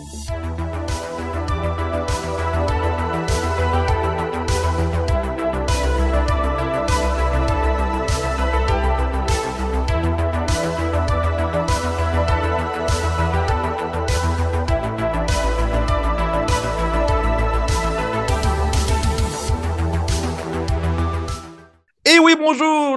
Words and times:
Thank 0.00 0.30
you. 0.30 0.39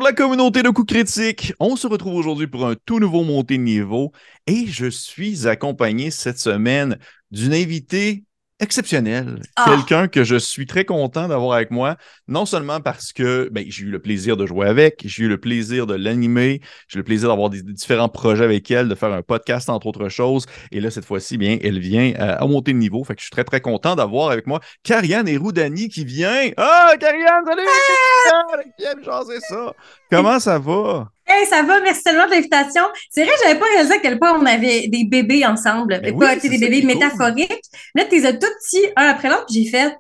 La 0.04 0.12
communauté 0.12 0.64
de 0.64 0.70
coups 0.70 0.94
critiques. 0.94 1.54
On 1.62 1.78
se 1.78 1.88
retrouve 1.88 2.16
aujourd'hui 2.16 2.48
pour 2.48 2.66
un 2.66 2.76
tout 2.86 3.00
nouveau 3.00 3.24
montée 3.24 3.58
de 3.58 3.64
niveau 3.64 4.12
et 4.48 4.68
je 4.68 4.90
suis 4.90 5.48
accompagné 5.48 6.12
cette 6.12 6.40
semaine 6.40 7.00
d'une 7.32 7.54
invitée 7.54 8.26
exceptionnelle. 8.63 9.41
Ah. 9.55 9.66
Quelqu'un 9.70 10.08
que 10.08 10.23
je 10.23 10.35
suis 10.35 10.66
très 10.66 10.85
content 10.85 11.27
d'avoir 11.27 11.55
avec 11.55 11.70
moi, 11.70 11.98
non 12.27 12.45
seulement 12.45 12.80
parce 12.80 13.13
que 13.13 13.49
ben, 13.52 13.66
j'ai 13.67 13.84
eu 13.84 13.91
le 13.91 13.99
plaisir 13.99 14.38
de 14.38 14.45
jouer 14.45 14.67
avec, 14.67 15.04
j'ai 15.05 15.23
eu 15.23 15.27
le 15.27 15.40
plaisir 15.40 15.85
de 15.85 15.94
l'animer, 15.94 16.62
j'ai 16.88 16.98
eu 16.98 16.99
le 16.99 17.04
plaisir 17.04 17.30
d'avoir 17.30 17.49
des, 17.49 17.62
des 17.62 17.73
différents 17.73 18.09
projets 18.09 18.44
avec 18.44 18.70
elle, 18.71 18.90
de 18.90 18.95
faire 18.95 19.13
un 19.13 19.21
podcast 19.21 19.70
entre 19.70 19.88
autres 19.88 20.09
choses. 20.09 20.45
Et 20.71 20.80
là, 20.80 20.90
cette 20.90 21.05
fois-ci, 21.05 21.38
bien, 21.38 21.57
elle 21.62 21.80
vient 21.80 22.13
euh, 22.20 22.38
à 22.40 22.48
monter 22.48 22.73
de 22.73 22.77
niveau. 22.77 23.04
Fait 23.04 23.13
que 23.13 23.21
je 23.21 23.26
suis 23.26 23.31
très, 23.31 23.44
très 23.44 23.62
content 23.62 23.95
d'avoir 23.95 24.31
avec 24.31 24.48
moi 24.48 24.59
Karianne 24.84 25.27
et 25.27 25.38
Roudani 25.38 25.90
qui 25.90 26.05
vient. 26.05 26.49
Ah, 26.57 26.93
Karianne, 26.99 27.45
salut! 27.45 27.62
Karianne, 27.62 28.71
Viens 28.80 28.95
me 28.95 29.04
jaser 29.04 29.40
ça? 29.41 29.73
Comment 30.09 30.40
ça 30.40 30.57
va? 30.57 31.12
Hey, 31.26 31.45
ça 31.48 31.63
va, 31.63 31.80
merci 31.82 32.04
tellement 32.04 32.26
de 32.26 32.32
l'invitation. 32.32 32.84
C'est 33.09 33.23
vrai, 33.23 33.34
j'avais 33.44 33.59
pas 33.59 33.66
réalisé 33.66 33.94
à 33.95 34.00
quel 34.00 34.20
point 34.20 34.38
on 34.38 34.45
avait 34.45 34.88
des 34.88 35.05
bébés 35.05 35.46
ensemble. 35.46 35.99
Mais 36.02 36.12
Ben 36.12 36.20
pas 36.20 36.36
des 36.36 36.58
bébés 36.58 36.80
cool. 36.82 36.88
métaphoriques. 36.88 37.63
Là, 37.96 38.05
tu 38.05 38.16
les 38.16 38.26
as 38.26 38.34
tout 38.34 38.40
petits, 38.62 38.85
un 38.96 39.07
après 39.07 39.29
l'autre, 39.29 39.46
puis 39.48 39.63
j'ai 39.63 39.70
fait 39.70 39.96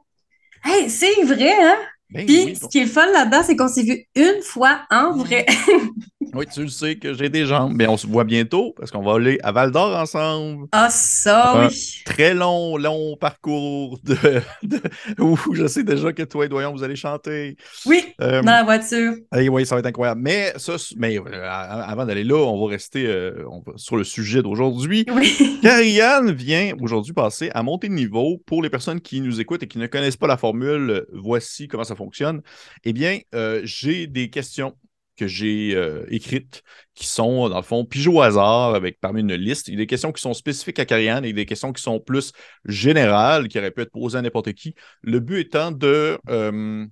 Hey, 0.65 0.89
c'est 0.89 1.23
vrai, 1.23 1.53
hein? 1.61 1.77
Ben 2.09 2.25
Puis, 2.25 2.43
oui, 2.45 2.55
ce 2.55 2.67
qui 2.67 2.79
est 2.79 2.83
le 2.83 2.89
fun 2.89 3.05
là-dedans, 3.11 3.43
c'est 3.43 3.55
qu'on 3.55 3.67
s'est 3.67 3.83
vu 3.83 4.05
une 4.15 4.41
fois 4.43 4.81
en 4.91 5.11
vrai. 5.13 5.45
Oui, 6.33 6.45
tu 6.53 6.61
le 6.61 6.67
sais 6.69 6.95
que 6.95 7.13
j'ai 7.13 7.29
des 7.29 7.45
jambes. 7.45 7.73
Mais 7.75 7.87
on 7.87 7.97
se 7.97 8.07
voit 8.07 8.23
bientôt 8.23 8.73
parce 8.77 8.91
qu'on 8.91 9.03
va 9.03 9.15
aller 9.15 9.39
à 9.43 9.51
Val 9.51 9.71
d'Or 9.71 9.95
ensemble. 9.95 10.67
Ah, 10.71 10.89
ça, 10.89 11.67
oui. 11.67 12.01
Très 12.05 12.33
long, 12.33 12.77
long 12.77 13.15
parcours 13.19 13.99
de, 14.03 14.15
de- 14.63 14.81
où 15.21 15.37
je 15.53 15.67
sais 15.67 15.83
déjà 15.83 16.13
que 16.13 16.23
toi 16.23 16.45
et 16.45 16.49
Doyon, 16.49 16.71
vous 16.73 16.83
allez 16.83 16.95
chanter. 16.95 17.55
Oui, 17.85 18.03
Euh, 18.21 18.41
dans 18.41 18.51
la 18.51 18.63
voiture. 18.63 19.13
eh 19.35 19.49
oui, 19.49 19.65
ça 19.65 19.75
va 19.75 19.79
être 19.79 19.85
incroyable. 19.87 20.21
Mais 20.21 20.53
ça, 20.57 20.75
mais 20.97 21.17
euh, 21.19 21.23
avant 21.49 22.05
d'aller 22.05 22.23
là, 22.23 22.35
on 22.37 22.63
va 22.65 22.71
rester 22.71 23.05
euh, 23.07 23.43
on 23.49 23.59
va- 23.59 23.73
sur 23.77 23.95
le 23.97 24.03
sujet 24.03 24.41
d'aujourd'hui. 24.41 25.05
Oui. 25.11 25.59
Vient 26.33 26.71
aujourd'hui 26.81 27.13
passer 27.13 27.49
à 27.53 27.63
monter 27.63 27.87
de 27.89 27.93
niveau. 27.93 28.41
Pour 28.45 28.61
les 28.63 28.69
personnes 28.69 28.99
qui 29.01 29.21
nous 29.21 29.39
écoutent 29.39 29.63
et 29.63 29.67
qui 29.67 29.77
ne 29.77 29.87
connaissent 29.87 30.17
pas 30.17 30.27
la 30.27 30.37
formule, 30.37 31.05
voici 31.13 31.67
comment 31.67 31.83
ça 31.83 31.95
fonctionne. 31.95 32.41
Eh 32.83 32.93
bien, 32.93 33.19
j'ai 33.63 34.07
des 34.07 34.29
questions 34.29 34.73
que 35.17 35.27
j'ai 35.27 35.75
euh, 35.75 36.05
écrites 36.09 36.63
qui 36.95 37.07
sont, 37.07 37.49
dans 37.49 37.57
le 37.57 37.63
fond, 37.63 37.85
pigées 37.85 38.09
au 38.09 38.21
hasard 38.21 38.75
avec 38.75 38.99
parmi 38.99 39.21
une 39.21 39.35
liste. 39.35 39.67
Il 39.67 39.75
y 39.75 39.77
a 39.77 39.79
des 39.79 39.87
questions 39.87 40.11
qui 40.11 40.21
sont 40.21 40.33
spécifiques 40.33 40.79
à 40.79 40.85
Karianne 40.85 41.25
et 41.25 41.33
des 41.33 41.45
questions 41.45 41.73
qui 41.73 41.81
sont 41.81 41.99
plus 41.99 42.31
générales, 42.65 43.47
qui 43.47 43.57
auraient 43.59 43.71
pu 43.71 43.81
être 43.81 43.91
posées 43.91 44.17
à 44.17 44.21
n'importe 44.21 44.53
qui. 44.53 44.75
Le 45.01 45.19
but 45.19 45.39
étant 45.39 45.71
de 45.71 46.17
euh, 46.29 46.85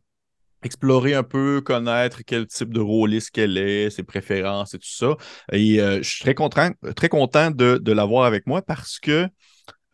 explorer 0.63 1.13
un 1.13 1.23
peu, 1.23 1.61
connaître 1.61 2.21
quel 2.25 2.47
type 2.47 2.73
de 2.73 2.79
rôliste 2.79 3.31
qu'elle 3.31 3.57
est, 3.57 3.89
ses 3.89 4.03
préférences 4.03 4.73
et 4.73 4.79
tout 4.79 4.89
ça. 4.89 5.15
Et 5.51 5.79
euh, 5.79 5.97
je 6.01 6.09
suis 6.09 6.21
très 6.21 6.35
content, 6.35 6.69
très 6.95 7.09
content 7.09 7.51
de 7.51 7.91
l'avoir 7.91 8.25
avec 8.25 8.47
moi 8.47 8.61
parce 8.61 8.99
que 8.99 9.27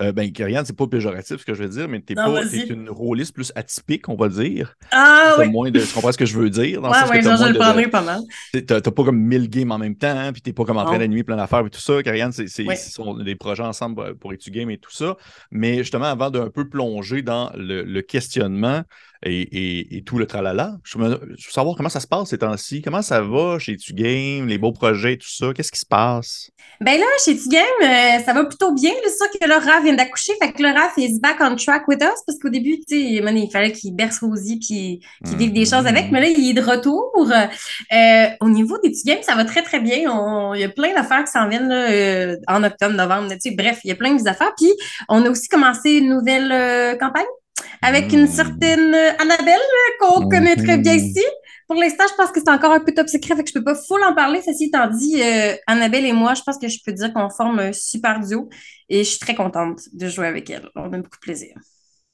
euh, 0.02 0.12
ben, 0.12 0.32
Karianne, 0.32 0.64
c'est 0.66 0.76
pas 0.76 0.88
péjoratif 0.88 1.38
ce 1.40 1.46
que 1.46 1.54
je 1.54 1.64
veux 1.64 1.70
dire, 1.70 1.88
mais 1.88 2.00
t'es 2.02 2.14
pas 2.16 2.46
t'es 2.46 2.68
une 2.68 2.90
rôliste 2.90 3.34
plus 3.34 3.52
atypique, 3.56 4.08
on 4.10 4.16
va 4.16 4.30
dire. 4.30 4.76
Ah, 4.92 5.34
T'as 5.38 5.44
oui. 5.44 5.50
moins 5.50 5.72
de, 5.72 5.80
tu 5.80 5.88
comprends 5.94 6.12
ce 6.12 6.18
que 6.18 6.26
je 6.26 6.38
veux 6.38 6.50
dire? 6.50 6.82
Dans 6.82 6.92
Ouais, 6.92 7.10
ouais, 7.10 7.22
genre, 7.22 7.38
je 7.38 7.44
le 7.46 7.50
de- 7.50 7.54
de- 7.56 7.60
prendrai 7.60 7.88
pas 7.88 8.02
mal. 8.02 8.22
T'as 8.68 8.82
pas 8.82 9.04
comme 9.04 9.20
1000 9.20 9.50
games 9.50 9.72
en 9.72 9.78
même 9.80 9.96
temps, 9.96 10.16
hein, 10.18 10.32
puis 10.34 10.42
t'es 10.42 10.54
pas 10.54 10.66
comme 10.66 10.78
en 10.78 10.86
train 10.86 11.00
d'animer 11.00 11.24
plein 11.24 11.38
d'affaires 11.38 11.66
et 11.66 11.70
tout 11.70 11.80
ça. 11.82 12.02
Karianne, 12.04 12.32
c'est 12.32 12.68
Oui. 12.68 12.78
sont 12.78 13.16
des 13.18 13.36
projets 13.36 13.64
ensemble 13.64 13.96
pour- 13.96 14.20
pour 14.20 14.34
Etu 14.34 14.52
Game 14.52 14.70
et 14.70 14.78
tout 14.78 14.92
ça. 14.92 15.18
Mais 15.52 15.78
justement, 15.80 16.06
avant 16.06 16.30
d'un 16.30 16.50
peu 16.50 16.70
plonger 16.70 17.22
dans 17.24 17.52
le, 17.56 17.84
le 17.84 18.02
questionnement 18.02 18.84
et, 19.24 20.04
tout 20.06 20.18
le 20.18 20.26
tralala, 20.26 20.78
je 20.84 20.98
veux, 20.98 21.20
je 21.38 21.48
veux 21.48 21.52
savoir 21.52 21.76
comment 21.76 21.90
ça 21.90 22.00
se 22.00 22.08
passe 22.08 22.30
ces 22.30 22.38
temps-ci. 22.38 22.82
Comment 22.82 23.02
ça 23.02 23.22
va 23.22 23.60
chez 23.60 23.74
Etu 23.74 23.94
Game, 23.94 24.48
les 24.48 24.58
beaux 24.58 24.72
projets 24.72 25.14
et 25.14 25.18
tout 25.18 25.30
ça? 25.30 25.54
Qu'est-ce 25.54 25.72
qui 25.72 25.80
se 25.80 25.86
passe? 25.86 26.52
Ben 26.80 27.00
là, 27.00 27.06
chez 27.26 27.36
T-Game, 27.36 27.64
euh, 27.82 28.24
ça 28.24 28.34
va 28.34 28.46
plutôt 28.46 28.72
bien. 28.74 28.92
C'est 29.04 29.18
sûr 29.18 29.28
que 29.32 29.48
Laura 29.48 29.82
vient 29.82 29.94
d'accoucher. 29.94 30.34
Fait 30.40 30.52
que 30.52 30.62
Laura 30.62 30.92
is 30.98 31.20
back 31.20 31.38
on 31.40 31.56
track 31.56 31.88
with 31.88 32.02
us 32.02 32.22
parce 32.26 32.38
qu'au 32.40 32.50
début, 32.50 32.78
tu 32.78 32.84
sais, 32.88 33.02
il 33.02 33.50
fallait 33.52 33.72
qu'il 33.72 33.96
berce 33.96 34.20
Rosie 34.20 34.60
puis 34.60 35.02
qu'il 35.26 35.38
vive 35.38 35.54
des 35.54 35.66
choses 35.66 35.88
avec. 35.88 36.12
Mais 36.12 36.22
là, 36.22 36.28
il 36.28 36.52
est 36.52 36.54
de 36.54 36.62
retour. 36.62 37.12
Euh, 37.26 38.28
au 38.42 38.50
niveau 38.50 38.78
des 38.84 38.92
T-Game, 38.92 39.24
ça 39.24 39.34
va 39.34 39.46
très, 39.46 39.64
très 39.64 39.80
bien. 39.80 39.98
Il 40.54 40.62
y 40.62 40.64
a 40.64 40.70
plein 40.70 40.94
d'affaires 40.94 41.24
qui 41.24 41.32
s'en 41.32 41.50
viennent 41.50 41.70
là, 41.70 41.90
euh, 41.90 42.36
en 42.48 42.64
octobre, 42.64 42.94
novembre. 42.94 43.34
Tu 43.42 43.56
bref, 43.56 43.80
il 43.84 43.88
y 43.88 43.92
a 43.92 43.96
plein 43.96 44.14
d'affaires. 44.14 44.54
Puis, 44.56 44.72
on 45.10 45.26
a 45.26 45.30
aussi 45.30 45.48
commencé 45.48 45.94
une 45.94 46.10
nouvelle 46.10 46.98
campagne 47.00 47.26
avec 47.82 48.14
une 48.14 48.28
certaine 48.28 48.94
euh, 48.94 49.12
Annabelle 49.20 49.60
euh, 49.60 49.92
qu'on 50.00 50.22
Mhm. 50.22 50.30
connaît 50.30 50.56
très 50.56 50.78
bien 50.78 50.94
ici. 50.96 51.24
Pour 51.68 51.76
l'instant, 51.80 52.06
je 52.10 52.16
pense 52.16 52.32
que 52.32 52.40
c'est 52.40 52.50
encore 52.50 52.72
un 52.72 52.80
peu 52.80 52.94
top 52.94 53.08
secret, 53.10 53.36
fait 53.36 53.44
que 53.44 53.50
je 53.50 53.54
peux 53.54 53.64
pas 53.64 53.76
full 53.76 54.02
en 54.04 54.14
parler. 54.16 54.42
Ceci 54.46 54.66
étant 54.66 54.88
dit, 54.90 55.22
euh, 55.22 55.56
Annabelle 55.68 56.06
et 56.06 56.14
moi, 56.14 56.34
je 56.34 56.42
pense 56.44 56.58
que 56.58 56.68
je 56.68 56.80
peux 56.86 56.94
dire 56.94 57.14
qu'on 57.14 57.30
forme 57.30 57.60
un 57.60 57.74
super 57.74 58.20
duo 58.22 58.50
et 58.90 59.00
je 59.04 59.10
suis 59.10 59.20
très 59.20 59.36
contente 59.36 59.82
de 59.94 60.08
jouer 60.08 60.28
avec 60.28 60.50
elle. 60.50 60.70
On 60.76 60.86
a 60.94 60.98
beaucoup 60.98 61.18
de 61.18 61.22
plaisir. 61.22 61.56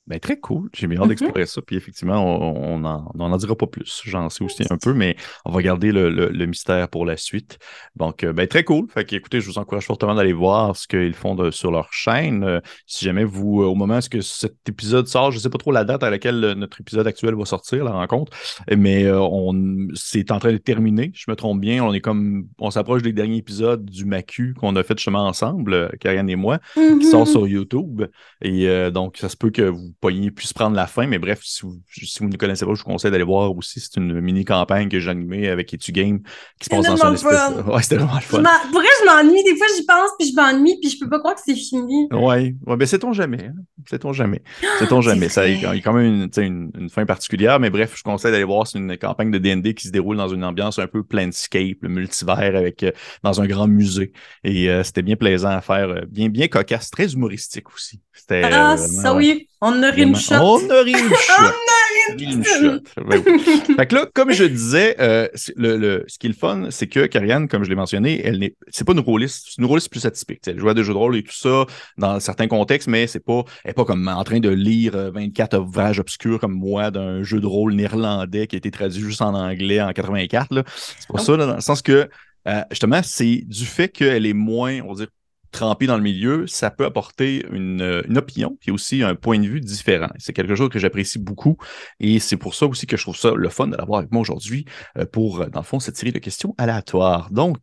Ben, 0.06 0.20
très 0.20 0.38
cool. 0.38 0.70
J'ai 0.76 0.88
bien 0.88 0.98
hâte 0.98 1.04
Mhm. 1.06 1.10
d'explorer 1.10 1.46
ça. 1.46 1.62
Puis 1.62 1.78
effectivement, 1.78 2.22
on 2.26 2.78
n'en 2.80 3.10
on 3.18 3.20
en 3.22 3.38
dira 3.38 3.56
pas 3.56 3.68
plus. 3.68 4.02
J'en 4.06 4.30
sais 4.30 4.44
aussi 4.44 4.64
un 4.70 4.78
peu, 4.78 4.94
mais 4.94 5.16
on 5.46 5.52
va 5.52 5.62
garder 5.62 5.94
le, 5.94 6.10
le- 6.10 6.28
le 6.28 6.46
mystère 6.46 6.90
pour 6.90 7.06
la 7.06 7.16
suite. 7.16 7.58
Donc, 7.96 8.26
euh, 8.26 8.34
ben, 8.34 8.46
très 8.46 8.66
cool. 8.66 8.88
Fait 8.94 9.06
que, 9.06 9.16
écoutez, 9.16 9.40
je 9.40 9.46
vous 9.50 9.58
encourage 9.60 9.86
fortement 9.86 10.14
d'aller 10.14 10.34
voir 10.34 10.76
ce 10.76 10.88
qu'ils 10.90 11.14
font 11.14 11.36
de- 11.36 11.52
sur 11.52 11.72
leur 11.72 11.94
chaîne. 11.94 12.44
Euh, 12.44 12.60
si 12.86 13.06
jamais 13.06 13.24
vous, 13.24 13.62
euh, 13.62 13.66
au 13.68 13.76
moment 13.76 14.00
où 14.00 14.22
cet 14.22 14.68
épisode 14.68 15.08
sort, 15.08 15.32
je 15.32 15.38
ne 15.38 15.42
sais 15.42 15.50
pas 15.50 15.58
trop 15.58 15.72
la 15.72 15.86
date 15.86 16.04
à 16.04 16.10
laquelle 16.10 16.40
notre 16.58 16.82
épisode 16.82 17.08
actuel 17.08 17.36
va 17.36 17.46
sortir, 17.46 17.86
la 17.86 17.92
rencontre, 17.92 18.34
mais 18.76 19.06
euh, 19.06 19.22
on 19.22 19.54
c'est 19.94 20.32
en 20.32 20.40
train 20.40 20.52
de 20.52 20.58
terminer. 20.58 21.12
Je 21.16 21.32
me 21.32 21.36
trompe 21.38 21.62
bien. 21.62 21.82
On 21.82 21.94
est 21.94 22.02
comme, 22.02 22.48
on 22.60 22.72
s'approche 22.72 23.04
des 23.04 23.14
derniers 23.14 23.38
épisodes 23.38 23.86
du 23.86 24.04
MACU 24.04 24.54
qu'on 24.60 24.76
a 24.76 24.84
fait 24.84 24.98
justement 24.98 25.26
ensemble, 25.28 25.96
Karianne 26.02 26.30
et 26.30 26.36
moi 26.36 26.60
qui 26.74 27.06
sort 27.06 27.26
sur 27.28 27.48
YouTube. 27.48 28.04
Et 28.42 28.68
donc, 28.92 29.18
ça 29.18 29.30
se 29.30 29.38
peut 29.38 29.50
que 29.50 29.62
vous 29.62 29.93
poigniez 30.00 30.32
puisse 30.32 30.54
prendre 30.54 30.76
la 30.76 30.88
fin, 30.88 31.08
mais 31.08 31.20
bref, 31.20 31.40
si 31.44 31.62
vous, 31.64 31.76
si 31.92 32.20
vous 32.20 32.30
ne 32.30 32.36
connaissez 32.38 32.66
pas, 32.66 32.74
je 32.74 32.80
vous 32.80 32.86
conseille 32.86 33.12
d'aller 33.12 33.24
voir 33.24 33.56
aussi. 33.56 33.80
C'est 33.80 33.98
une 33.98 34.20
mini-campagne 34.22 34.90
que 34.90 35.00
j'ai 35.00 35.10
animée 35.10 35.50
avec 35.50 35.74
Etu 35.74 35.92
Game 35.92 36.22
qui 36.60 36.66
se 36.66 36.70
passe 36.70 36.86
dans 36.86 37.06
une 37.08 37.14
espèce. 37.16 37.66
Ouais, 37.66 37.82
c'était 37.82 37.98
vraiment 37.98 38.16
le 38.16 38.22
Je 38.22 38.26
fun. 38.26 38.44
Pour 38.72 38.80
vrai, 38.80 38.88
je 39.02 39.06
m'ennuie. 39.06 39.44
Des 39.44 39.56
fois, 39.56 39.68
j'y 39.76 39.86
pense, 39.86 40.10
puis 40.20 40.30
je 40.30 40.36
m'ennuie, 40.36 40.78
puis 40.82 40.90
je 40.90 41.00
peux 41.00 41.10
pas 41.10 41.20
croire 41.20 41.36
que 41.36 41.42
c'est 41.46 41.56
fini. 41.56 42.08
Ouais, 42.12 42.56
ouais, 42.66 42.78
ben 42.78 42.86
sait-on 42.86 43.14
jamais. 43.14 43.46
hein. 43.48 43.54
Sait-on 43.90 44.14
jamais. 44.14 44.42
Sait-on 44.80 45.02
jamais. 45.02 45.30
Ça, 45.30 45.48
il 45.48 45.62
y 45.62 45.66
a 45.66 45.74
quand 45.78 45.94
même 45.94 46.30
une, 46.38 46.44
une, 46.44 46.72
une 46.80 46.90
fin 46.90 47.06
particulière, 47.06 47.60
mais 47.60 47.70
bref, 47.70 47.92
je 47.96 48.04
vous 48.04 48.12
conseille 48.12 48.32
d'aller 48.32 48.44
voir. 48.44 48.68
C'est 48.68 48.78
une 48.80 48.98
campagne 48.98 49.32
de 49.32 49.38
DND 49.38 49.74
qui 49.74 49.88
se 49.88 49.92
déroule 49.92 50.18
dans 50.18 50.30
une 50.30 50.44
ambiance 50.44 50.80
un 50.80 50.88
peu 50.88 51.04
Planescape, 51.04 51.78
le 51.82 51.90
multivers, 51.90 52.56
avec 52.56 52.84
euh, 52.84 52.92
dans 53.24 53.42
un 53.42 53.46
grand 53.48 53.68
musée. 53.68 54.12
Et 54.44 54.70
euh, 54.70 54.84
c'était 54.84 55.02
bien 55.02 55.16
plaisant 55.16 55.50
à 55.50 55.62
faire, 55.62 55.90
euh, 55.90 56.02
bien, 56.08 56.30
bien 56.30 56.48
cocasse, 56.48 56.90
très 56.90 57.14
humoristique 57.14 57.74
aussi. 57.74 58.02
C'était. 58.14 58.44
Ah, 58.46 58.76
vraiment, 58.76 58.78
ça 58.78 59.16
oui, 59.16 59.50
on 59.64 59.82
a 59.84 59.90
ri 59.92 60.02
Vraiment. 60.04 60.14
une 60.14 60.16
shot. 60.16 60.36
On 60.36 60.70
a 60.70 60.82
ri 60.82 60.92
une 60.92 60.98
shot. 60.98 61.34
On 61.40 61.44
a 61.44 61.48
ri 61.48 62.26
Ri 62.26 62.34
une 62.34 62.44
shot. 62.44 62.80
Ben 63.08 63.24
oui. 63.26 63.76
Fait 63.78 63.88
que 63.88 63.96
là, 63.96 64.06
comme 64.14 64.32
je 64.32 64.44
disais, 64.44 64.96
euh, 65.00 65.28
le, 65.56 65.78
le- 65.78 66.04
ce 66.08 66.18
qui 66.20 66.28
est 66.28 66.30
le 66.30 66.36
fun, 66.36 66.68
c'est 66.70 66.88
que 66.88 67.06
Karianne, 67.06 67.48
comme 67.48 67.64
je 67.64 67.70
l'ai 67.70 67.76
mentionné, 67.76 68.22
elle 68.26 68.40
n'est, 68.40 68.56
c'est 68.70 68.86
pas 68.86 68.92
une 68.94 69.00
rôliste, 69.00 69.46
c'est 69.50 69.62
une 69.62 69.66
rôliste 69.68 69.90
plus 69.90 70.06
atypique. 70.06 70.42
Elle 70.46 70.60
joue 70.60 70.68
à 70.70 70.74
des 70.74 70.84
jeux 70.84 70.92
de 70.94 70.98
rôle 70.98 71.16
et 71.16 71.24
tout 71.24 71.32
ça 71.34 71.66
dans 71.98 72.20
certains 72.20 72.48
contextes, 72.48 72.88
mais 72.90 73.08
c'est 73.08 73.24
pas, 73.24 73.44
elle 73.64 73.72
est 73.72 73.74
pas 73.74 73.86
comme 73.86 74.08
en 74.08 74.24
train 74.26 74.40
de 74.40 74.50
lire 74.50 74.96
euh, 74.96 75.12
24 75.12 75.58
ouvrages 75.60 76.00
obscurs 76.00 76.40
comme 76.40 76.54
moi 76.54 76.92
d'un 76.92 77.24
jeu 77.24 77.40
de 77.40 77.48
rôle 77.48 77.74
néerlandais 77.74 78.48
qui 78.48 78.56
a 78.56 78.58
été 78.58 78.70
traduit 78.70 79.02
juste 79.02 79.22
en 79.22 79.34
anglais 79.34 79.80
en 79.82 79.92
84. 79.94 80.54
Là. 80.54 80.64
C'est 80.76 81.08
pas 81.08 81.14
Oh. 81.16 81.18
ça, 81.20 81.38
là, 81.38 81.46
dans 81.46 81.56
le 81.56 81.62
sens 81.62 81.82
que 81.82 82.10
euh, 82.48 82.62
justement, 82.72 83.00
c'est 83.04 83.44
du 83.46 83.66
fait 83.66 83.88
qu'elle 83.88 84.26
est 84.26 84.34
moins, 84.34 84.82
on 84.84 84.90
va 84.90 84.96
dire, 84.96 85.08
trempée 85.54 85.88
dans 85.88 85.96
le 85.98 86.04
milieu, 86.04 86.48
ça 86.48 86.72
peut 86.72 86.86
apporter 86.86 87.46
une, 87.54 87.82
euh, 87.82 88.02
une 88.10 88.18
opinion 88.18 88.58
puis 88.60 88.72
aussi 88.72 89.04
un 89.04 89.16
point 89.16 89.40
de 89.40 89.48
vue 89.48 89.62
différent. 89.62 90.10
C'est 90.20 90.34
quelque 90.34 90.56
chose 90.56 90.70
que 90.70 90.80
j'apprécie 90.80 91.20
beaucoup 91.20 91.58
et 92.02 92.20
c'est 92.20 92.38
pour 92.38 92.56
ça 92.56 92.66
aussi 92.66 92.88
que 92.88 92.98
je 92.98 93.04
trouve 93.04 93.16
ça 93.18 93.32
le 93.36 93.50
fun 93.50 93.68
de 93.68 93.78
l'avoir 93.78 94.00
avec 94.00 94.12
moi 94.12 94.22
aujourd'hui 94.22 94.66
euh, 94.98 95.06
pour, 95.06 95.42
euh, 95.42 95.48
dans 95.50 95.62
le 95.62 95.66
fond, 95.66 95.80
cette 95.80 95.98
série 95.98 96.12
de 96.12 96.20
questions 96.20 96.56
aléatoires. 96.58 97.32
Donc, 97.32 97.60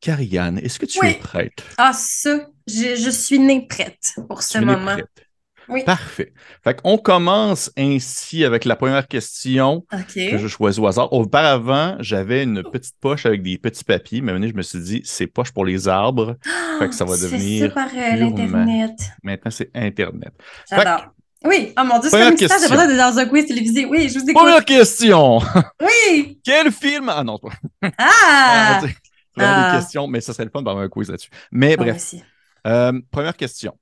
Karianne, 0.00 0.58
est-ce 0.58 0.78
que 0.78 0.86
tu 0.86 0.98
Oui. 1.00 1.08
es 1.08 1.14
prête? 1.14 1.64
Ah, 1.76 1.92
ça, 1.94 2.48
je, 2.66 2.96
je 2.96 3.10
suis 3.10 3.38
née 3.38 3.66
prête 3.66 4.14
pour 4.28 4.42
ce 4.42 4.58
Tu 4.58 4.62
es 4.62 4.66
moment. 4.66 4.94
prête? 4.94 5.26
Oui. 5.72 5.84
Parfait. 5.84 6.32
Fait 6.62 6.80
qu'on 6.80 6.98
commence 6.98 7.70
ainsi 7.78 8.44
avec 8.44 8.64
la 8.64 8.76
première 8.76 9.08
question 9.08 9.84
que 10.14 10.38
je 10.38 10.48
choisis 10.48 10.78
au 10.78 10.86
hasard. 10.86 11.12
Auparavant, 11.12 11.96
j'avais 12.00 12.42
une 12.42 12.62
petite 12.62 12.94
poche 13.00 13.26
avec 13.26 13.42
des 13.42 13.58
petits 13.58 13.84
papiers, 13.84 14.20
mais 14.20 14.32
maintenant, 14.32 14.48
je 14.48 14.54
me 14.54 14.62
suis 14.62 14.80
dit, 14.80 15.00
c'est 15.04 15.26
poche 15.26 15.52
pour 15.52 15.64
les 15.64 15.88
arbres. 15.88 16.36
fait 16.78 16.88
que 16.88 16.94
ça 16.94 17.04
va 17.04 17.16
devenir. 17.16 17.68
ça 17.68 17.74
par 17.74 17.88
l'Internet. 17.94 18.92
Maintenant, 19.22 19.50
c'est 19.50 19.70
Internet. 19.74 20.32
J'adore. 20.70 21.06
Oui, 21.44 21.72
oh 21.76 21.82
mon 21.84 21.98
Dieu, 21.98 22.08
c'est 22.08 22.18
comme 22.20 22.36
si 22.36 22.44
c'était 22.44 22.54
question. 22.54 22.76
pas 22.76 22.86
dans 22.86 23.18
un 23.18 23.26
quiz 23.26 23.46
télévisé. 23.46 23.84
Oui, 23.84 24.08
je 24.08 24.18
vous 24.18 24.24
écoute. 24.24 24.34
Première 24.34 24.64
question. 24.64 25.40
Oui! 25.80 26.38
Quel 26.44 26.70
film? 26.70 27.08
Ah 27.08 27.24
non, 27.24 27.38
c'est 27.42 27.50
pas. 27.50 27.90
Ah! 27.98 28.80
Ah. 29.38 29.72
des 29.72 29.78
questions, 29.78 30.06
mais 30.06 30.20
ça 30.20 30.32
serait 30.32 30.44
le 30.44 30.50
fun 30.50 30.62
d'avoir 30.62 30.84
un 30.84 30.88
quiz 30.88 31.08
là-dessus. 31.08 31.30
Mais 31.50 31.76
Moi 31.76 31.86
bref, 31.86 32.14
euh, 32.66 33.00
première 33.10 33.36
question. 33.36 33.74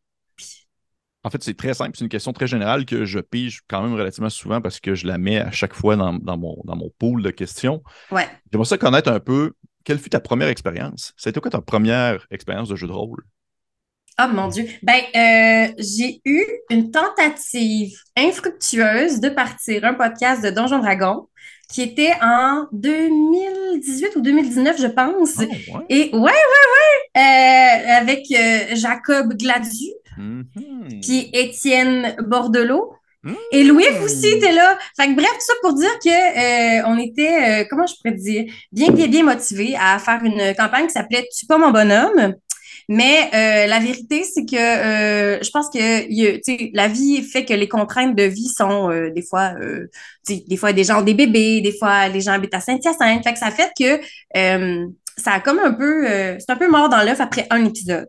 En 1.23 1.31
fait, 1.31 1.43
c'est 1.43 1.57
très 1.57 1.75
simple. 1.75 1.93
C'est 1.95 2.05
une 2.05 2.11
question 2.11 2.33
très 2.33 2.47
générale 2.47 2.87
que 2.87 3.05
je 3.05 3.19
pige 3.21 3.61
quand 3.69 3.83
même 3.83 3.95
relativement 3.95 4.31
souvent 4.31 4.61
parce 4.61 4.81
que 4.81 4.95
je 4.95 5.07
la 5.07 5.19
mets 5.19 5.39
à 5.39 5.51
chaque 5.51 5.75
fois 5.75 5.97
dans, 5.97 6.15
dans 6.15 6.39
mon, 6.39 6.63
dans 6.65 6.77
mon 6.77 6.91
pool 6.99 7.23
de 7.23 7.31
questions. 7.31 7.83
Ouais. 8.11 8.27
J'aimerais 8.51 8.67
ça 8.67 8.79
connaître 8.79 9.11
un 9.11 9.21
peu 9.21 9.53
quelle 9.85 9.99
fut 9.99 10.11
ta 10.11 10.21
première 10.21 10.49
expérience. 10.49 11.13
C'était 11.17 11.41
quoi 11.41 11.51
ta 11.51 11.61
première 11.61 12.27
expérience 12.31 12.69
de 12.69 12.77
jeu 12.77 12.87
de 12.87 12.93
rôle? 12.93 13.25
Oh 14.23 14.29
mon 14.33 14.49
Dieu. 14.49 14.67
Ben, 14.83 15.01
euh, 15.15 15.73
j'ai 15.79 16.21
eu 16.25 16.45
une 16.69 16.91
tentative 16.91 17.93
infructueuse 18.17 19.21
de 19.21 19.31
partir 19.31 19.85
un 19.85 19.95
podcast 19.95 20.45
de 20.45 20.51
Donjon 20.51 20.79
Dragon 20.79 21.29
qui 21.71 21.83
était 21.83 22.13
en 22.21 22.67
2018 22.73 24.17
ou 24.17 24.21
2019, 24.21 24.81
je 24.81 24.87
pense. 24.89 25.37
Oh, 25.39 25.43
ouais. 25.43 25.85
Et 25.89 26.11
ouais, 26.13 26.19
ouais, 26.19 26.31
ouais, 26.31 27.21
euh, 27.23 27.97
avec 27.97 28.27
euh, 28.33 28.75
Jacob 28.75 29.35
Gladu, 29.35 29.87
Mhm. 30.21 31.01
puis 31.03 31.31
Étienne 31.33 32.17
Bordelot. 32.27 32.93
Mhm. 33.23 33.37
Et 33.53 33.65
Louis 33.65 33.85
aussi 34.03 34.29
était 34.29 34.53
là. 34.53 34.79
Fait 34.99 35.09
que 35.09 35.15
bref, 35.15 35.29
tout 35.29 35.41
ça 35.41 35.53
pour 35.63 35.75
dire 35.75 35.91
que 36.03 36.09
euh, 36.09 36.83
on 36.87 36.99
était, 36.99 37.63
euh, 37.63 37.65
comment 37.69 37.87
je 37.87 37.95
pourrais 37.97 38.17
dire, 38.17 38.51
bien, 38.73 38.91
bien, 38.91 39.09
bien 39.09 39.25
motivés 39.25 39.77
à 39.79 39.99
faire 39.99 40.23
une 40.25 40.55
campagne 40.55 40.87
qui 40.87 40.93
s'appelait 40.93 41.29
Tu 41.37 41.47
pas 41.47 41.59
mon 41.59 41.71
bonhomme. 41.71 42.35
Mais 42.91 43.31
euh, 43.35 43.69
la 43.69 43.79
vérité, 43.79 44.25
c'est 44.25 44.45
que 44.45 44.57
euh, 44.57 45.39
je 45.41 45.51
pense 45.51 45.71
que 45.71 46.09
y 46.09 46.73
la 46.75 46.89
vie 46.89 47.23
fait 47.23 47.45
que 47.45 47.55
les 47.55 47.69
contraintes 47.69 48.17
de 48.17 48.25
vie 48.25 48.49
sont 48.49 48.91
euh, 48.91 49.11
des 49.11 49.23
fois, 49.23 49.55
des 50.27 50.57
fois 50.57 50.73
des 50.73 50.83
gens 50.83 50.99
ont 50.99 51.05
des 51.05 51.15
bébés, 51.15 51.61
des 51.61 51.71
fois 51.71 52.09
les 52.09 52.21
gens 52.21 52.33
habitent 52.33 52.55
à 52.55 52.59
Saint-Hyacinthe. 52.61 53.23
Fait 53.23 53.33
que 53.33 53.39
ça 53.39 53.53
fait 53.53 53.71
que 53.79 54.01
ça 55.17 55.33
a 55.35 55.41
comme 55.41 55.61
un 55.61 55.73
peu, 55.73 56.05
c'est 56.41 56.51
un 56.51 56.57
peu 56.57 56.69
mort 56.69 56.89
dans 56.89 57.05
l'œuf 57.05 57.21
après 57.21 57.47
un 57.51 57.65
épisode. 57.65 58.09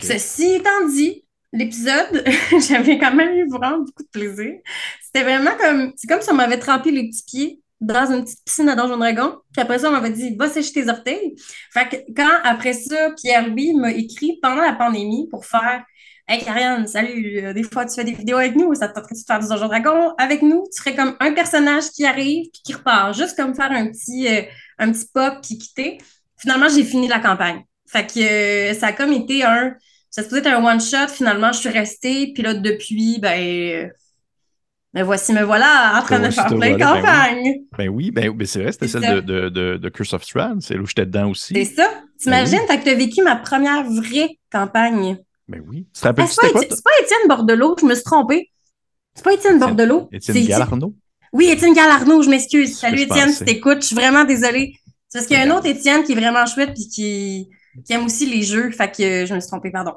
Ceci 0.00 0.54
étant 0.54 0.88
dit, 0.88 1.24
l'épisode, 1.52 2.24
j'avais 2.68 2.98
quand 2.98 3.14
même 3.14 3.36
eu 3.36 3.48
vraiment 3.48 3.78
beaucoup 3.78 4.02
de 4.02 4.08
plaisir. 4.08 4.54
C'était 5.02 5.24
vraiment 5.24 5.56
comme, 5.58 5.92
c'est 5.96 6.06
comme 6.06 6.20
si 6.20 6.30
on 6.30 6.34
m'avait 6.34 6.58
trempé 6.58 6.90
les 6.90 7.08
petits 7.08 7.24
pieds 7.24 7.62
dans 7.80 8.10
une 8.12 8.24
petite 8.24 8.44
piscine 8.44 8.68
à 8.68 8.74
Donjon 8.74 8.98
Dragon. 8.98 9.36
Puis 9.52 9.62
après 9.62 9.78
ça, 9.78 9.88
on 9.88 9.92
m'avait 9.92 10.10
dit, 10.10 10.36
va 10.36 10.48
sécher 10.48 10.72
tes 10.72 10.88
orteils. 10.88 11.34
Fait 11.72 11.88
que 11.88 11.96
quand, 12.14 12.40
après 12.44 12.72
ça, 12.72 13.10
Pierre-Louis 13.12 13.74
m'a 13.74 13.92
écrit 13.92 14.38
pendant 14.42 14.62
la 14.62 14.72
pandémie 14.72 15.28
pour 15.30 15.46
faire, 15.46 15.84
Hey, 16.30 16.44
Karianne, 16.44 16.86
salut, 16.86 17.40
euh, 17.42 17.54
des 17.54 17.62
fois 17.62 17.86
tu 17.86 17.94
fais 17.94 18.04
des 18.04 18.12
vidéos 18.12 18.36
avec 18.36 18.54
nous, 18.54 18.74
ça 18.74 18.86
te 18.88 18.94
tenterait 18.94 19.14
de 19.14 19.20
faire 19.26 19.40
du 19.40 19.48
Donjon 19.48 19.66
Dragon 19.66 20.14
avec 20.18 20.42
nous? 20.42 20.66
Tu 20.70 20.78
serais 20.78 20.94
comme 20.94 21.16
un 21.20 21.32
personnage 21.32 21.84
qui 21.84 22.04
arrive 22.04 22.50
puis 22.52 22.60
qui 22.62 22.74
repart, 22.74 23.14
juste 23.16 23.34
comme 23.34 23.54
faire 23.54 23.72
un 23.72 23.86
petit, 23.86 24.28
euh, 24.28 24.42
un 24.78 24.92
petit 24.92 25.06
pop 25.10 25.38
puis 25.42 25.56
quitter. 25.56 25.96
Finalement, 26.36 26.68
j'ai 26.68 26.84
fini 26.84 27.08
la 27.08 27.18
campagne. 27.18 27.64
Fait 27.86 28.06
que 28.06 28.20
euh, 28.20 28.74
ça 28.74 28.88
a 28.88 28.92
comme 28.92 29.14
été 29.14 29.42
un, 29.42 29.74
ça 30.10 30.22
se 30.22 30.34
être 30.34 30.46
un 30.46 30.64
one-shot. 30.64 31.08
Finalement, 31.08 31.52
je 31.52 31.60
suis 31.60 31.68
restée. 31.68 32.32
Puis 32.32 32.42
là, 32.42 32.54
depuis, 32.54 33.18
ben, 33.20 33.90
ben 34.94 35.04
voici, 35.04 35.32
me 35.32 35.42
voilà 35.42 35.98
en 35.98 36.02
train 36.02 36.18
de 36.18 36.30
faire 36.30 36.46
plein 36.46 36.56
de 36.56 36.60
ben 36.60 36.74
oui. 36.74 36.80
campagnes. 36.80 37.54
Ben 37.76 37.88
oui, 37.88 38.10
ben, 38.10 38.30
ben 38.30 38.46
c'est 38.46 38.62
vrai, 38.62 38.72
c'était 38.72 38.88
celle 38.88 39.02
de, 39.02 39.20
de, 39.20 39.48
de, 39.48 39.76
de 39.76 39.88
Curse 39.90 40.14
of 40.14 40.24
Strahd, 40.24 40.62
c'est 40.62 40.74
là 40.74 40.80
où 40.80 40.86
j'étais 40.86 41.06
dedans 41.06 41.30
aussi. 41.30 41.52
C'est 41.54 41.76
ça. 41.76 41.90
T'imagines? 42.18 42.58
Ben 42.66 42.76
oui. 42.76 42.78
Que 42.80 42.84
t'as 42.84 42.94
vécu 42.94 43.22
ma 43.22 43.36
première 43.36 43.84
vraie 43.84 44.38
campagne. 44.50 45.18
Ben 45.46 45.62
oui. 45.68 45.86
Tu 45.94 46.00
te 46.00 46.06
Ah, 46.06 46.08
rappelles-tu 46.08 46.34
c'est 46.34 46.52
pas, 46.82 46.90
Étienne 47.02 47.28
Bordelot, 47.28 47.76
je 47.80 47.86
me 47.86 47.94
suis 47.94 48.04
trompée. 48.04 48.50
C'est 49.14 49.24
pas 49.24 49.34
Étienne 49.34 49.58
Bordelot. 49.58 50.08
Étienne 50.12 50.46
Galarno? 50.46 50.94
Oui, 51.32 51.48
Étienne 51.48 51.74
Galarno, 51.74 52.22
je 52.22 52.30
m'excuse. 52.30 52.78
Salut 52.78 53.02
Étienne, 53.02 53.30
si 53.30 53.44
t'écoutes, 53.44 53.82
je 53.82 53.88
suis 53.88 53.96
vraiment 53.96 54.24
désolée. 54.24 54.74
C'est 55.08 55.18
parce 55.18 55.26
qu'il 55.26 55.38
y 55.38 55.40
a 55.40 55.44
un 55.44 55.56
autre 55.56 55.66
Étienne 55.66 56.02
qui 56.02 56.12
est 56.12 56.16
vraiment 56.16 56.46
chouette 56.46 56.72
puis 56.74 56.88
qui, 56.88 57.48
qui 57.84 57.92
aime 57.92 58.04
aussi 58.06 58.26
les 58.26 58.42
jeux. 58.42 58.70
Fait 58.70 58.90
que 58.90 59.26
je 59.26 59.34
me 59.34 59.40
suis 59.40 59.48
trompée, 59.48 59.70
pardon. 59.70 59.94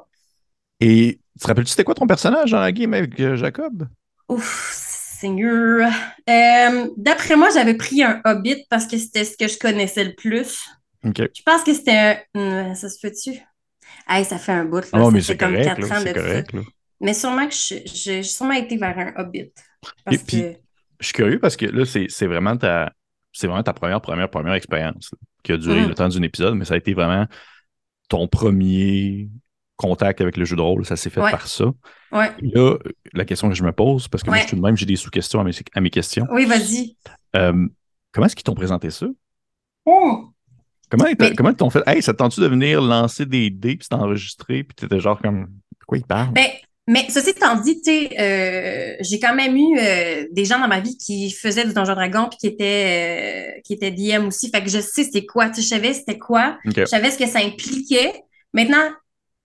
Et 0.80 1.20
tu 1.38 1.42
te 1.42 1.46
rappelles-tu 1.46 1.70
c'était 1.70 1.84
quoi 1.84 1.94
ton 1.94 2.06
personnage 2.06 2.50
dans 2.50 2.60
la 2.60 2.72
game 2.72 2.92
avec 2.94 3.18
euh, 3.20 3.36
Jacob? 3.36 3.86
Ouf, 4.28 4.72
Seigneur. 5.20 5.90
Euh, 6.28 6.88
D'après 6.96 7.36
moi, 7.36 7.48
j'avais 7.54 7.74
pris 7.74 8.02
un 8.02 8.20
Hobbit 8.24 8.64
parce 8.68 8.86
que 8.86 8.98
c'était 8.98 9.24
ce 9.24 9.36
que 9.36 9.48
je 9.48 9.58
connaissais 9.58 10.04
le 10.04 10.14
plus. 10.14 10.58
OK. 11.04 11.18
Je 11.18 11.42
pense 11.44 11.62
que 11.62 11.74
c'était 11.74 12.26
un. 12.34 12.74
Ça 12.74 12.88
se 12.88 12.98
fait-tu? 12.98 13.40
Hey, 14.08 14.24
ça 14.24 14.38
fait 14.38 14.52
un 14.52 14.64
bout. 14.64 14.80
Là. 14.80 14.86
Ah 14.92 14.98
non, 14.98 15.10
mais 15.10 15.20
c'est 15.20 15.36
comme 15.36 15.52
correct, 15.52 15.64
quatre 15.66 15.80
là, 15.80 15.86
ans 15.98 16.00
ça. 16.00 16.12
Là. 16.12 16.62
Mais 17.00 17.14
sûrement 17.14 17.46
que 17.48 17.54
j'ai 17.54 18.22
sûrement 18.22 18.54
été 18.54 18.76
vers 18.76 18.98
un 18.98 19.12
Hobbit. 19.22 19.52
Parce 20.04 20.16
Et 20.16 20.18
puis-. 20.24 20.56
Je 21.00 21.06
suis 21.06 21.14
curieux 21.14 21.40
parce 21.40 21.56
que 21.56 21.66
là, 21.66 21.84
c'est 21.84 22.06
c'est 22.08 22.26
vraiment 22.26 22.56
ta 22.56 22.92
c'est 23.32 23.46
vraiment 23.46 23.62
ta 23.62 23.72
première, 23.72 24.00
première, 24.00 24.30
première 24.30 24.54
expérience 24.54 25.10
qui 25.42 25.52
a 25.52 25.56
duré 25.56 25.80
Mhm. 25.80 25.88
le 25.88 25.94
temps 25.94 26.08
d'un 26.08 26.22
épisode, 26.22 26.54
mais 26.54 26.64
ça 26.64 26.74
a 26.74 26.76
été 26.76 26.94
vraiment 26.94 27.26
ton 28.12 28.28
premier 28.28 29.30
contact 29.76 30.20
avec 30.20 30.36
le 30.36 30.44
jeu 30.44 30.54
de 30.54 30.60
rôle. 30.60 30.84
Ça 30.84 30.96
s'est 30.96 31.08
fait 31.08 31.20
Ouais. 31.22 31.30
par 31.30 31.46
ça. 31.46 31.64
Ouais. 32.12 32.30
Là, 32.42 32.76
la 33.14 33.24
question 33.24 33.48
que 33.48 33.54
je 33.54 33.64
me 33.64 33.72
pose, 33.72 34.06
parce 34.06 34.22
que 34.22 34.28
moi, 34.28 34.38
je 34.40 34.48
suis 34.48 34.56
de 34.56 34.60
même, 34.62 34.76
j'ai 34.76 34.84
des 34.84 34.96
sous-questions 34.96 35.40
à 35.40 35.44
mes, 35.44 35.52
à 35.74 35.80
mes 35.80 35.88
questions. 35.88 36.26
Oui, 36.30 36.44
vas-y. 36.44 36.94
Euh, 37.36 37.66
comment 38.12 38.26
est-ce 38.26 38.36
qu'ils 38.36 38.44
t'ont 38.44 38.54
présenté 38.54 38.90
ça? 38.90 39.06
Oh! 39.86 40.28
Comment, 40.90 41.06
ils 41.06 41.16
Mais- 41.18 41.54
t'ont 41.54 41.70
fait? 41.70 41.82
Hey, 41.86 42.02
ça 42.02 42.12
te 42.12 42.18
tente-tu 42.18 42.40
de 42.42 42.46
venir 42.48 42.82
lancer 42.82 43.24
des 43.24 43.48
dés 43.48 43.76
puis 43.76 43.88
t'enregistrer 43.88 44.62
puis 44.62 44.74
t'étais 44.74 45.00
genre 45.00 45.18
comme. 45.18 45.46
De 45.46 45.84
quoi 45.86 45.96
ils 45.96 46.04
parlent? 46.04 46.32
Ben, 46.34 46.48
mais 46.92 47.06
ceci 47.08 47.30
étant 47.30 47.56
dit, 47.56 47.80
tu 47.80 47.90
sais, 47.90 48.10
euh, 48.20 48.96
j'ai 49.00 49.18
quand 49.18 49.34
même 49.34 49.56
eu 49.56 49.78
euh, 49.78 50.26
des 50.30 50.44
gens 50.44 50.58
dans 50.58 50.68
ma 50.68 50.80
vie 50.80 50.96
qui 50.98 51.30
faisaient 51.30 51.64
du 51.64 51.72
Donjon 51.72 51.94
Dragon 51.94 52.28
puis 52.28 52.38
qui 52.38 52.46
étaient, 52.48 53.54
euh, 53.56 53.60
qui 53.64 53.72
étaient 53.72 53.90
DM 53.90 54.26
aussi. 54.26 54.50
Fait 54.50 54.62
que 54.62 54.68
je 54.70 54.80
sais 54.80 55.04
c'était 55.04 55.24
quoi. 55.26 55.48
Tu 55.48 55.56
sais, 55.56 55.62
je 55.62 55.68
savais 55.68 55.94
c'était 55.94 56.18
quoi. 56.18 56.58
Je 56.84 56.90
savais 56.90 57.10
ce 57.10 57.18
que 57.18 57.26
ça 57.26 57.38
impliquait. 57.40 58.12
Maintenant, 58.52 58.88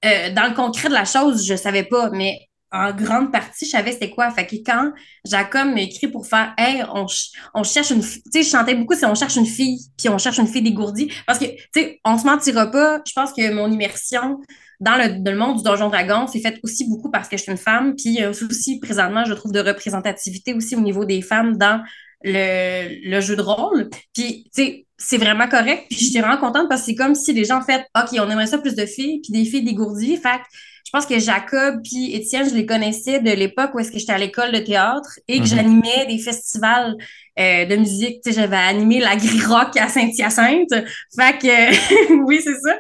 euh, 0.06 0.32
dans 0.34 0.48
le 0.48 0.54
concret 0.56 0.90
de 0.90 0.94
la 0.94 1.06
chose, 1.06 1.46
je 1.46 1.56
savais 1.56 1.84
pas, 1.84 2.10
mais 2.12 2.40
en 2.72 2.92
grande 2.92 3.32
partie, 3.32 3.66
je 3.66 3.72
savais 3.72 3.94
c'était 3.94 4.10
quoi. 4.10 4.30
Fait 4.32 4.46
que 4.46 4.58
quand 4.58 4.92
Jacob 5.26 5.68
m'a 5.74 5.82
écrit 5.82 6.08
pour 6.10 6.28
faire 6.28 6.54
Hey, 6.58 6.84
on, 6.94 7.08
ch- 7.08 7.32
on 7.54 7.64
cherche 7.64 7.92
une 7.92 8.04
fille. 8.04 8.22
Tu 8.24 8.32
sais, 8.32 8.44
je 8.44 8.50
chantais 8.50 8.76
beaucoup, 8.76 8.94
c'est 8.96 9.06
on 9.06 9.16
cherche 9.16 9.38
une 9.38 9.46
fille, 9.46 9.80
puis 9.98 10.10
on 10.10 10.18
cherche 10.18 10.38
une 10.38 10.48
fille 10.48 10.62
dégourdie. 10.62 11.10
Parce 11.26 11.40
que, 11.40 11.46
tu 11.46 11.62
sais, 11.74 12.00
on 12.04 12.18
se 12.18 12.26
mentira 12.26 12.70
pas. 12.70 13.00
Je 13.08 13.14
pense 13.14 13.32
que 13.32 13.54
mon 13.54 13.72
immersion 13.72 14.42
dans 14.80 14.96
le, 14.96 15.20
dans 15.24 15.32
le 15.32 15.38
monde 15.38 15.58
du 15.58 15.64
Donjon 15.64 15.90
Dragon, 15.90 16.28
c'est 16.28 16.40
fait 16.40 16.60
aussi 16.64 16.88
beaucoup 16.90 17.10
parce 17.12 17.28
que 17.30 17.38
je 17.38 17.44
suis 17.44 17.52
une 17.52 17.58
femme. 17.58 17.96
Puis 17.96 18.10
il 18.10 18.14
y 18.16 18.24
a 18.24 18.30
aussi, 18.30 18.80
présentement, 18.80 19.26
je 19.26 19.34
trouve, 19.34 19.52
de 19.52 19.60
représentativité 19.60 20.54
aussi 20.54 20.76
au 20.76 20.82
niveau 20.82 21.06
des 21.06 21.22
femmes 21.22 21.58
dans 21.58 21.82
le, 22.24 23.10
le 23.10 23.22
jeu 23.22 23.36
de 23.36 23.42
rôle. 23.42 23.90
Puis, 24.14 24.46
tu 24.56 24.64
sais, 24.64 24.86
c'est 24.98 25.18
vraiment 25.18 25.48
correct. 25.48 25.86
Puis, 25.90 26.00
je 26.00 26.06
suis 26.12 26.20
vraiment 26.20 26.38
contente 26.38 26.68
parce 26.70 26.82
que 26.82 26.88
c'est 26.88 26.96
comme 26.96 27.16
si 27.16 27.34
les 27.34 27.46
gens 27.46 27.62
fait 27.62 27.86
OK, 27.98 28.18
on 28.20 28.30
aimerait 28.30 28.48
ça 28.48 28.58
plus 28.58 28.76
de 28.76 28.86
filles, 28.86 29.22
puis 29.22 29.32
des 29.32 29.50
filles 29.50 29.64
dégourdies. 29.64 30.18
Fait 30.18 30.40
je 30.86 30.92
pense 30.94 31.06
que 31.06 31.20
Jacob 31.20 31.82
puis 31.84 32.16
Étienne, 32.16 32.50
je 32.50 32.56
les 32.56 32.66
connaissais 32.66 33.20
de 33.20 33.30
l'époque 33.32 33.72
où 33.74 33.80
est-ce 33.80 33.92
que 33.92 34.00
j'étais 34.00 34.14
à 34.14 34.18
l'école 34.18 34.54
de 34.54 34.60
théâtre 34.60 35.20
et 35.28 35.40
que 35.40 35.44
Mhm. 35.44 35.46
j'animais 35.46 36.06
des 36.08 36.18
festivals 36.18 36.96
euh, 37.40 37.66
de 37.66 37.76
musique. 37.76 38.22
Tu 38.24 38.32
sais, 38.32 38.40
j'avais 38.40 38.56
animé 38.56 39.00
la 39.02 39.18
Gris 39.18 39.42
Rock 39.46 39.76
à 39.78 39.90
Saint-Hyacinthe. 39.90 40.74
Fait 41.14 41.38
que, 41.40 42.24
oui, 42.26 42.40
c'est 42.42 42.56
ça. 42.62 42.80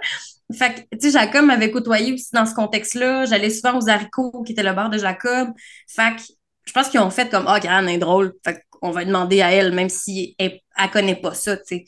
Fait 0.54 0.74
que, 0.74 0.98
tu 0.98 1.10
sais, 1.10 1.12
Jacob 1.12 1.46
m'avait 1.46 1.72
côtoyé 1.72 2.14
aussi 2.14 2.30
dans 2.32 2.46
ce 2.46 2.54
contexte-là. 2.54 3.26
J'allais 3.26 3.50
souvent 3.50 3.78
aux 3.78 3.90
haricots, 3.90 4.44
qui 4.44 4.54
était 4.54 4.64
le 4.64 4.74
bar 4.74 4.90
de 4.90 4.98
Jacob. 4.98 5.50
Fait 5.88 6.16
que, 6.16 6.22
je 6.66 6.72
pense 6.72 6.90
qu'ils 6.90 7.00
ont 7.00 7.10
fait 7.10 7.30
comme, 7.30 7.46
ah, 7.48 7.56
oh, 7.58 7.62
Karen 7.62 7.88
est 7.90 7.98
drôle. 7.98 8.34
Fait 8.46 8.64
qu'on 8.70 8.92
va 8.92 9.04
demander 9.04 9.42
à 9.42 9.52
elle, 9.52 9.74
même 9.74 9.90
si 9.90 10.36
elle, 10.38 10.60
elle 10.78 10.90
connaît 10.90 11.16
pas 11.16 11.34
ça, 11.34 11.58
tu 11.58 11.64
sais. 11.66 11.86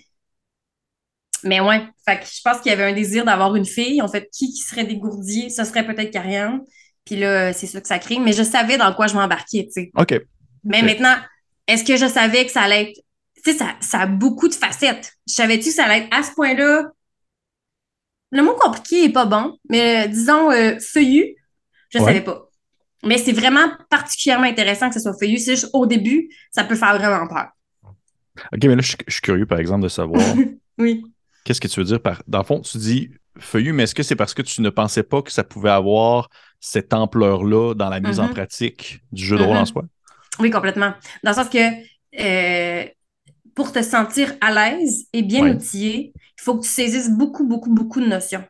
Mais 1.44 1.62
ouais, 1.62 1.88
fait 2.06 2.20
que 2.20 2.25
je 2.25 2.42
pense 2.44 2.60
qu'il 2.60 2.70
y 2.70 2.74
avait 2.74 2.84
un 2.84 2.94
désir 2.94 3.24
d'avoir 3.24 3.56
une 3.56 3.66
fille. 3.66 4.01
En 4.01 4.10
fait, 4.10 4.30
qui 4.32 4.51
qui 4.51 4.62
serait 4.62 4.84
dégourdi? 4.84 5.50
Ce 5.50 5.63
serait 5.63 5.86
peut-être 5.86 6.12
Karianne. 6.12 6.62
Puis 7.06 7.16
là, 7.16 7.54
c'est 7.54 7.68
ça 7.68 7.80
que 7.80 7.88
ça 7.88 7.98
crée. 7.98 8.20
Mais 8.20 8.34
je 8.34 8.44
savais 8.44 8.78
dans 8.78 8.94
quoi 8.94 9.08
je 9.08 9.16
m'embarquais, 9.16 9.66
tu 9.66 9.84
sais. 9.84 9.92
OK. 9.96 10.20
Mais 10.66 10.82
maintenant, 10.82 11.16
est-ce 11.68 11.86
que 11.86 11.96
je 11.96 12.08
savais 12.08 12.46
que 12.46 12.51
ça 12.51 12.63
allait 12.63 12.92
être. 12.92 13.01
Tu 13.44 13.54
sais, 13.54 13.58
ça, 13.58 13.75
ça 13.80 14.00
a 14.01 14.06
beaucoup 14.06 14.50
de 14.50 14.54
facettes. 14.54 15.13
Je 15.28 15.34
savais-tu 15.34 15.70
que 15.70 15.75
ça 15.75 15.86
allait 15.86 16.06
être 16.06 16.13
à 16.13 16.24
ce 16.24 16.34
point-là? 16.34 16.89
Le 18.31 18.43
mot 18.43 18.53
compliqué 18.53 19.05
est 19.05 19.12
pas 19.12 19.25
bon, 19.25 19.57
mais 19.69 20.05
euh, 20.05 20.07
disons 20.07 20.51
euh, 20.51 20.77
feuillu, 20.79 21.36
je 21.89 22.00
Ouais. 22.00 22.05
savais 22.05 22.21
pas. 22.21 22.45
Mais 23.03 23.17
c'est 23.17 23.31
vraiment 23.31 23.71
particulièrement 23.89 24.45
intéressant 24.48 24.89
que 24.89 24.95
ce 24.95 25.00
soit 25.00 25.17
feuillu. 25.17 25.38
C'est 25.38 25.55
juste 25.55 25.69
au 25.74 25.86
début, 25.86 26.29
ça 26.51 26.63
peut 26.63 26.75
faire 26.75 26.98
vraiment 26.98 27.27
peur. 27.27 27.48
OK, 28.53 28.63
mais 28.63 28.75
là, 28.75 28.81
je, 28.81 28.89
suis- 28.89 28.98
je 29.07 29.13
suis 29.13 29.21
curieux, 29.21 29.45
par 29.45 29.59
exemple, 29.59 29.83
de 29.83 29.88
savoir 29.89 30.21
Oui. 30.77 31.03
qu'est-ce 31.43 31.59
que 31.62 31.67
tu 31.67 31.79
veux 31.79 31.86
dire 31.86 32.01
par. 32.01 32.21
Dans 32.27 32.39
le 32.39 32.43
fond, 32.43 32.59
tu 32.62 32.77
dis 32.77 33.09
feuillu, 33.39 33.74
mais 33.74 33.83
est-ce 33.83 33.95
que 33.95 34.03
c'est 34.03 34.15
parce 34.15 34.33
que 34.33 34.41
tu 34.41 34.62
ne 34.62 34.69
pensais 34.69 35.03
pas 35.03 35.21
que 35.21 35.31
ça 35.31 35.43
pouvait 35.43 35.69
avoir 35.71 36.29
cette 36.59 36.93
ampleur-là 36.93 37.74
dans 37.74 37.89
la 37.89 38.00
mise 38.01 38.19
en 38.19 38.27
Mhm. 38.27 38.33
pratique 38.33 39.00
du 39.12 39.24
jeu 39.25 39.38
de 39.38 39.43
rôle 39.43 39.57
en 39.57 39.62
Mhm. 39.62 39.65
soi? 39.65 39.83
Oui, 40.39 40.51
complètement. 40.51 40.93
Dans 41.24 41.31
le 41.31 41.36
sens 41.36 41.50
que 41.50 41.57
euh, 42.19 42.86
pour 43.55 43.71
te 43.71 43.81
sentir 43.81 44.33
à 44.41 44.51
l'aise 44.51 45.05
et 45.13 45.21
bien 45.21 45.43
Ouais. 45.43 45.51
outillé, 45.51 46.13
il 46.39 46.43
faut 46.43 46.55
que 46.58 46.63
tu 46.63 46.69
saisisses 46.69 47.10
beaucoup, 47.10 47.46
beaucoup, 47.46 47.69
beaucoup 47.69 48.00
de 48.00 48.08
notions. 48.08 48.43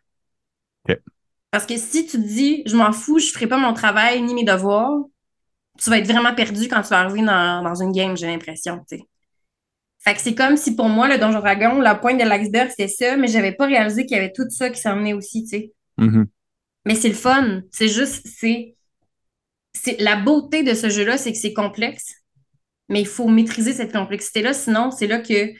Parce 1.51 1.65
que 1.65 1.77
si 1.77 2.05
tu 2.05 2.11
te 2.11 2.17
dis, 2.17 2.61
je 2.67 2.75
m'en 2.75 2.91
fous, 2.91 3.17
je 3.17 3.31
ferai 3.31 3.47
pas 3.47 3.57
mon 3.57 3.73
travail 3.73 4.21
ni 4.21 4.35
mes 4.35 4.43
devoirs, 4.43 4.99
tu 5.79 5.89
vas 5.89 5.97
être 5.97 6.07
vraiment 6.07 6.35
perdu 6.35 6.67
quand 6.67 6.81
tu 6.83 6.89
vas 6.89 6.99
arriver 6.99 7.21
dans, 7.21 7.63
dans 7.63 7.81
une 7.81 7.91
game, 7.91 8.15
j'ai 8.15 8.27
l'impression. 8.27 8.85
Fait 9.99 10.13
que 10.13 10.21
c'est 10.21 10.35
comme 10.35 10.57
si 10.57 10.75
pour 10.75 10.87
moi, 10.87 11.07
le 11.07 11.17
Donjon 11.17 11.39
Dragon, 11.39 11.79
la 11.79 11.95
pointe 11.95 12.19
de 12.19 12.23
l'iceberg, 12.23 12.69
c'était 12.69 12.87
ça, 12.87 13.17
mais 13.17 13.27
j'avais 13.27 13.53
pas 13.53 13.65
réalisé 13.65 14.05
qu'il 14.05 14.17
y 14.17 14.19
avait 14.19 14.31
tout 14.31 14.47
ça 14.49 14.69
qui 14.69 14.79
s'en 14.79 14.95
venait 14.95 15.13
aussi, 15.13 15.43
tu 15.43 15.49
sais. 15.49 15.73
Mhm. 15.97 16.27
Mais 16.85 16.95
c'est 16.95 17.09
le 17.09 17.15
fun. 17.15 17.61
C'est 17.71 17.87
juste, 17.87 18.27
c'est 18.27 18.75
La 19.99 20.17
beauté 20.17 20.61
de 20.61 20.73
ce 20.75 20.89
jeu-là, 20.89 21.17
c'est 21.17 21.31
que 21.31 21.37
c'est 21.37 21.53
complexe, 21.53 22.13
mais 22.89 23.01
il 23.01 23.07
faut 23.07 23.27
maîtriser 23.27 23.73
cette 23.73 23.91
complexité-là, 23.91 24.53
sinon, 24.53 24.91
c'est 24.91 25.07
là 25.07 25.19
que 25.19 25.51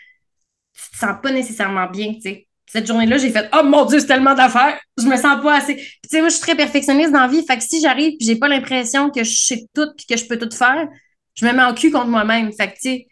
tu 0.86 0.92
te 0.92 0.98
sens 0.98 1.16
pas 1.22 1.32
nécessairement 1.32 1.88
bien, 1.88 2.14
tu 2.16 2.22
sais. 2.22 2.48
Cette 2.68 2.86
journée-là, 2.86 3.18
j'ai 3.18 3.32
fait 3.32 3.50
Oh 3.58 3.64
mon 3.64 3.86
Dieu, 3.86 4.00
c'est 4.00 4.06
tellement 4.08 4.36
d'affaires, 4.36 4.80
je 4.98 5.06
me 5.06 5.18
sens 5.18 5.42
pas 5.42 5.58
assez. 5.58 5.76
Puis, 5.76 6.00
tu 6.04 6.10
sais, 6.10 6.20
moi, 6.20 6.30
je 6.30 6.36
suis 6.36 6.42
très 6.44 6.56
perfectionniste 6.56 7.12
dans 7.12 7.22
la 7.22 7.28
vie, 7.28 7.44
fait 7.46 7.58
que 7.58 7.64
si 7.64 7.82
j'arrive 7.82 8.14
et 8.20 8.24
j'ai 8.24 8.36
pas 8.36 8.48
l'impression 8.48 9.10
que 9.10 9.24
je 9.24 9.36
sais 9.36 9.66
tout 9.74 9.88
puis 9.98 10.06
que 10.06 10.18
je 10.18 10.26
peux 10.28 10.38
tout 10.38 10.56
faire, 10.56 10.88
je 11.36 11.46
me 11.46 11.52
mets 11.54 11.64
en 11.64 11.74
cul 11.74 11.92
contre 11.92 12.08
moi-même. 12.08 12.52
Fait 12.54 12.68
que, 12.68 12.74
tu 12.76 12.80
sais, 12.82 13.08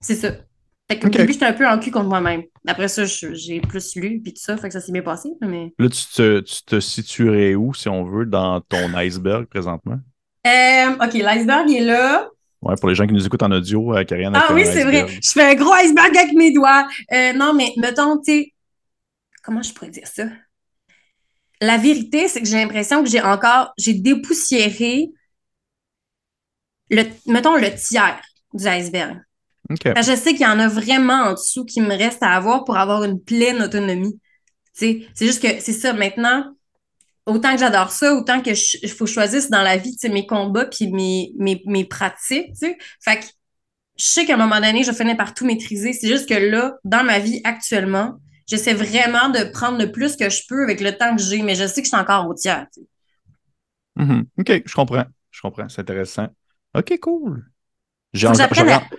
c'est 0.00 0.14
ça. 0.16 0.32
Fait 0.90 0.98
qu'au 0.98 1.08
Ok. 1.08 1.16
début, 1.16 1.32
j'étais 1.32 1.46
un 1.46 1.52
peu 1.52 1.66
en 1.66 1.78
cul 1.78 1.90
contre 1.90 2.08
moi-même. 2.08 2.42
Après 2.66 2.88
ça, 2.88 3.04
j'ai 3.04 3.60
plus 3.60 3.94
lu 3.96 4.20
puis 4.22 4.32
tout 4.32 4.42
ça, 4.42 4.56
fait 4.56 4.68
que 4.68 4.72
ça 4.74 4.80
s'est 4.80 4.92
bien 4.92 5.02
passé, 5.02 5.30
mais. 5.40 5.72
Là, 5.78 5.88
tu 5.90 6.06
te, 6.06 6.40
tu 6.40 6.62
te 6.64 6.80
situerais 6.80 7.54
où, 7.54 7.74
si 7.74 7.88
on 7.88 8.04
veut, 8.04 8.24
dans 8.26 8.60
ton 8.62 8.94
iceberg 8.94 9.46
présentement? 9.46 10.00
Euh, 10.46 10.94
OK, 11.00 11.14
l'iceberg 11.14 11.70
est 11.70 11.80
là. 11.80 12.28
Ouais, 12.62 12.74
pour 12.78 12.88
les 12.88 12.94
gens 12.94 13.06
qui 13.06 13.12
nous 13.12 13.26
écoutent 13.26 13.42
en 13.42 13.50
audio, 13.50 13.96
euh, 13.96 14.04
Karianne 14.04 14.36
a 14.36 14.46
Ah 14.48 14.54
oui, 14.54 14.64
c'est 14.64 14.84
vrai. 14.84 15.06
Je 15.08 15.30
fais 15.30 15.42
un 15.42 15.54
gros 15.54 15.72
iceberg 15.72 16.16
avec 16.16 16.32
mes 16.34 16.52
doigts. 16.52 16.86
Euh, 17.12 17.32
non, 17.32 17.54
mais 17.54 17.72
mettons, 17.76 18.18
tu 18.18 18.32
sais, 18.32 18.54
comment 19.42 19.62
je 19.62 19.72
pourrais 19.72 19.90
dire 19.90 20.06
ça? 20.06 20.24
La 21.60 21.76
vérité, 21.76 22.28
c'est 22.28 22.40
que 22.40 22.46
j'ai 22.46 22.56
l'impression 22.56 23.02
que 23.02 23.10
j'ai 23.10 23.20
encore, 23.20 23.72
j'ai 23.78 23.94
dépoussiéré 23.94 25.10
le, 26.90 27.04
mettons, 27.26 27.56
le 27.56 27.74
tiers 27.74 28.20
du 28.54 28.66
iceberg. 28.66 29.20
Je 29.70 30.16
sais 30.16 30.32
qu'il 30.32 30.42
y 30.42 30.46
en 30.46 30.58
a 30.58 30.68
vraiment 30.68 31.24
en 31.24 31.32
dessous 31.32 31.64
qui 31.64 31.80
me 31.80 31.96
reste 31.96 32.22
à 32.22 32.30
avoir 32.30 32.64
pour 32.64 32.76
avoir 32.76 33.02
une 33.04 33.20
pleine 33.20 33.62
autonomie. 33.62 34.20
Tu 34.76 35.00
sais, 35.00 35.08
c'est 35.14 35.26
juste 35.26 35.42
que 35.42 35.60
c'est 35.60 35.72
ça. 35.72 35.92
Maintenant, 35.92 36.54
autant 37.26 37.52
que 37.52 37.60
j'adore 37.60 37.90
ça, 37.90 38.14
autant 38.14 38.42
que 38.42 38.50
il 38.50 38.88
faut 38.90 39.04
que 39.04 39.08
je 39.08 39.14
choisisse 39.14 39.50
dans 39.50 39.62
la 39.62 39.76
vie 39.76 39.92
tu 39.92 40.06
sais, 40.06 40.08
mes 40.08 40.26
combats 40.26 40.66
puis 40.66 40.90
mes, 40.90 41.32
mes, 41.38 41.62
mes 41.66 41.84
pratiques. 41.84 42.52
Tu 42.52 42.66
sais. 42.66 42.78
Fait 43.00 43.18
que 43.18 43.24
je 43.98 44.04
sais 44.04 44.24
qu'à 44.26 44.34
un 44.34 44.38
moment 44.38 44.60
donné, 44.60 44.82
je 44.82 44.92
finir 44.92 45.16
par 45.16 45.34
tout 45.34 45.46
maîtriser. 45.46 45.92
C'est 45.92 46.08
juste 46.08 46.28
que 46.28 46.34
là, 46.34 46.74
dans 46.84 47.04
ma 47.04 47.18
vie 47.18 47.40
actuellement, 47.44 48.18
j'essaie 48.46 48.74
vraiment 48.74 49.28
de 49.28 49.50
prendre 49.50 49.78
le 49.78 49.92
plus 49.92 50.16
que 50.16 50.30
je 50.30 50.42
peux 50.48 50.64
avec 50.64 50.80
le 50.80 50.96
temps 50.96 51.14
que 51.14 51.22
j'ai, 51.22 51.42
mais 51.42 51.54
je 51.54 51.66
sais 51.66 51.82
que 51.82 51.86
je 51.86 51.94
suis 51.94 52.00
encore 52.00 52.26
au 52.28 52.34
tiers. 52.34 52.66
tu 52.72 52.80
sais. 52.80 52.86
Mhm. 53.96 54.24
OK, 54.38 54.62
je 54.64 54.74
comprends. 54.74 55.04
Je 55.30 55.40
comprends. 55.40 55.68
C'est 55.68 55.82
intéressant. 55.82 56.28
OK, 56.74 56.98
cool. 57.00 57.44
J'ai 58.12 58.26
à... 58.26 58.32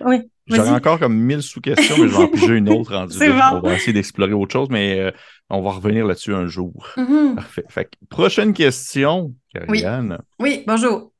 Oui, 0.04 0.30
j'aurais 0.46 0.70
encore 0.70 0.98
comme 0.98 1.16
mille 1.16 1.42
sous-questions, 1.42 1.96
mais 1.98 2.08
je 2.08 2.12
vais 2.16 2.22
en 2.24 2.28
piger 2.28 2.54
une 2.54 2.68
autre 2.70 2.94
rendue. 2.94 3.14
C'est 3.18 3.30
bon. 3.30 3.40
On 3.54 3.60
va 3.60 3.74
essayer 3.74 3.92
d'explorer 3.92 4.32
autre 4.32 4.52
chose, 4.52 4.68
mais 4.70 4.98
euh, 5.00 5.10
on 5.50 5.62
va 5.62 5.70
revenir 5.72 6.06
là-dessus 6.06 6.34
un 6.34 6.46
jour. 6.46 6.88
Mhm. 6.96 7.36
Parfait. 7.36 7.64
Fait 7.68 7.84
que, 7.86 7.90
prochaine 8.08 8.52
question, 8.52 9.34
Karianne. 9.52 10.18
Oui, 10.38 10.64
bonjour. 10.66 11.12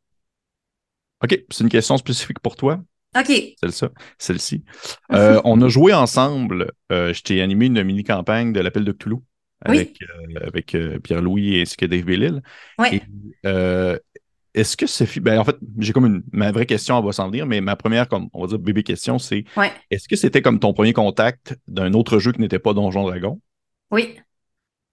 OK, 1.23 1.39
c'est 1.51 1.65
une 1.65 1.71
question 1.71 1.97
spécifique 1.97 2.41
pour 2.41 2.57
toi. 2.57 2.81
OK. 3.17 3.55
Celle-ci. 3.61 3.85
Celle-ci. 4.19 4.65
Euh, 5.13 5.41
on 5.45 5.61
a 5.63 5.69
joué 5.69 5.93
ensemble. 5.93 6.73
euh, 6.91 7.13
je 7.13 7.23
t'ai 7.23 7.41
animé 7.41 7.67
une 7.67 7.83
mini-campagne 7.85 8.53
de 8.53 8.61
l'appel 8.61 8.85
de 8.85 8.91
Cthulhu 8.91 9.17
Oui. 9.69 9.77
avec, 9.79 9.99
euh, 10.03 10.47
avec 10.47 10.77
Pierre-Louis 11.05 11.61
ainsi 11.61 11.77
que 11.77 11.87
Dave 11.87 12.05
Bellil. 12.05 12.43
Oui. 12.79 13.01
Et, 13.45 13.49
est-ce 14.55 14.77
que 14.77 14.87
Sophie. 14.87 15.21
Ben, 15.21 15.39
en 15.39 15.45
fait, 15.45 15.57
j'ai 15.79 15.93
comme 15.93 16.07
une. 16.07 16.23
Ma 16.33 16.53
vraie 16.53 16.67
question, 16.67 16.99
elle 16.99 17.05
va 17.05 17.13
s'en 17.13 17.29
venir, 17.29 17.47
mais 17.47 17.61
ma 17.61 17.77
première, 17.77 18.09
comme 18.09 18.29
on 18.33 18.43
va 18.43 18.47
dire, 18.47 18.59
bébé 18.59 18.83
question, 18.83 19.19
c'est 19.19 19.45
Ouais. 19.57 19.73
est-ce 19.91 20.09
que 20.09 20.17
c'était 20.17 20.43
comme 20.43 20.61
ton 20.61 20.73
premier 20.73 20.93
contact 20.93 21.59
d'un 21.67 21.93
autre 21.93 22.19
jeu 22.19 22.33
qui 22.33 22.41
n'était 22.41 22.59
pas 22.59 22.73
Donjon 22.73 23.05
Dragon? 23.07 23.41
Oui. 23.91 24.17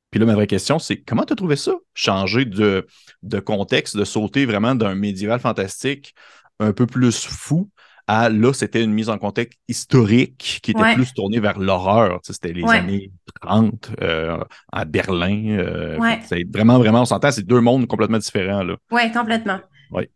Puis 0.10 0.20
là, 0.20 0.26
ma 0.26 0.36
vraie 0.36 0.48
question, 0.48 0.78
c'est 0.80 0.98
comment 0.98 1.24
tu 1.24 1.34
as 1.34 1.36
trouvé 1.38 1.56
ça? 1.56 1.74
Changer 1.94 2.44
de, 2.46 2.86
de 3.24 3.40
contexte, 3.40 3.96
de 3.96 4.04
sauter 4.04 4.46
vraiment 4.46 4.76
d'un 4.76 4.96
médiéval 4.96 5.40
fantastique 5.40 6.16
un 6.60 6.74
peu 6.74 6.86
plus 6.86 7.26
fou 7.26 7.70
à 8.14 8.30
là, 8.30 8.52
c'était 8.54 8.84
une 8.84 8.92
mise 8.94 9.10
en 9.10 9.18
contexte 9.18 9.58
historique 9.68 10.60
qui 10.64 10.72
était 10.72 10.82
Ouais. 10.82 10.96
plus 10.96 11.14
tournée 11.14 11.40
vers 11.40 11.58
l'horreur. 11.60 12.20
Tu 12.22 12.28
sais, 12.28 12.34
C'était 12.34 12.54
les 12.54 12.64
Ouais. 12.64 12.78
années 12.78 13.12
30 13.42 13.92
euh, 14.02 14.38
à 14.72 14.86
Berlin. 14.86 15.58
euh, 15.60 15.98
Ouais. 15.98 16.20
c'est 16.28 16.44
vraiment, 16.52 16.78
vraiment, 16.80 17.02
on 17.04 17.06
s'entend, 17.06 17.32
c'est 17.32 17.46
deux 17.46 17.62
mondes 17.62 17.88
complètement 17.88 18.18
différents. 18.18 18.66
Oui, 18.92 19.12
complètement. 19.14 19.60
Ouais. 19.92 20.10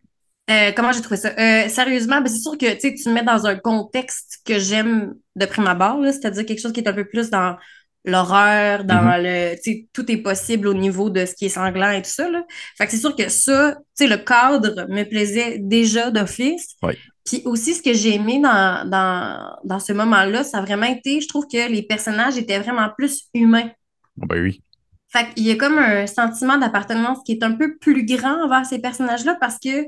Euh, 0.52 0.72
comment 0.76 0.92
j'ai 0.92 1.02
trouvé 1.02 1.18
ça? 1.18 1.32
Sérieusement, 1.70 2.20
ben, 2.22 2.28
c'est 2.28 2.40
sûr 2.42 2.58
que 2.58 2.78
tu 2.80 3.10
me 3.10 3.14
mets 3.16 3.24
dans 3.24 3.46
un 3.48 3.56
contexte 3.56 4.40
que 4.46 4.60
j'aime 4.60 5.16
de 5.36 5.46
prime 5.46 5.68
abord, 5.68 6.00
c'est-à-dire 6.06 6.46
quelque 6.46 6.62
chose 6.62 6.74
qui 6.74 6.82
est 6.82 6.88
un 6.90 6.94
peu 6.94 7.06
plus 7.06 7.30
dans 7.30 7.56
l'horreur, 8.04 8.84
dans 8.84 8.96
Mm-hmm. 9.04 9.24
le. 9.24 9.56
Tu 9.56 9.62
sais, 9.72 9.88
tout 9.94 10.12
est 10.12 10.18
possible 10.18 10.68
au 10.68 10.74
niveau 10.76 11.10
de 11.10 11.26
ce 11.26 11.34
qui 11.34 11.46
est 11.46 11.50
sanglant 11.50 11.90
et 11.92 12.02
tout 12.04 12.10
ça. 12.12 12.30
Là. 12.30 12.44
Fait 12.78 12.86
que 12.86 12.92
c'est 12.92 12.98
sûr 12.98 13.16
que 13.16 13.28
ça, 13.30 13.76
tu 13.98 14.06
sais, 14.06 14.08
le 14.08 14.18
cadre 14.18 14.86
me 14.90 15.04
plaisait 15.04 15.58
déjà 15.60 16.12
d'office. 16.12 16.76
Ouais. 16.84 16.98
Puis 17.26 17.42
aussi, 17.46 17.74
ce 17.74 17.82
que 17.82 17.94
j'ai 17.94 18.16
aimé 18.16 18.40
dans, 18.40 18.88
dans, 18.88 19.58
dans 19.64 19.80
ce 19.80 19.94
moment-là, 19.94 20.44
ça 20.44 20.60
a 20.60 20.62
vraiment 20.62 20.86
été, 20.86 21.22
je 21.22 21.28
trouve 21.28 21.48
que 21.48 21.70
les 21.70 21.82
personnages 21.82 22.38
étaient 22.38 22.60
vraiment 22.60 22.90
plus 22.96 23.24
humains. 23.34 23.72
Bon, 24.16 24.28
ben 24.28 24.44
oui. 24.44 24.62
Fait 25.10 25.34
qu'il 25.34 25.44
y 25.46 25.52
a 25.52 25.56
comme 25.56 25.78
un 25.78 26.08
sentiment 26.08 26.58
d'appartenance 26.58 27.20
qui 27.26 27.32
est 27.32 27.44
un 27.44 27.54
peu 27.54 27.78
plus 27.78 28.06
grand 28.06 28.44
envers 28.44 28.66
ces 28.66 28.80
personnages-là 28.80 29.38
parce 29.40 29.58
que 29.60 29.86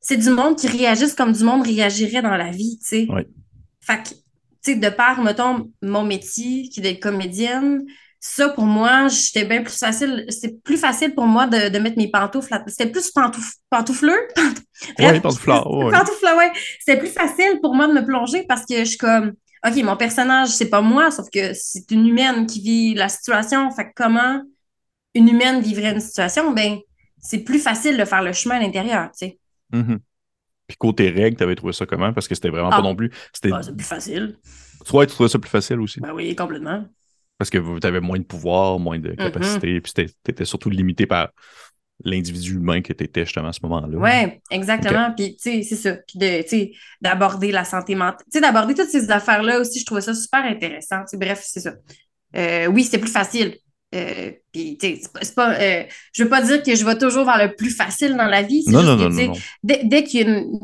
c'est 0.00 0.18
du 0.18 0.30
monde 0.30 0.56
qui 0.56 0.68
réagissent 0.68 1.14
comme 1.14 1.32
du 1.32 1.44
monde 1.44 1.64
réagirait 1.64 2.20
dans 2.22 2.36
la 2.36 2.50
vie, 2.50 2.78
tu 2.80 2.86
sais. 2.86 3.06
Ouais. 3.10 3.26
Fait 3.80 4.02
que, 4.02 4.10
tu 4.10 4.16
sais, 4.60 4.74
de 4.76 4.88
par, 4.90 5.22
mettons, 5.22 5.70
mon 5.80 6.04
métier, 6.04 6.68
qui 6.68 6.80
est 6.80 6.82
d'être 6.82 7.00
comédienne, 7.00 7.84
ça, 8.26 8.48
pour 8.48 8.64
moi, 8.64 9.08
j'étais 9.08 9.44
bien 9.44 9.62
plus 9.62 9.76
facile, 9.78 10.24
c'est 10.30 10.62
plus 10.62 10.78
facile 10.78 11.14
pour 11.14 11.26
moi 11.26 11.46
de, 11.46 11.68
de 11.68 11.78
mettre 11.78 11.98
mes 11.98 12.10
pantoufles, 12.10 12.58
c'était 12.68 12.90
plus 12.90 13.10
pantouf, 13.10 13.52
pantoufleux, 13.68 14.18
Oui, 14.98 15.20
pantouflard, 15.20 15.70
ouais. 15.70 15.92
Pantouflard, 15.92 16.34
ouais. 16.38 16.50
C'était 16.80 16.98
plus 16.98 17.10
facile 17.10 17.60
pour 17.60 17.74
moi 17.74 17.86
de 17.86 17.92
me 17.92 18.02
plonger 18.02 18.44
parce 18.48 18.64
que 18.64 18.78
je 18.78 18.84
suis 18.84 18.96
comme, 18.96 19.34
OK, 19.66 19.76
mon 19.82 19.96
personnage, 19.98 20.48
c'est 20.48 20.70
pas 20.70 20.80
moi, 20.80 21.10
sauf 21.10 21.28
que 21.30 21.52
c'est 21.52 21.90
une 21.90 22.06
humaine 22.08 22.46
qui 22.46 22.62
vit 22.62 22.94
la 22.94 23.10
situation. 23.10 23.70
Fait 23.72 23.84
que 23.84 23.92
comment 23.94 24.40
une 25.14 25.28
humaine 25.28 25.60
vivrait 25.60 25.92
une 25.92 26.00
situation? 26.00 26.50
Ben, 26.52 26.78
c'est 27.18 27.40
plus 27.40 27.58
facile 27.58 27.98
de 27.98 28.06
faire 28.06 28.22
le 28.22 28.32
chemin 28.32 28.56
à 28.56 28.60
l'intérieur, 28.60 29.10
tu 29.10 29.26
sais. 29.26 29.38
Mhm. 29.70 29.98
Puis 30.66 30.78
côté 30.78 31.10
règles, 31.10 31.36
tu 31.36 31.42
avais 31.42 31.56
trouvé 31.56 31.74
ça 31.74 31.84
comment? 31.84 32.14
Parce 32.14 32.26
que 32.26 32.34
c'était 32.34 32.48
vraiment 32.48 32.70
Ah. 32.72 32.76
pas 32.76 32.82
non 32.82 32.96
plus. 32.96 33.10
C'était... 33.34 33.50
Ah, 33.52 33.60
plus 33.60 33.84
facile. 33.84 34.38
Toi, 34.86 35.04
tu 35.04 35.12
trouvais 35.12 35.28
ça 35.28 35.38
plus 35.38 35.50
facile 35.50 35.78
aussi? 35.80 36.00
Ben 36.00 36.12
oui, 36.14 36.34
complètement. 36.34 36.86
Parce 37.38 37.50
que 37.50 37.78
tu 37.80 37.86
avais 37.86 38.00
moins 38.00 38.18
de 38.18 38.24
pouvoir, 38.24 38.78
moins 38.78 38.98
Mm-hmm. 38.98 39.02
de 39.02 39.14
capacité, 39.14 39.80
puis 39.80 39.92
tu 39.92 40.06
étais 40.28 40.44
surtout 40.44 40.70
limité 40.70 41.06
par 41.06 41.30
l'individu 42.04 42.54
humain 42.54 42.80
que 42.82 42.92
tu 42.92 43.04
étais 43.04 43.24
justement 43.24 43.48
à 43.48 43.52
ce 43.52 43.60
moment-là. 43.62 43.96
Ouais, 43.98 44.40
exactement. 44.50 45.12
Puis, 45.16 45.36
tu 45.36 45.50
sais, 45.50 45.62
c'est 45.62 45.76
ça. 45.76 45.94
Puis, 46.08 46.18
de, 46.18 46.42
tu 46.42 46.48
sais, 46.48 46.72
d'aborder 47.00 47.52
la 47.52 47.64
santé 47.64 47.94
mentale. 47.94 48.24
Tu 48.32 48.38
sais, 48.38 48.40
d'aborder 48.40 48.74
toutes 48.74 48.88
ces 48.88 49.10
affaires-là 49.10 49.60
aussi, 49.60 49.78
je 49.80 49.84
trouvais 49.86 50.00
ça 50.00 50.12
super 50.14 50.44
intéressant. 50.44 51.02
Bref, 51.14 51.42
c'est 51.44 51.60
ça. 51.60 51.74
Euh, 52.36 52.66
oui, 52.66 52.82
c'était 52.84 52.98
plus 52.98 53.10
facile. 53.12 53.56
Euh, 53.94 54.32
puis, 54.52 54.76
tu 54.76 54.96
sais, 54.96 55.02
c'est 55.22 55.34
pas. 55.36 55.54
euh, 55.60 55.84
je 56.12 56.24
veux 56.24 56.28
pas 56.28 56.42
dire 56.42 56.62
que 56.64 56.74
je 56.74 56.84
vais 56.84 56.98
toujours 56.98 57.24
vers 57.24 57.38
le 57.38 57.54
plus 57.54 57.70
facile 57.70 58.16
dans 58.16 58.26
la 58.26 58.42
vie. 58.42 58.64
Non, 58.66 58.80
juste 58.80 58.90
non, 58.90 58.96
que, 58.96 59.02
non, 59.02 59.10
non, 59.10 59.26
non. 59.28 59.34
Dès, 59.62 59.80
dès 59.84 60.02
qu'il 60.02 60.20
y 60.20 60.22
a 60.24 60.36
une- 60.36 60.58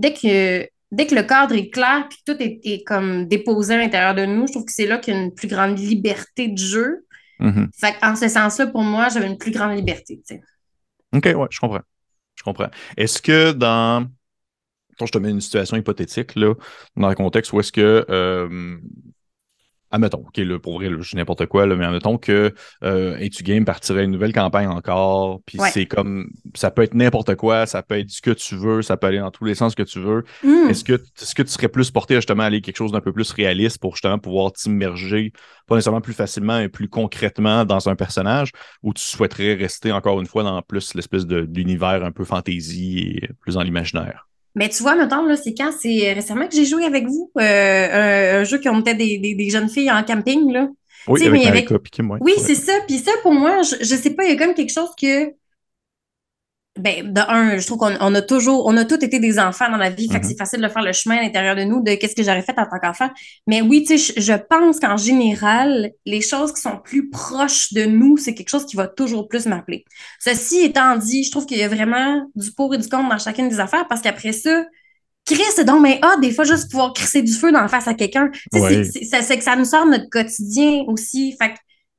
dès 0.90 1.06
que, 1.06 1.14
le 1.14 1.22
cadre 1.22 1.54
est 1.54 1.70
clair 1.70 2.06
puis 2.08 2.18
que 2.18 2.32
tout 2.32 2.42
est, 2.42 2.60
est 2.64 2.84
comme 2.84 3.26
déposé 3.26 3.74
à 3.74 3.78
l'intérieur 3.78 4.14
de 4.14 4.24
nous, 4.26 4.46
je 4.46 4.52
trouve 4.52 4.64
que 4.64 4.72
c'est 4.72 4.86
là 4.86 4.98
qu'il 4.98 5.14
y 5.14 5.16
a 5.16 5.20
une 5.20 5.34
plus 5.34 5.48
grande 5.48 5.78
liberté 5.78 6.48
de 6.48 6.58
jeu. 6.58 7.06
Mhm. 7.38 7.70
Fait 7.74 7.94
en 8.02 8.16
ce 8.16 8.28
sens-là, 8.28 8.66
pour 8.66 8.82
moi, 8.82 9.08
j'avais 9.08 9.26
une 9.26 9.38
plus 9.38 9.50
grande 9.50 9.76
liberté. 9.76 10.20
OK, 11.12 11.24
ouais, 11.24 11.46
je 11.50 11.58
comprends. 11.58 11.82
Je 12.34 12.42
comprends. 12.42 12.70
Est-ce 12.96 13.20
que 13.20 13.52
dans. 13.52 14.06
Quand 14.98 15.06
je 15.06 15.12
te 15.12 15.18
mets 15.18 15.30
une 15.30 15.40
situation 15.40 15.78
hypothétique, 15.78 16.34
là, 16.34 16.54
dans 16.96 17.08
le 17.08 17.14
contexte 17.14 17.52
où 17.52 17.60
est-ce 17.60 17.72
que. 17.72 18.04
euh, 18.08 18.78
Admettons, 19.92 20.18
OK, 20.26 20.36
là, 20.36 20.58
pour 20.58 20.74
vrai, 20.74 20.88
là, 20.88 20.96
je 21.00 21.16
n'importe 21.16 21.46
quoi, 21.46 21.66
là, 21.66 21.74
mais 21.74 21.84
admettons 21.84 22.16
que 22.16 22.54
euh, 22.84 23.16
A2 23.18 23.42
Game 23.42 23.64
partirait 23.64 24.04
une 24.04 24.12
nouvelle 24.12 24.32
campagne 24.32 24.68
encore, 24.68 25.40
puis 25.44 25.58
Ouais. 25.58 25.70
c'est 25.72 25.86
comme. 25.86 26.30
Ça 26.54 26.70
peut 26.70 26.82
être 26.82 26.94
n'importe 26.94 27.34
quoi, 27.34 27.66
ça 27.66 27.82
peut 27.82 27.98
être 27.98 28.08
ce 28.10 28.22
que 28.22 28.30
tu 28.30 28.54
veux, 28.54 28.82
ça 28.82 28.96
peut 28.96 29.08
aller 29.08 29.18
dans 29.18 29.32
tous 29.32 29.44
les 29.44 29.54
sens 29.56 29.74
que 29.74 29.82
tu 29.82 29.98
veux. 29.98 30.24
Hmm. 30.44 30.70
Est-ce 30.70 30.84
que, 30.84 30.92
est-ce 30.92 31.34
que 31.34 31.42
tu 31.42 31.48
serais 31.50 31.68
plus 31.68 31.90
porté 31.90 32.14
à 32.14 32.18
justement 32.18 32.44
aller 32.44 32.60
quelque 32.60 32.76
chose 32.76 32.92
d'un 32.92 33.00
peu 33.00 33.12
plus 33.12 33.32
réaliste 33.32 33.78
pour 33.78 33.96
justement 33.96 34.18
pouvoir 34.18 34.52
t'immerger, 34.52 35.32
pas 35.66 35.74
nécessairement 35.74 36.00
plus 36.00 36.14
facilement, 36.14 36.58
mais 36.58 36.68
plus 36.68 36.88
concrètement 36.88 37.64
dans 37.64 37.88
un 37.88 37.96
personnage, 37.96 38.52
ou 38.82 38.94
tu 38.94 39.02
souhaiterais 39.02 39.54
rester 39.54 39.90
encore 39.92 40.20
une 40.20 40.26
fois 40.26 40.44
dans 40.44 40.62
plus 40.62 40.94
l'espèce 40.94 41.26
d'univers 41.26 42.04
un 42.04 42.12
peu 42.12 42.24
fantasy 42.24 42.98
et 43.00 43.28
plus 43.40 43.54
dans 43.54 43.62
l'imaginaire? 43.62 44.29
Mais 44.56 44.68
tu 44.68 44.82
vois, 44.82 44.96
mettons, 44.96 45.22
là, 45.24 45.36
c'est 45.36 45.54
quand? 45.54 45.70
C'est 45.78 46.12
récemment 46.12 46.46
que 46.48 46.54
j'ai 46.56 46.64
joué 46.64 46.84
avec 46.84 47.06
vous, 47.06 47.30
euh, 47.38 48.36
un, 48.38 48.40
un 48.40 48.44
jeu 48.44 48.58
qui 48.58 48.68
on 48.68 48.76
mettait 48.76 48.94
des, 48.94 49.18
des, 49.18 49.34
des 49.34 49.50
jeunes 49.50 49.68
filles 49.68 49.90
en 49.90 50.02
camping, 50.02 50.52
là. 50.52 50.68
Oui, 51.08 51.20
avec 51.26 51.32
mais 51.40 51.46
avec- 51.46 51.68
Kim, 51.90 52.10
ouais. 52.10 52.18
Oui, 52.20 52.32
Ouais. 52.36 52.42
c'est 52.44 52.54
ça. 52.56 52.72
Puis 52.86 52.98
ça, 52.98 53.12
pour 53.22 53.32
moi, 53.32 53.62
je, 53.62 53.76
je 53.80 53.94
sais 53.96 54.10
pas, 54.10 54.24
il 54.24 54.30
y 54.30 54.32
a 54.32 54.36
comme 54.44 54.54
quelque 54.54 54.72
chose 54.72 54.90
que 55.00 55.30
ben, 56.80 57.12
de 57.12 57.20
un, 57.20 57.58
je 57.58 57.66
trouve 57.66 57.78
qu'on 57.78 57.96
on 58.00 58.14
a 58.14 58.22
toujours, 58.22 58.66
on 58.66 58.76
a 58.76 58.84
tous 58.84 58.96
été 59.04 59.18
des 59.20 59.38
enfants 59.38 59.70
dans 59.70 59.76
la 59.76 59.90
vie, 59.90 60.08
fait 60.10 60.18
que 60.20 60.24
Mhm. 60.24 60.30
c'est 60.30 60.38
facile 60.38 60.60
de 60.60 60.68
faire 60.68 60.82
le 60.82 60.92
chemin 60.92 61.18
à 61.18 61.22
l'intérieur 61.22 61.54
de 61.56 61.62
nous 61.62 61.82
de 61.82 61.94
qu'est-ce 61.94 62.14
que 62.16 62.22
j'aurais 62.22 62.42
fait 62.42 62.58
en 62.58 62.64
tant 62.66 62.78
qu'enfant. 62.82 63.10
Mais 63.46 63.60
oui, 63.62 63.84
tu 63.86 63.98
sais, 63.98 64.14
je, 64.16 64.20
je 64.20 64.32
pense 64.48 64.80
qu'en 64.80 64.96
général, 64.96 65.90
les 66.06 66.20
choses 66.20 66.52
qui 66.52 66.60
sont 66.60 66.78
plus 66.82 67.10
proches 67.10 67.72
de 67.72 67.84
nous, 67.84 68.16
c'est 68.16 68.34
quelque 68.34 68.48
chose 68.50 68.66
qui 68.66 68.76
va 68.76 68.88
toujours 68.88 69.28
plus 69.28 69.46
m'appeler. 69.46 69.84
Ceci 70.18 70.60
étant 70.60 70.96
dit, 70.96 71.24
je 71.24 71.30
trouve 71.30 71.46
qu'il 71.46 71.58
y 71.58 71.62
a 71.62 71.68
vraiment 71.68 72.26
du 72.34 72.52
pour 72.52 72.74
et 72.74 72.78
du 72.78 72.88
contre 72.88 73.08
dans 73.08 73.18
chacune 73.18 73.48
des 73.48 73.60
affaires 73.60 73.86
parce 73.88 74.00
qu'après 74.00 74.32
ça, 74.32 74.64
Chris, 75.26 75.42
c'est 75.54 75.64
donc, 75.64 75.82
mais 75.82 75.98
ah, 76.02 76.16
des 76.20 76.32
fois, 76.32 76.44
juste 76.44 76.70
pouvoir 76.70 76.92
crisser 76.94 77.22
du 77.22 77.32
feu 77.32 77.52
dans 77.52 77.60
la 77.60 77.68
face 77.68 77.86
à 77.86 77.94
quelqu'un, 77.94 78.30
Ouais. 78.52 78.82
c'est 78.84 79.36
que 79.38 79.44
ça 79.44 79.54
nous 79.54 79.64
sort 79.66 79.84
de 79.84 79.90
notre 79.90 80.08
quotidien 80.10 80.82
aussi. 80.88 81.36
Fait 81.40 81.50
que 81.50 81.56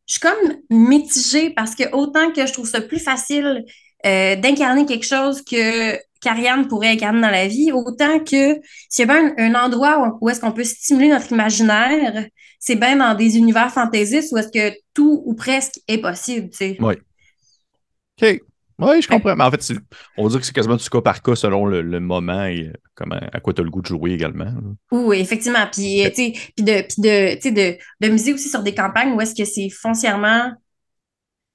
je 0.08 0.14
suis 0.14 0.20
comme 0.20 0.56
mitigée 0.70 1.52
parce 1.52 1.76
que 1.76 1.84
autant 1.94 2.32
que 2.32 2.46
je 2.46 2.52
trouve 2.52 2.68
ça 2.68 2.82
plus 2.82 3.00
facile 3.00 3.64
euh, 4.06 4.36
d'incarner 4.36 4.86
quelque 4.86 5.06
chose 5.06 5.42
que 5.44 5.98
qu'Ariane 6.22 6.68
pourrait 6.68 6.90
incarner 6.90 7.22
dans 7.22 7.32
la 7.32 7.48
vie, 7.48 7.72
autant 7.72 8.20
que 8.20 8.60
s'il 8.90 9.08
y 9.08 9.10
a 9.10 9.14
bien 9.14 9.34
un, 9.38 9.56
un 9.56 9.66
endroit 9.66 10.18
où, 10.22 10.26
où 10.26 10.30
est-ce 10.30 10.40
qu'on 10.40 10.52
peut 10.52 10.64
stimuler 10.64 11.10
notre 11.10 11.32
imaginaire, 11.32 12.26
c'est 12.60 12.76
bien 12.76 12.96
dans 12.96 13.16
des 13.16 13.38
univers 13.38 13.72
fantaisistes 13.72 14.32
où 14.32 14.38
est-ce 14.38 14.50
que 14.50 14.76
tout 14.94 15.24
ou 15.26 15.34
presque 15.34 15.80
est 15.88 15.98
possible, 15.98 16.50
tu 16.52 16.58
sais. 16.58 16.78
Ouais. 16.80 17.00
OK. 18.22 18.42
Oui, 18.80 19.00
je 19.02 19.08
comprends. 19.08 19.36
Mais 19.36 19.44
en 19.44 19.52
fait, 19.52 19.62
c'est- 19.62 19.78
on 20.18 20.28
dire 20.28 20.40
que 20.40 20.46
c'est 20.46 20.54
quasiment 20.54 20.76
du 20.76 20.90
cas 20.90 21.02
par 21.02 21.22
cas 21.22 21.36
selon 21.36 21.68
le, 21.68 21.82
le 21.84 22.00
moment 22.00 22.46
et 22.46 22.68
euh, 22.68 22.74
comment, 22.96 23.20
à 23.32 23.40
quoi 23.40 23.54
tu 23.54 23.62
as 23.62 23.64
le 23.64 23.70
goût 23.70 23.82
de 23.82 23.86
jouer 23.88 24.12
également. 24.12 24.52
Oui, 24.92 25.20
effectivement. 25.20 25.68
Puis, 25.72 26.04
euh, 26.04 26.10
tu 26.10 26.16
sais, 26.16 26.34
puis 26.56 26.66
de, 26.66 26.82
puis 26.82 27.02
de, 27.02 27.36
tu 27.36 27.42
sais, 27.42 27.52
de, 27.52 27.78
de 28.08 28.12
miser 28.12 28.34
aussi 28.34 28.50
sur 28.50 28.64
des 28.64 28.74
campagnes 28.74 29.14
où 29.14 29.22
est-ce 29.22 29.36
que 29.36 29.46
c'est 29.46 29.70
foncièrement 29.70 30.52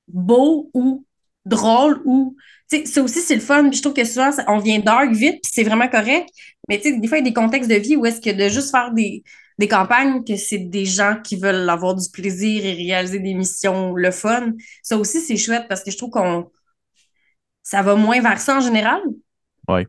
beau 0.09 0.71
ou 0.73 1.05
drôle 1.47 2.03
ou, 2.05 2.37
tu 2.71 2.79
sais, 2.81 2.87
ça 2.87 3.03
aussi, 3.03 3.21
c'est 3.21 3.35
le 3.37 3.41
fun. 3.41 3.69
Puis 3.71 3.79
je 3.79 3.83
trouve 3.83 3.95
que 3.95 4.05
souvent, 4.05 4.31
ça- 4.33 4.45
on 4.49 4.59
vient 4.59 4.79
dark 4.81 5.11
vite, 5.13 5.41
puis 5.43 5.51
c'est 5.53 5.65
vraiment 5.65 5.89
correct. 5.89 6.29
Mais 6.69 6.79
tu 6.79 6.91
sais, 6.93 6.99
des 6.99 7.09
fois, 7.09 7.19
il 7.19 7.25
y 7.25 7.27
a 7.27 7.31
des 7.31 7.35
contextes 7.35 7.71
de 7.71 7.77
vie 7.77 7.97
où 7.97 8.05
est-ce 8.05 8.21
que 8.21 8.31
de 8.31 8.49
juste 8.49 8.71
faire 8.71 8.93
des, 8.93 9.23
des 9.59 9.69
campagnes, 9.69 10.23
que 10.25 10.37
c'est 10.37 10.59
des 10.59 10.85
gens 10.85 11.17
qui 11.23 11.37
veulent 11.37 11.69
avoir 11.71 11.95
du 11.95 12.11
plaisir 12.11 12.65
et 12.67 12.73
réaliser 12.75 13.21
des 13.21 13.33
missions, 13.35 13.95
le 13.95 14.11
fun. 14.11 14.53
Ça 14.83 14.99
aussi, 14.99 15.21
c'est 15.21 15.37
chouette 15.39 15.67
parce 15.69 15.83
que 15.83 15.91
je 15.91 15.97
trouve 15.97 16.11
qu'on, 16.11 16.51
ça 17.63 17.83
va 17.83 17.95
moins 17.97 18.21
vers 18.21 18.41
ça 18.41 18.57
en 18.57 18.61
général. 18.61 19.01
Ouais. 19.69 19.85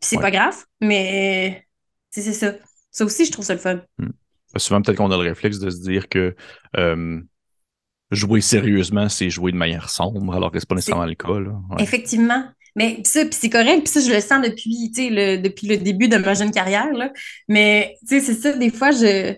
Puis 0.00 0.08
c'est 0.10 0.16
Ouais. 0.16 0.22
pas 0.22 0.30
grave, 0.30 0.56
mais 0.80 1.66
c'est 2.10 2.22
ça. 2.32 2.54
Ça 2.90 3.04
aussi, 3.04 3.26
je 3.26 3.32
trouve 3.32 3.44
ça 3.44 3.52
le 3.54 3.60
fun. 3.60 3.80
Souvent, 4.56 4.80
peut-être 4.80 4.96
qu'on 4.96 5.10
a 5.10 5.16
le 5.16 5.22
réflexe 5.28 5.58
de 5.58 5.68
se 5.68 5.80
dire 5.82 6.08
que 6.08 6.34
euh, 6.76 7.20
jouer 8.10 8.40
sérieusement, 8.40 9.08
c'est 9.08 9.30
jouer 9.30 9.52
de 9.52 9.56
manière 9.56 9.90
sombre, 9.90 10.34
alors 10.34 10.50
que 10.50 10.58
c'est 10.58 10.68
pas 10.68 10.74
nécessairement 10.74 11.06
le 11.06 11.14
cas. 11.14 11.38
Là. 11.38 11.50
Ouais. 11.70 11.82
Effectivement. 11.82 12.44
Mais 12.76 12.96
pis 12.96 13.08
ça, 13.10 13.24
puis 13.24 13.32
c'est 13.32 13.50
correct, 13.50 13.84
puis 13.84 13.88
ça, 13.88 14.00
je 14.00 14.12
le 14.12 14.20
sens 14.20 14.46
depuis, 14.46 14.92
le, 15.10 15.38
depuis 15.38 15.66
le 15.66 15.78
début 15.78 16.08
de 16.08 16.18
ma 16.18 16.34
jeune 16.34 16.50
carrière, 16.50 16.92
là. 16.92 17.10
Mais, 17.48 17.96
tu 18.06 18.20
sais, 18.20 18.20
c'est 18.20 18.34
ça, 18.34 18.52
des 18.52 18.70
fois, 18.70 18.90
je, 18.90 19.34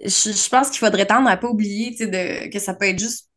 je, 0.00 0.08
je 0.08 0.48
pense 0.48 0.70
qu'il 0.70 0.78
faudrait 0.78 1.06
tendre 1.06 1.28
à 1.28 1.36
pas 1.36 1.48
oublier, 1.48 1.90
de, 1.90 2.50
que 2.50 2.58
ça 2.58 2.74
peut 2.74 2.86
être 2.86 2.98
juste 2.98 3.28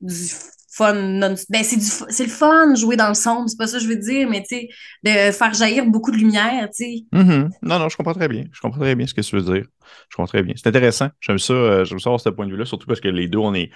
du 0.00 0.28
fun 0.78 0.94
non 0.94 1.34
Ben, 1.48 1.62
c'est 1.64 1.76
du, 1.76 1.84
c'est 2.08 2.24
le 2.24 2.30
fun, 2.30 2.74
jouer 2.74 2.96
dans 2.96 3.08
le 3.08 3.14
sombre, 3.14 3.48
c'est 3.48 3.58
pas 3.58 3.66
ça 3.66 3.78
que 3.78 3.84
je 3.84 3.88
veux 3.88 3.96
dire, 3.96 4.28
mais, 4.28 4.42
tu 4.42 4.56
sais, 4.56 4.68
de 5.02 5.32
faire 5.32 5.52
jaillir 5.52 5.84
beaucoup 5.86 6.10
de 6.10 6.16
lumière, 6.16 6.68
tu 6.74 6.84
sais. 6.84 7.04
Mhm. 7.12 7.50
Non, 7.62 7.78
non, 7.78 7.88
je 7.88 7.96
comprends 7.96 8.14
très 8.14 8.28
bien. 8.28 8.44
Je 8.52 8.60
comprends 8.60 8.80
très 8.80 8.94
bien 8.94 9.06
ce 9.06 9.14
que 9.14 9.20
tu 9.20 9.36
veux 9.36 9.42
dire. 9.42 9.64
Je 10.08 10.16
comprends 10.16 10.28
très 10.28 10.42
bien. 10.42 10.54
C'est 10.56 10.68
intéressant. 10.68 11.08
J'aime 11.20 11.38
ça, 11.38 11.52
euh, 11.52 11.84
j'aime 11.84 11.98
ça 11.98 12.10
avoir 12.10 12.20
ce 12.20 12.28
point 12.28 12.46
de 12.46 12.52
vue-là, 12.52 12.64
surtout 12.64 12.86
parce 12.86 13.00
que 13.00 13.08
les 13.08 13.28
deux, 13.28 13.38
on 13.38 13.54
est. 13.54 13.70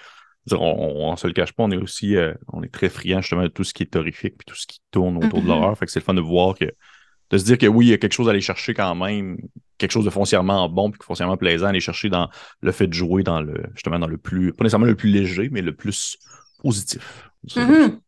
On, 0.51 0.57
on, 0.59 1.15
se 1.15 1.29
le 1.29 1.33
cache 1.35 1.53
pas, 1.53 1.63
on 1.63 1.71
est 1.71 1.77
aussi 1.77 2.17
euh, 2.17 2.35
on 2.53 2.65
est 2.65 2.73
très 2.73 2.89
friand 2.89 3.21
justement 3.21 3.45
de 3.45 3.49
tout 3.49 3.63
ce 3.63 3.73
qui 3.73 3.85
est 3.85 3.95
horrifique 3.95 4.35
puis 4.39 4.45
tout 4.45 4.57
ce 4.57 4.67
qui 4.67 4.81
tourne 4.91 5.25
autour 5.25 5.41
de 5.41 5.47
l'horreur. 5.47 5.79
Fait 5.79 5.87
que 5.87 5.93
c'est 5.93 6.01
le 6.01 6.05
fun 6.05 6.15
de 6.15 6.21
voir 6.21 6.57
que 6.57 6.65
de 6.65 7.39
se 7.39 7.45
dire 7.45 7.59
que 7.59 7.67
oui, 7.67 7.87
il 7.87 7.89
y 7.91 7.93
a 7.93 7.97
quelque 7.99 8.13
chose 8.13 8.27
à 8.27 8.33
aller 8.33 8.41
chercher 8.41 8.75
quand 8.75 8.93
même, 8.97 9.39
quelque 9.79 9.93
chose 9.93 10.05
de 10.05 10.11
foncièrement 10.11 10.69
bon 10.69 10.91
puis 10.91 10.99
foncièrement 11.01 11.37
plaisant 11.37 11.67
à 11.67 11.69
aller 11.69 11.79
chercher 11.79 12.09
dans 12.09 12.29
le 12.61 12.73
fait 12.73 12.89
de 12.89 12.93
jouer 12.93 13.23
dans 13.23 13.41
le 13.41 13.55
justement 13.75 14.01
dans 14.01 14.09
le 14.09 14.19
plus 14.19 14.53
pas 14.53 14.65
nécessairement 14.65 14.87
le 14.87 14.97
plus 14.97 15.11
léger, 15.11 15.49
mais 15.53 15.63
le 15.63 15.77
plus 15.77 16.19
positif. 16.63 17.31
Mhm. 17.57 17.99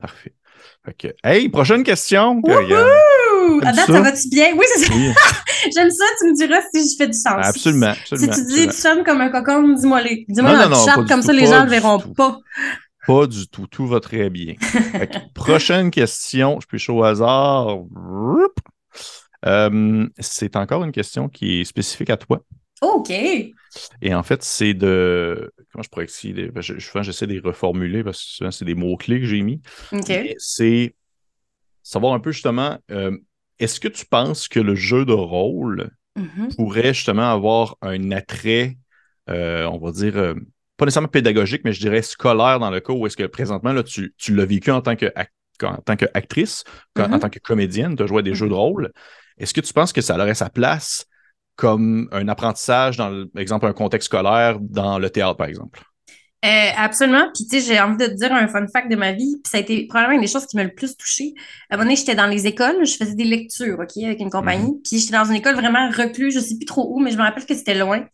Parfait. 0.00 0.32
Fait 0.84 0.94
que, 0.94 1.08
hey, 1.24 1.48
prochaine 1.48 1.82
question. 1.82 2.40
À 3.62 3.72
date, 3.72 3.86
ça? 3.86 4.00
va-tu 4.00 4.28
bien? 4.28 4.52
Oui, 4.56 4.64
c'est 4.74 4.84
ça. 4.86 4.92
Oui, 4.94 5.12
J'aime 5.74 5.90
ça, 5.90 6.04
tu 6.20 6.28
me 6.28 6.36
diras 6.36 6.60
si 6.72 6.88
je 6.88 6.96
fais 6.96 7.06
du 7.08 7.18
sens. 7.18 7.34
absolument, 7.38 7.94
Si 8.04 8.28
tu 8.28 8.44
dis 8.46 8.66
tu 8.68 8.72
sonnes 8.72 9.02
comme 9.04 9.20
un 9.20 9.30
cocon, 9.30 9.68
dis-moi 9.74 10.02
les. 10.02 10.24
Dis-moi 10.28 10.52
dans 10.52 10.68
le 10.68 10.74
chat, 10.84 10.94
comme 10.94 11.20
tout, 11.20 11.26
ça 11.26 11.32
les 11.32 11.46
gens 11.46 11.60
le 11.60 11.64
du 11.64 11.70
verront 11.70 11.98
tout. 11.98 12.12
pas. 12.12 12.38
Pas 13.06 13.26
du 13.26 13.48
tout. 13.48 13.66
Tout 13.66 13.86
va 13.86 14.00
très 14.00 14.30
bien. 14.30 14.54
Que, 14.54 15.18
prochaine 15.34 15.90
question. 15.90 16.60
Je 16.60 16.66
peux 16.66 16.92
au 16.92 17.02
hasard. 17.02 17.78
Euh, 19.46 20.06
c'est 20.18 20.56
encore 20.56 20.84
une 20.84 20.92
question 20.92 21.28
qui 21.28 21.60
est 21.60 21.64
spécifique 21.64 22.10
à 22.10 22.16
toi. 22.16 22.40
OK. 22.82 23.12
Et 24.02 24.14
en 24.14 24.22
fait, 24.22 24.42
c'est 24.42 24.74
de. 24.74 25.52
Comment 25.72 25.82
je 25.82 25.88
pourrais 25.88 26.06
de. 26.06 26.50
ben, 26.50 26.60
je- 26.60 26.78
Souvent, 26.78 27.02
j'essaie 27.02 27.26
de 27.26 27.32
les 27.32 27.40
reformuler 27.40 28.02
parce 28.04 28.18
que 28.22 28.28
souvent, 28.30 28.50
c'est 28.50 28.64
des 28.64 28.74
mots-clés 28.74 29.20
que 29.20 29.26
j'ai 29.26 29.42
mis. 29.42 29.60
C'est 30.38 30.94
savoir 31.82 32.14
un 32.14 32.20
peu 32.20 32.32
justement. 32.32 32.78
euh, 32.90 33.16
Est-ce 33.58 33.80
que 33.80 33.88
tu 33.88 34.06
penses 34.06 34.46
que 34.46 34.60
le 34.60 34.74
jeu 34.76 35.04
de 35.04 35.12
rôle 35.12 35.90
Mhm. 36.16 36.48
pourrait 36.56 36.94
justement 36.94 37.30
avoir 37.32 37.76
un 37.82 38.12
attrait, 38.12 38.76
euh, 39.30 39.64
on 39.66 39.78
va 39.78 39.90
dire, 39.90 40.16
euh, 40.16 40.34
pas 40.76 40.84
nécessairement 40.84 41.08
pédagogique, 41.08 41.62
mais 41.64 41.72
je 41.72 41.80
dirais 41.80 42.02
scolaire 42.02 42.60
dans 42.60 42.70
le 42.70 42.78
cas 42.78 42.92
où 42.92 43.04
est-ce 43.06 43.16
que 43.16 43.24
présentement, 43.24 43.72
là, 43.72 43.82
tu, 43.82 44.14
tu 44.16 44.32
l'as 44.34 44.44
vécu 44.44 44.70
en 44.70 44.80
tant 44.80 44.94
que 44.94 45.06
ac- 45.06 45.30
en 45.64 45.78
tant 45.78 45.96
qu'actrice, 45.96 46.62
en 46.96 47.08
Mhm. 47.08 47.18
tant 47.18 47.30
que 47.30 47.40
comédienne, 47.40 47.96
tu 47.96 48.04
as 48.04 48.06
joué 48.06 48.20
à 48.20 48.22
des 48.22 48.34
jeux 48.36 48.48
de 48.48 48.54
rôle. 48.54 48.92
Est-ce 49.38 49.52
que 49.52 49.60
tu 49.60 49.72
penses 49.72 49.92
que 49.92 50.00
ça 50.00 50.14
aurait 50.14 50.34
sa 50.34 50.50
place 50.50 51.06
comme 51.58 52.08
un 52.12 52.28
apprentissage 52.28 52.96
dans, 52.96 53.08
le- 53.08 53.28
exemple, 53.36 53.66
un 53.66 53.72
contexte 53.72 54.06
scolaire 54.06 54.58
dans 54.60 55.00
le 55.00 55.10
théâtre, 55.10 55.36
par 55.36 55.48
exemple? 55.48 55.82
Euh, 56.44 56.70
absolument. 56.76 57.30
Puis, 57.34 57.46
tu 57.48 57.60
sais, 57.60 57.74
j'ai 57.74 57.80
envie 57.80 57.96
de 57.96 58.06
te 58.06 58.14
dire 58.14 58.32
un 58.32 58.46
fun 58.46 58.64
fact 58.72 58.88
de 58.88 58.94
ma 58.94 59.10
vie. 59.12 59.40
Puis, 59.42 59.50
ça 59.50 59.58
a 59.58 59.60
été 59.60 59.88
probablement 59.88 60.14
une 60.14 60.20
des 60.20 60.30
choses 60.32 60.46
qui 60.46 60.56
m'a 60.56 60.62
le 60.62 60.72
plus 60.72 60.96
touchée. 60.96 61.34
À 61.68 61.74
un 61.74 61.76
moment 61.78 61.86
donné, 61.86 61.96
j'étais 61.96 62.14
dans 62.14 62.28
les 62.28 62.46
écoles, 62.46 62.86
je 62.86 62.96
faisais 62.96 63.16
des 63.16 63.24
lectures, 63.24 63.76
OK, 63.80 64.02
avec 64.04 64.20
une 64.20 64.30
compagnie. 64.30 64.80
Puis, 64.84 65.00
j'étais 65.00 65.14
dans 65.16 65.24
une 65.24 65.34
école 65.34 65.56
vraiment 65.56 65.90
recluse, 65.90 66.34
je 66.34 66.40
sais 66.40 66.56
plus 66.56 66.64
trop 66.64 66.94
où, 66.94 67.00
mais 67.00 67.10
je 67.10 67.16
me 67.16 67.22
rappelle 67.22 67.44
que 67.44 67.54
c'était 67.56 67.74
loin. 67.76 68.06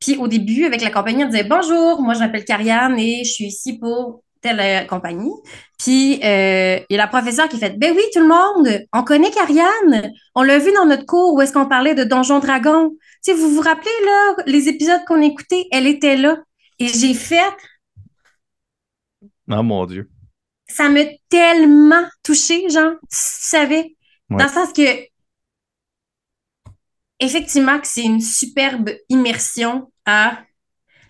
Puis, 0.00 0.16
au 0.16 0.26
début, 0.26 0.64
avec 0.64 0.82
la 0.82 0.90
compagnie, 0.90 1.22
on 1.24 1.28
disait 1.28 1.44
Bonjour, 1.44 2.02
moi, 2.02 2.14
je 2.14 2.18
m'appelle 2.18 2.44
Carianne 2.44 2.98
et 2.98 3.22
je 3.24 3.30
suis 3.30 3.44
ici 3.44 3.78
pour 3.78 4.24
telle 4.42 4.60
euh, 4.60 4.84
compagnie. 4.86 5.32
Puis, 5.78 6.20
euh, 6.22 6.78
il 6.88 6.94
y 6.94 6.94
a 6.94 6.98
la 6.98 7.06
professeure 7.06 7.48
qui 7.48 7.58
fait 7.58 7.78
Ben 7.78 7.92
oui, 7.96 8.02
tout 8.12 8.20
le 8.20 8.28
monde, 8.28 8.86
on 8.92 9.02
connaît 9.02 9.30
Carianne. 9.30 10.12
On 10.34 10.42
l'a 10.42 10.58
vu 10.58 10.72
dans 10.72 10.84
notre 10.84 11.06
cours 11.06 11.34
où 11.34 11.40
est-ce 11.40 11.52
qu'on 11.52 11.66
parlait 11.66 11.94
de 11.94 12.04
Donjon 12.04 12.40
Dragon. 12.40 12.90
Tu 13.24 13.32
sais, 13.32 13.34
vous 13.34 13.50
vous 13.54 13.60
rappelez, 13.60 13.90
là, 14.04 14.34
les 14.46 14.68
épisodes 14.68 15.00
qu'on 15.06 15.22
écoutait, 15.22 15.66
elle 15.70 15.86
était 15.86 16.16
là. 16.16 16.36
Et 16.78 16.88
j'ai 16.88 17.14
fait 17.14 17.40
Non, 19.46 19.62
mon 19.62 19.86
Dieu. 19.86 20.10
ça 20.68 20.88
m'a 20.88 21.02
tellement 21.28 22.04
touchée, 22.22 22.68
genre, 22.68 22.92
tu 23.02 23.06
savais. 23.10 23.94
Ouais. 24.30 24.38
Dans 24.38 24.44
le 24.44 24.50
sens 24.50 24.72
que, 24.72 24.82
effectivement, 27.20 27.78
que 27.78 27.86
c'est 27.86 28.02
une 28.02 28.20
superbe 28.20 28.90
immersion 29.08 29.92
à 30.06 30.38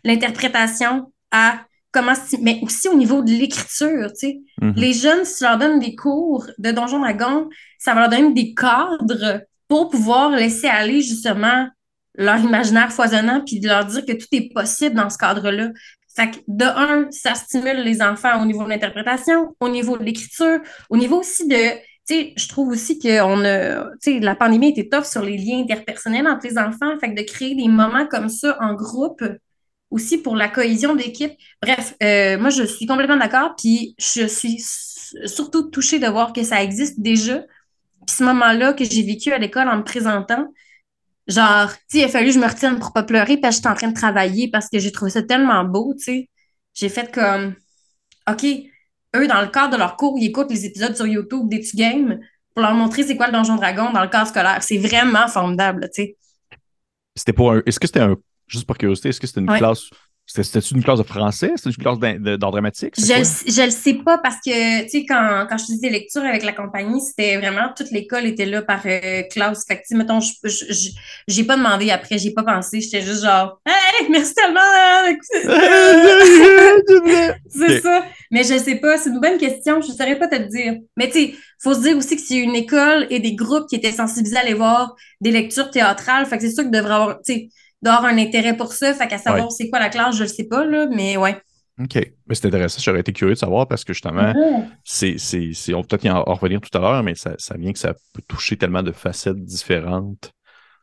l'interprétation, 0.04 1.12
à 1.30 1.64
comment, 1.92 2.14
mais 2.40 2.58
aussi 2.62 2.88
au 2.88 2.96
niveau 2.96 3.22
de 3.22 3.30
l'écriture, 3.30 4.08
tu 4.12 4.18
sais. 4.18 4.40
Mhm. 4.60 4.74
Les 4.76 4.92
jeunes, 4.92 5.24
si 5.24 5.38
tu 5.38 5.44
leur 5.44 5.58
donnes 5.58 5.78
des 5.78 5.94
cours 5.94 6.46
de 6.58 6.70
Donjon 6.70 7.00
Dragon, 7.00 7.48
ça 7.78 7.94
va 7.94 8.00
leur 8.00 8.10
donner 8.10 8.32
des 8.32 8.54
cadres 8.54 9.42
pour 9.68 9.90
pouvoir 9.90 10.30
laisser 10.30 10.66
aller 10.66 11.02
justement 11.02 11.68
leur 12.14 12.38
imaginaire 12.38 12.92
foisonnant 12.92 13.42
puis 13.44 13.60
de 13.60 13.68
leur 13.68 13.84
dire 13.86 14.04
que 14.04 14.12
tout 14.12 14.26
est 14.32 14.52
possible 14.52 14.96
dans 14.96 15.08
ce 15.10 15.18
cadre-là. 15.18 15.70
Fait 16.14 16.30
que 16.30 16.36
de 16.46 16.64
un, 16.64 17.10
ça 17.10 17.34
stimule 17.34 17.82
les 17.82 18.02
enfants 18.02 18.42
au 18.42 18.44
niveau 18.44 18.64
de 18.64 18.68
l'interprétation, 18.68 19.54
au 19.60 19.68
niveau 19.68 19.96
de 19.96 20.04
l'écriture, 20.04 20.60
au 20.90 20.96
niveau 20.96 21.20
aussi 21.20 21.48
de, 21.48 21.72
tu 22.06 22.14
sais, 22.14 22.32
je 22.36 22.48
trouve 22.48 22.68
aussi 22.68 22.98
que 22.98 23.22
on 23.22 23.42
a, 23.44 23.84
tu 24.02 24.14
sais, 24.14 24.20
la 24.20 24.34
pandémie 24.34 24.70
était 24.70 24.88
tough 24.88 25.04
sur 25.04 25.22
les 25.22 25.38
liens 25.38 25.60
interpersonnels 25.60 26.28
entre 26.28 26.46
les 26.46 26.58
enfants, 26.58 26.98
fait 27.00 27.14
que 27.14 27.20
de 27.20 27.26
créer 27.26 27.54
des 27.54 27.68
moments 27.68 28.06
comme 28.06 28.28
ça 28.28 28.58
en 28.60 28.74
groupe 28.74 29.22
aussi 29.92 30.18
pour 30.18 30.34
la 30.34 30.48
cohésion 30.48 30.96
d'équipe. 30.96 31.32
Bref, 31.60 31.94
euh, 32.02 32.38
moi 32.38 32.50
je 32.50 32.64
suis 32.64 32.86
complètement 32.86 33.18
d'accord, 33.18 33.54
puis 33.56 33.94
je 33.98 34.26
suis 34.26 34.64
surtout 35.26 35.64
touchée 35.64 35.98
de 35.98 36.06
voir 36.06 36.32
que 36.32 36.42
ça 36.42 36.62
existe 36.62 36.98
déjà. 37.00 37.40
Puis 38.06 38.16
ce 38.16 38.24
moment-là 38.24 38.72
que 38.72 38.84
j'ai 38.84 39.02
vécu 39.02 39.32
à 39.32 39.38
l'école 39.38 39.68
en 39.68 39.76
me 39.76 39.84
présentant, 39.84 40.52
genre, 41.28 41.70
tu 41.88 41.98
il 41.98 42.04
a 42.04 42.08
fallu 42.08 42.28
que 42.28 42.32
je 42.32 42.38
me 42.38 42.48
retienne 42.48 42.78
pour 42.78 42.92
pas 42.92 43.02
pleurer 43.02 43.36
parce 43.36 43.56
que 43.56 43.58
j'étais 43.58 43.68
en 43.68 43.74
train 43.74 43.88
de 43.88 43.94
travailler 43.94 44.50
parce 44.50 44.68
que 44.68 44.78
j'ai 44.78 44.90
trouvé 44.90 45.10
ça 45.10 45.22
tellement 45.22 45.64
beau, 45.64 45.94
tu 45.96 46.04
sais. 46.04 46.30
J'ai 46.74 46.88
fait 46.88 47.12
comme, 47.12 47.54
OK, 48.28 48.44
eux, 49.14 49.28
dans 49.28 49.42
le 49.42 49.48
cadre 49.48 49.74
de 49.74 49.76
leur 49.76 49.96
cours, 49.96 50.16
ils 50.18 50.26
écoutent 50.26 50.50
les 50.50 50.64
épisodes 50.64 50.96
sur 50.96 51.06
YouTube 51.06 51.48
des 51.48 51.60
Tu 51.60 51.76
Games 51.76 52.18
pour 52.54 52.62
leur 52.62 52.74
montrer 52.74 53.02
c'est 53.02 53.16
quoi 53.16 53.26
le 53.26 53.32
Donjon 53.32 53.56
Dragon 53.56 53.92
dans 53.92 54.02
le 54.02 54.08
cadre 54.08 54.26
scolaire. 54.26 54.62
C'est 54.62 54.78
vraiment 54.78 55.28
formidable, 55.28 55.90
tu 55.94 56.02
sais. 56.02 56.16
C'était 57.14 57.34
pour 57.34 57.52
un. 57.52 57.62
Est-ce 57.66 57.78
que 57.78 57.86
c'était 57.86 58.00
un. 58.00 58.16
Juste 58.52 58.66
par 58.66 58.78
curiosité, 58.78 59.08
est-ce 59.08 59.20
que 59.20 59.26
c'était 59.26 59.40
une 59.40 59.50
Ouais. 59.50 59.58
classe. 59.58 59.84
C'était-tu 60.24 60.74
une 60.74 60.84
classe 60.84 61.00
de 61.00 61.04
français? 61.04 61.52
C'était 61.56 61.70
une 61.70 61.76
classe 61.76 61.98
d'art 61.98 62.52
dramatique? 62.52 62.94
Je, 62.96 63.02
je 63.04 63.64
le 63.64 63.70
sais 63.70 63.94
pas 63.94 64.18
parce 64.18 64.36
que, 64.36 64.82
tu 64.84 64.88
sais, 64.88 65.04
quand, 65.04 65.46
quand 65.48 65.58
je 65.58 65.64
faisais 65.64 65.78
des 65.80 65.90
lectures 65.90 66.22
avec 66.22 66.44
la 66.44 66.52
compagnie, 66.52 67.00
c'était 67.00 67.36
vraiment 67.38 67.70
toute 67.76 67.90
l'école 67.90 68.26
était 68.26 68.46
là 68.46 68.62
par 68.62 68.80
euh, 68.86 69.22
classe. 69.24 69.64
Fait 69.66 69.78
que, 69.78 69.96
mettons, 69.96 70.20
j'ai 71.26 71.44
pas 71.44 71.56
demandé 71.56 71.90
après, 71.90 72.18
j'ai 72.18 72.30
pas 72.32 72.44
pensé. 72.44 72.80
J'étais 72.80 73.02
juste 73.02 73.24
genre, 73.24 73.60
hey, 73.66 74.08
merci 74.10 74.32
tellement! 74.34 74.60
Hein, 74.62 75.16
c'est 77.50 77.80
ça. 77.80 78.04
Mais 78.30 78.44
je 78.44 78.58
sais 78.58 78.76
pas, 78.76 78.96
c'est 78.98 79.10
une 79.10 79.20
bonne 79.20 79.38
question. 79.38 79.80
Je 79.80 79.88
saurais 79.92 80.18
pas 80.18 80.28
te 80.28 80.36
le 80.36 80.46
dire. 80.46 80.74
Mais, 80.96 81.08
tu 81.08 81.14
sais, 81.14 81.34
faut 81.62 81.74
se 81.74 81.80
dire 81.80 81.96
aussi 81.96 82.14
que 82.16 82.22
c'est 82.22 82.36
une 82.38 82.54
école 82.54 83.06
et 83.10 83.18
des 83.20 83.34
groupes 83.34 83.68
qui 83.68 83.74
étaient 83.76 83.92
sensibilisés 83.92 84.36
à 84.36 84.40
aller 84.40 84.54
voir 84.54 84.94
des 85.20 85.30
lectures 85.32 85.70
théâtrales. 85.70 86.26
Fait 86.26 86.36
que 86.38 86.42
c'est 86.44 86.52
sûr 86.54 86.62
qu'il 86.62 86.70
devrait 86.72 86.94
avoir, 86.94 87.16
tu 87.22 87.34
sais, 87.34 87.48
d'avoir 87.82 88.04
un 88.06 88.18
intérêt 88.18 88.56
pour 88.56 88.72
ça. 88.72 88.94
Fait 88.94 89.08
qu'à 89.08 89.18
savoir 89.18 89.50
c'est 89.52 89.68
quoi 89.68 89.78
la 89.78 89.88
classe, 89.88 90.16
je 90.16 90.22
le 90.22 90.28
sais 90.28 90.44
pas, 90.44 90.64
là, 90.64 90.86
mais 90.90 91.16
ouais. 91.16 91.36
OK. 91.80 91.94
Mais 92.26 92.34
c'est 92.34 92.46
intéressant. 92.46 92.80
J'aurais 92.80 93.00
été 93.00 93.12
curieux 93.12 93.34
de 93.34 93.38
savoir 93.38 93.66
parce 93.66 93.84
que 93.84 93.92
justement, 93.92 94.32
mm-hmm. 94.32 95.54
c'est, 95.54 95.74
on 95.74 95.80
va 95.80 95.86
peut-être 95.86 96.04
y 96.04 96.10
en 96.10 96.22
revenir 96.22 96.60
tout 96.60 96.76
à 96.76 96.80
l'heure, 96.80 97.02
mais 97.02 97.14
ça, 97.14 97.34
vient 97.56 97.72
que 97.72 97.78
ça 97.78 97.94
peut 98.12 98.22
toucher 98.28 98.56
tellement 98.56 98.82
de 98.82 98.92
facettes 98.92 99.42
différentes, 99.42 100.32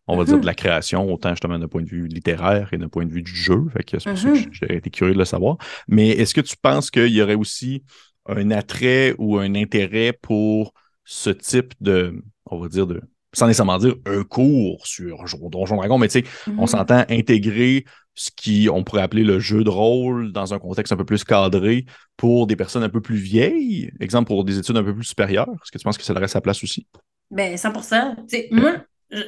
on 0.07 0.17
va 0.17 0.25
dire, 0.25 0.37
mm-hmm. 0.37 0.41
de 0.41 0.45
la 0.45 0.55
création, 0.55 1.11
autant 1.11 1.29
justement 1.29 1.59
d'un 1.59 1.67
point 1.67 1.83
de 1.83 1.89
vue 1.89 2.07
littéraire 2.07 2.69
et 2.73 2.77
d'un 2.77 2.89
point 2.89 3.05
de 3.05 3.11
vue 3.11 3.21
du 3.21 3.35
jeu. 3.35 3.65
Fait 3.71 3.83
que 3.83 3.99
c'est 3.99 4.09
pour 4.09 4.19
ça 4.19 4.29
que 4.29 4.35
mm-hmm. 4.35 4.49
j'aurais 4.51 4.77
été 4.77 4.89
curieux 4.89 5.13
de 5.13 5.19
le 5.19 5.25
savoir. 5.25 5.57
Mais 5.87 6.09
est-ce 6.09 6.33
que 6.33 6.41
tu 6.41 6.57
penses 6.57 6.89
qu'il 6.89 7.13
y 7.13 7.21
aurait 7.21 7.35
aussi 7.35 7.83
un 8.27 8.51
attrait 8.51 9.15
ou 9.17 9.37
un 9.37 9.55
intérêt 9.55 10.13
pour 10.13 10.73
ce 11.03 11.29
type 11.29 11.73
de, 11.81 12.23
on 12.45 12.59
va 12.59 12.67
dire, 12.67 12.87
de 12.87 13.01
sans 13.33 13.47
nécessairement 13.47 13.77
dire 13.77 13.95
un 14.05 14.23
cours 14.23 14.85
sur 14.85 15.23
Donjon 15.49 15.77
Dragon, 15.77 15.97
mais 15.97 16.07
tu 16.07 16.21
sais, 16.21 16.25
on 16.47 16.61
mhm. 16.61 16.67
s'entend 16.67 17.05
intégrer 17.09 17.85
ce 18.15 18.31
qui 18.35 18.67
on 18.71 18.83
pourrait 18.83 19.01
appeler 19.01 19.23
le 19.23 19.39
jeu 19.39 19.63
de 19.63 19.69
rôle 19.69 20.33
dans 20.33 20.53
un 20.53 20.59
contexte 20.59 20.91
un 20.91 20.97
peu 20.97 21.05
plus 21.05 21.23
cadré 21.23 21.85
pour 22.17 22.47
des 22.47 22.55
personnes 22.55 22.83
un 22.83 22.89
peu 22.89 23.01
plus 23.01 23.17
vieilles, 23.17 23.91
exemple 23.99 24.27
pour 24.27 24.43
des 24.43 24.57
études 24.57 24.77
un 24.77 24.83
peu 24.83 24.93
plus 24.93 25.05
supérieures. 25.05 25.47
Est-ce 25.47 25.71
que 25.71 25.77
tu 25.77 25.83
penses 25.83 25.97
que 25.97 26.03
ça 26.03 26.13
aurait 26.13 26.27
sa 26.27 26.41
place 26.41 26.63
aussi? 26.63 26.87
Ben, 27.31 27.55
100% 27.55 28.27
sais, 28.27 28.49
Moi, 28.51 28.73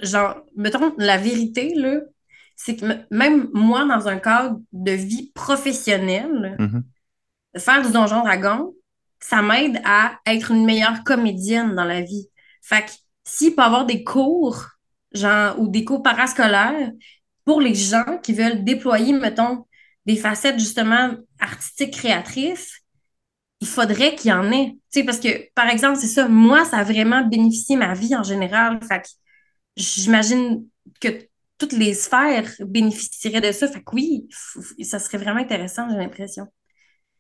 genre, 0.02 0.42
mettons, 0.58 0.94
la 0.98 1.18
vérité, 1.18 1.74
là, 1.76 2.00
c'est 2.56 2.76
que 2.76 2.86
même 3.12 3.50
moi, 3.54 3.86
dans 3.86 4.08
un 4.08 4.18
cadre 4.18 4.60
de 4.74 4.92
vie 4.92 5.32
professionnelle, 5.34 6.58
mhm. 6.60 6.84
faire 7.58 7.86
du 7.86 7.92
Donjon 7.92 8.22
Dragon, 8.22 8.74
ça 9.20 9.42
m'aide 9.42 9.80
à 9.86 10.20
être 10.26 10.52
une 10.52 10.66
meilleure 10.66 11.04
comédienne 11.04 11.76
dans 11.76 11.86
la 11.86 12.02
vie. 12.02 12.28
Fait 12.62 12.82
que 12.82 12.92
s'il 13.24 13.56
peut 13.56 13.62
avoir 13.62 13.86
des 13.86 14.04
cours, 14.04 14.66
genre, 15.12 15.60
ou 15.60 15.68
des 15.68 15.84
cours 15.86 16.04
parascolaires 16.04 16.92
pour 17.46 17.62
les 17.62 17.76
gens 17.76 18.20
qui 18.24 18.34
veulent 18.34 18.64
déployer, 18.64 19.14
mettons, 19.14 19.66
des 20.06 20.16
facettes 20.16 20.60
justement 20.60 21.16
artistiques 21.40 21.94
créatrices, 21.94 22.82
il 23.62 23.68
faudrait 23.68 24.16
qu'il 24.16 24.30
y 24.30 24.34
en 24.34 24.52
ait. 24.52 24.72
Tu 24.92 25.00
sais, 25.00 25.04
parce 25.04 25.20
que, 25.20 25.50
par 25.54 25.68
exemple, 25.68 25.98
c'est 26.00 26.08
ça, 26.08 26.28
moi, 26.28 26.66
ça 26.66 26.78
a 26.78 26.84
vraiment 26.84 27.26
bénéficié 27.26 27.76
ma 27.78 27.94
vie 27.94 28.16
en 28.16 28.24
général. 28.24 28.80
Fait 28.88 29.04
j'imagine 29.76 30.66
que 31.00 31.10
toutes 31.58 31.74
les 31.74 31.94
sphères 31.94 32.52
bénéficieraient 32.60 33.42
de 33.42 33.52
ça. 33.52 33.68
Fait 33.68 33.84
que 33.84 33.94
oui, 33.94 34.28
ça 34.82 34.98
serait 34.98 35.20
vraiment 35.20 35.40
intéressant, 35.40 35.88
j'ai 35.90 35.98
l'impression. 35.98 36.48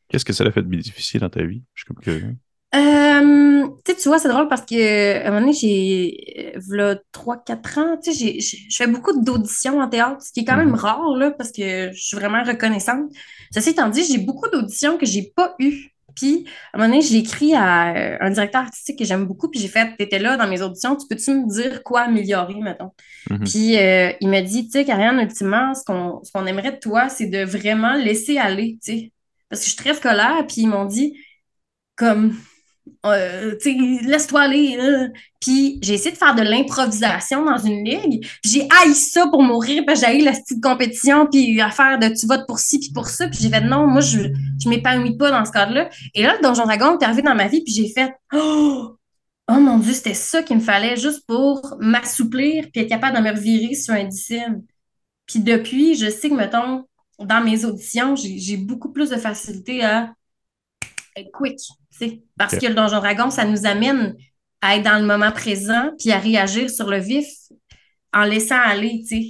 Qu'est-ce 0.07 0.25
que 0.25 0.33
ça 0.33 0.43
a 0.43 0.51
fait 0.51 0.63
de 0.63 0.67
bénéficier 0.67 1.19
dans 1.19 1.29
ta 1.29 1.43
vie? 1.43 1.63
Je 1.75 1.83
suis 1.83 1.93
comme. 1.93 2.37
Euh, 2.73 3.67
tu 3.85 4.07
vois, 4.07 4.17
c'est 4.17 4.29
drôle 4.29 4.47
parce 4.47 4.61
que 4.61 5.17
à 5.17 5.27
un 5.27 5.31
moment 5.31 5.41
donné, 5.41 5.53
j'ai, 5.53 6.53
voilà, 6.67 6.95
3-4 7.11 7.79
ans, 7.79 7.97
tu 8.01 8.13
sais, 8.13 8.39
je 8.39 8.75
fais 8.75 8.87
beaucoup 8.87 9.19
d'auditions 9.21 9.81
en 9.81 9.89
théâtre, 9.89 10.21
ce 10.21 10.31
qui 10.31 10.41
est 10.41 10.45
quand 10.45 10.55
même 10.55 10.69
mhm. 10.69 10.75
rare, 10.75 11.15
là, 11.17 11.31
parce 11.31 11.51
que 11.51 11.91
je 11.91 11.99
suis 11.99 12.15
vraiment 12.15 12.43
reconnaissante. 12.43 13.11
Ceci 13.53 13.71
étant 13.71 13.89
dit, 13.89 14.03
j'ai 14.05 14.19
beaucoup 14.19 14.47
d'auditions 14.49 14.97
que 14.97 15.05
j'ai 15.05 15.33
pas 15.35 15.55
eues. 15.59 15.91
Puis, 16.15 16.45
à 16.73 16.77
un 16.77 16.81
moment 16.81 16.93
donné, 16.93 17.01
j'ai 17.01 17.17
écrit 17.17 17.53
à 17.55 17.93
euh, 17.93 18.17
un 18.19 18.31
directeur 18.31 18.61
artistique 18.61 18.99
que 18.99 19.05
j'aime 19.05 19.25
beaucoup, 19.25 19.49
puis 19.49 19.59
j'ai 19.59 19.67
fait, 19.67 19.95
t'étais 19.97 20.19
là 20.19 20.37
dans 20.37 20.47
mes 20.47 20.61
auditions, 20.61 20.95
tu 20.95 21.07
peux-tu 21.07 21.31
me 21.31 21.49
dire 21.49 21.83
quoi 21.83 22.01
améliorer, 22.01 22.55
mettons? 22.55 22.91
Mhm. 23.29 23.43
Puis, 23.45 23.77
euh, 23.77 24.11
il 24.21 24.29
m'a 24.29 24.41
dit, 24.41 24.65
tu 24.65 24.71
sais, 24.71 24.85
Karianne, 24.85 25.19
ultimement, 25.19 25.73
ce 25.73 25.83
qu'on, 25.83 26.21
ce 26.23 26.31
qu'on 26.31 26.45
aimerait 26.45 26.73
de 26.73 26.79
toi, 26.79 27.09
c'est 27.09 27.27
de 27.27 27.43
vraiment 27.43 27.95
laisser 27.95 28.37
aller, 28.37 28.77
tu 28.83 28.91
sais. 28.91 29.11
Parce 29.49 29.61
que 29.61 29.67
je 29.67 29.73
suis 29.73 29.83
très 29.83 29.93
scolaire, 29.93 30.45
puis 30.47 30.61
ils 30.61 30.67
m'ont 30.67 30.85
dit, 30.85 31.13
comme, 31.95 32.35
euh, 33.05 33.55
laisse-toi 34.05 34.41
aller. 34.41 34.77
Puis 35.39 35.79
j'ai 35.81 35.95
essayé 35.95 36.11
de 36.11 36.17
faire 36.17 36.35
de 36.35 36.41
l'improvisation 36.41 37.45
dans 37.45 37.57
une 37.57 37.83
ligue. 37.83 38.25
J'ai 38.43 38.67
haï 38.81 38.93
ça 38.93 39.27
pour 39.27 39.41
mourir, 39.41 39.83
puis 39.85 39.95
j'ai 39.95 40.05
haï 40.05 40.21
la 40.21 40.33
style 40.33 40.61
compétition, 40.61 41.27
puis 41.27 41.59
à 41.61 41.71
faire 41.71 41.99
de 41.99 42.07
tu 42.07 42.27
votes 42.27 42.45
pour 42.47 42.59
ci, 42.59 42.79
puis 42.79 42.91
pour 42.93 43.07
ça. 43.07 43.27
Puis 43.27 43.39
j'ai 43.41 43.49
fait 43.49 43.61
non, 43.61 43.87
moi, 43.87 44.01
je 44.01 44.19
je 44.63 44.69
m'épanouis 44.69 45.17
pas 45.17 45.31
dans 45.31 45.45
ce 45.45 45.51
cadre-là. 45.51 45.89
Et 46.13 46.23
là, 46.23 46.35
le 46.35 46.43
Donjon 46.43 46.65
Dragon 46.65 46.97
est 46.97 47.03
arrivé 47.03 47.21
dans 47.21 47.35
ma 47.35 47.47
vie, 47.47 47.63
puis 47.63 47.73
j'ai 47.73 47.89
fait 47.89 48.13
oh, 48.33 48.97
oh 49.49 49.59
mon 49.59 49.79
Dieu, 49.79 49.93
c'était 49.93 50.13
ça 50.13 50.43
qu'il 50.43 50.57
me 50.57 50.61
fallait 50.61 50.97
juste 50.97 51.25
pour 51.27 51.77
m'assouplir, 51.79 52.67
puis 52.71 52.83
être 52.83 52.89
capable 52.89 53.17
de 53.17 53.23
me 53.23 53.31
revirer 53.31 53.75
sur 53.75 53.93
un 53.93 54.05
discipline. 54.05 54.63
Puis 55.25 55.39
depuis, 55.39 55.95
je 55.95 56.09
sais 56.09 56.29
que, 56.29 56.35
mettons, 56.35 56.85
dans 57.19 57.43
mes 57.43 57.65
auditions, 57.65 58.15
j'ai 58.15 58.57
beaucoup 58.57 58.91
plus 58.91 59.09
de 59.09 59.15
facilité 59.15 59.83
à 59.83 60.13
quick 61.31 61.59
parce 62.37 62.57
que 62.57 62.65
le 62.65 62.73
Donjon 62.73 62.99
Dragon, 62.99 63.29
ça 63.29 63.45
nous 63.45 63.65
amène 63.65 64.15
à 64.61 64.75
être 64.75 64.83
dans 64.83 64.99
le 64.99 65.05
moment 65.05 65.31
présent 65.31 65.91
puis 65.99 66.11
à 66.11 66.19
réagir 66.19 66.69
sur 66.69 66.89
le 66.89 66.97
vif 66.97 67.27
en 68.13 68.23
laissant 68.23 68.59
aller, 68.59 69.03
tu 69.07 69.21
sais. 69.21 69.27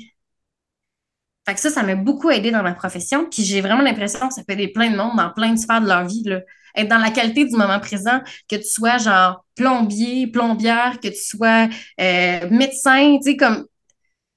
Fait 1.47 1.55
que 1.55 1.59
ça, 1.59 1.71
ça 1.71 1.81
m'a 1.81 1.95
beaucoup 1.95 2.29
aidé 2.29 2.51
dans 2.51 2.61
ma 2.61 2.73
profession. 2.73 3.27
Puis 3.29 3.43
j'ai 3.43 3.61
vraiment 3.61 3.81
l'impression 3.81 4.27
que 4.27 4.33
ça 4.33 4.43
peut 4.47 4.53
aider 4.53 4.67
plein 4.67 4.91
de 4.91 4.95
monde 4.95 5.17
dans 5.17 5.31
plein 5.31 5.53
de 5.53 5.57
sphères 5.57 5.81
de 5.81 5.87
leur 5.87 6.05
vie. 6.05 6.23
Là. 6.23 6.41
Être 6.75 6.87
dans 6.87 6.99
la 6.99 7.09
qualité 7.09 7.45
du 7.45 7.55
moment 7.55 7.79
présent, 7.79 8.21
que 8.47 8.55
tu 8.55 8.67
sois 8.67 8.97
genre 8.99 9.43
plombier, 9.55 10.27
plombière, 10.27 10.99
que 10.99 11.07
tu 11.07 11.21
sois 11.21 11.67
euh, 11.99 12.49
médecin, 12.49 13.17
tu 13.17 13.31
sais, 13.31 13.37
comme 13.37 13.65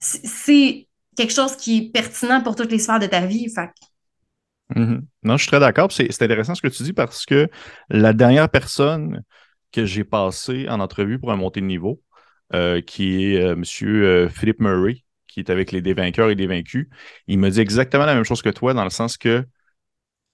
c'est 0.01 0.89
quelque 1.17 1.33
chose 1.33 1.57
qui 1.57 1.79
est 1.79 1.93
pertinent 1.93 2.43
pour 2.43 2.57
toutes 2.57 2.73
les 2.73 2.79
sphères 2.79 2.99
de 2.99 3.07
ta 3.07 3.27
vie. 3.27 3.49
Fait 3.55 3.71
Mhm. 4.75 5.07
Non, 5.23 5.37
je 5.37 5.43
suis 5.43 5.51
très 5.51 5.61
d'accord. 5.61 5.91
C'est 5.93 6.23
intéressant 6.23 6.55
ce 6.55 6.63
que 6.63 6.69
tu 6.69 6.83
dis 6.83 6.93
parce 6.93 7.25
que 7.27 7.49
la 7.89 8.13
dernière 8.13 8.49
personne 8.49 9.23
que 9.73 9.85
j'ai 9.85 10.05
passée 10.05 10.69
en 10.69 10.81
entrevue 10.81 11.19
pour 11.19 11.33
un 11.33 11.37
montée 11.37 11.61
de 11.61 11.67
niveau, 11.67 12.01
euh, 12.55 12.81
qui 12.81 13.25
est 13.25 13.41
euh, 13.41 13.55
M. 13.55 13.65
Euh, 13.83 14.29
Philippe 14.29 14.61
Murray, 14.61 15.05
qui 15.27 15.41
est 15.41 15.51
avec 15.51 15.73
les 15.73 15.81
dévainqueurs 15.81 16.31
et 16.31 16.35
dévaincus, 16.35 16.89
il 17.27 17.39
me 17.39 17.51
dit 17.51 17.61
exactement 17.61 18.05
la 18.05 18.15
même 18.15 18.25
chose 18.25 18.43
que 18.43 18.51
toi, 18.51 18.75
dans 18.75 18.85
le 18.85 18.91
sens 18.91 19.17
que 19.17 19.45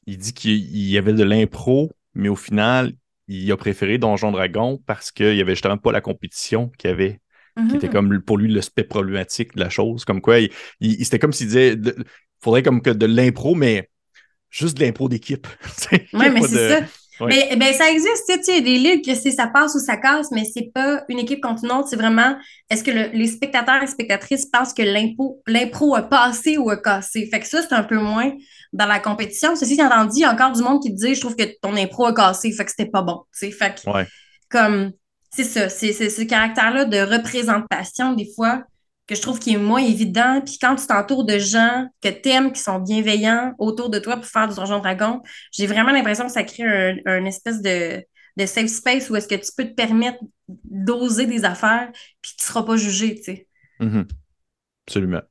il 0.06 0.18
dit 0.18 0.32
qu'il 0.32 0.58
y 0.58 0.98
avait 0.98 1.12
de 1.12 1.22
l'impro, 1.22 1.92
mais 2.14 2.28
au 2.28 2.36
final, 2.36 2.92
il 3.28 3.50
a 3.52 3.56
préféré 3.56 3.98
Donjon 3.98 4.32
Dragon 4.32 4.82
parce 4.86 5.12
qu'il 5.12 5.34
n'y 5.34 5.40
avait 5.40 5.54
justement 5.54 5.78
pas 5.78 5.92
la 5.92 6.00
compétition 6.00 6.70
qu'il 6.78 6.90
y 6.90 6.92
avait 6.92 7.20
qui 7.68 7.76
était 7.76 7.88
mhm. 7.88 7.92
comme 7.92 8.20
pour 8.22 8.38
lui 8.38 8.52
le 8.52 8.60
spect 8.60 8.88
problématique 8.88 9.54
de 9.54 9.60
la 9.60 9.68
chose. 9.68 10.04
Comme 10.04 10.20
quoi, 10.20 10.38
il, 10.38 10.50
c'était 11.04 11.18
comme 11.18 11.32
s'il 11.32 11.48
disait 11.48 11.74
il 11.74 12.04
faudrait 12.40 12.62
comme 12.62 12.80
que 12.80 12.90
de 12.90 13.06
l'impro, 13.06 13.54
mais 13.54 13.89
juste 14.50 14.76
de 14.76 14.84
l'impro 14.84 15.08
d'équipe. 15.08 15.46
oui, 15.92 15.98
mais 16.12 16.42
c'est 16.42 16.68
ça. 16.68 16.86
Mais 17.26 17.54
ben, 17.56 17.72
ça 17.74 17.90
existe, 17.90 18.24
tu 18.26 18.42
sais, 18.42 18.60
des 18.62 18.78
ligues 18.78 19.04
que 19.04 19.14
c'est 19.14 19.30
ça 19.30 19.46
passe 19.46 19.74
ou 19.74 19.78
ça 19.78 19.96
casse, 19.96 20.30
mais 20.30 20.44
c'est 20.44 20.70
pas 20.72 21.04
une 21.08 21.18
équipe 21.18 21.42
contre 21.42 21.64
une 21.64 21.72
autre, 21.72 21.88
c'est 21.88 21.96
vraiment 21.96 22.36
est-ce 22.70 22.82
que 22.82 22.90
les 22.90 23.26
spectateurs 23.26 23.82
et 23.82 23.86
spectatrices 23.86 24.46
pensent 24.46 24.72
que 24.72 24.82
l'impro 24.82 25.94
a 25.94 26.02
passé 26.02 26.56
ou 26.56 26.70
a 26.70 26.76
cassé? 26.76 27.28
Fait 27.30 27.40
que 27.40 27.46
ça, 27.46 27.60
c'est 27.62 27.74
un 27.74 27.82
peu 27.82 27.98
moins 27.98 28.32
dans 28.72 28.86
la 28.86 29.00
compétition. 29.00 29.54
Ceci 29.54 29.74
étant 29.74 30.04
dit, 30.06 30.20
il 30.20 30.22
y 30.22 30.24
a 30.24 30.32
encore 30.32 30.52
du 30.52 30.62
monde 30.62 30.82
qui 30.82 30.94
te 30.94 30.96
dit 30.96 31.14
je 31.14 31.20
trouve 31.20 31.36
que 31.36 31.44
ton 31.60 31.76
impro 31.76 32.06
a 32.06 32.14
cassé, 32.14 32.52
fait 32.52 32.64
que 32.64 32.70
c'était 32.70 32.90
pas 32.90 33.02
bon. 33.02 33.24
Tu 33.38 33.46
sais, 33.46 33.50
fait 33.50 33.74
que 33.74 33.90
comme 34.48 34.92
c'est 35.30 35.44
ça, 35.44 35.68
c'est 35.68 35.92
ce 35.92 36.22
caractère-là 36.22 36.86
de 36.86 36.98
représentation, 36.98 38.14
des 38.14 38.28
fois, 38.34 38.64
que 39.10 39.16
je 39.16 39.22
trouve 39.22 39.40
qui 39.40 39.54
est 39.54 39.58
moins 39.58 39.82
évident. 39.82 40.40
Puis 40.40 40.56
quand 40.60 40.76
tu 40.76 40.86
t'entoures 40.86 41.24
de 41.24 41.36
gens 41.36 41.88
que 42.00 42.08
tu 42.08 42.28
aimes, 42.28 42.52
qui 42.52 42.60
sont 42.60 42.78
bienveillants 42.78 43.54
autour 43.58 43.90
de 43.90 43.98
toi 43.98 44.16
pour 44.16 44.26
faire 44.26 44.46
du 44.46 44.54
Donjon 44.54 44.78
Dragon, 44.78 45.20
j'ai 45.50 45.66
vraiment 45.66 45.90
l'impression 45.90 46.26
que 46.26 46.32
ça 46.32 46.44
crée 46.44 46.62
un, 47.04 47.24
espèce 47.24 47.60
de, 47.60 48.04
de, 48.36 48.46
safe 48.46 48.68
space 48.68 49.10
où 49.10 49.16
est-ce 49.16 49.26
que 49.26 49.34
tu 49.34 49.50
peux 49.56 49.64
te 49.64 49.74
permettre 49.74 50.20
d'oser 50.46 51.26
des 51.26 51.44
affaires 51.44 51.90
puis 52.22 52.34
tu 52.38 52.44
ne 52.44 52.46
seras 52.46 52.62
pas 52.62 52.76
jugé, 52.76 53.16
tu 53.16 53.22
sais. 53.24 53.48
Mm-hmm. 53.80 54.06
Absolument. 54.86 55.22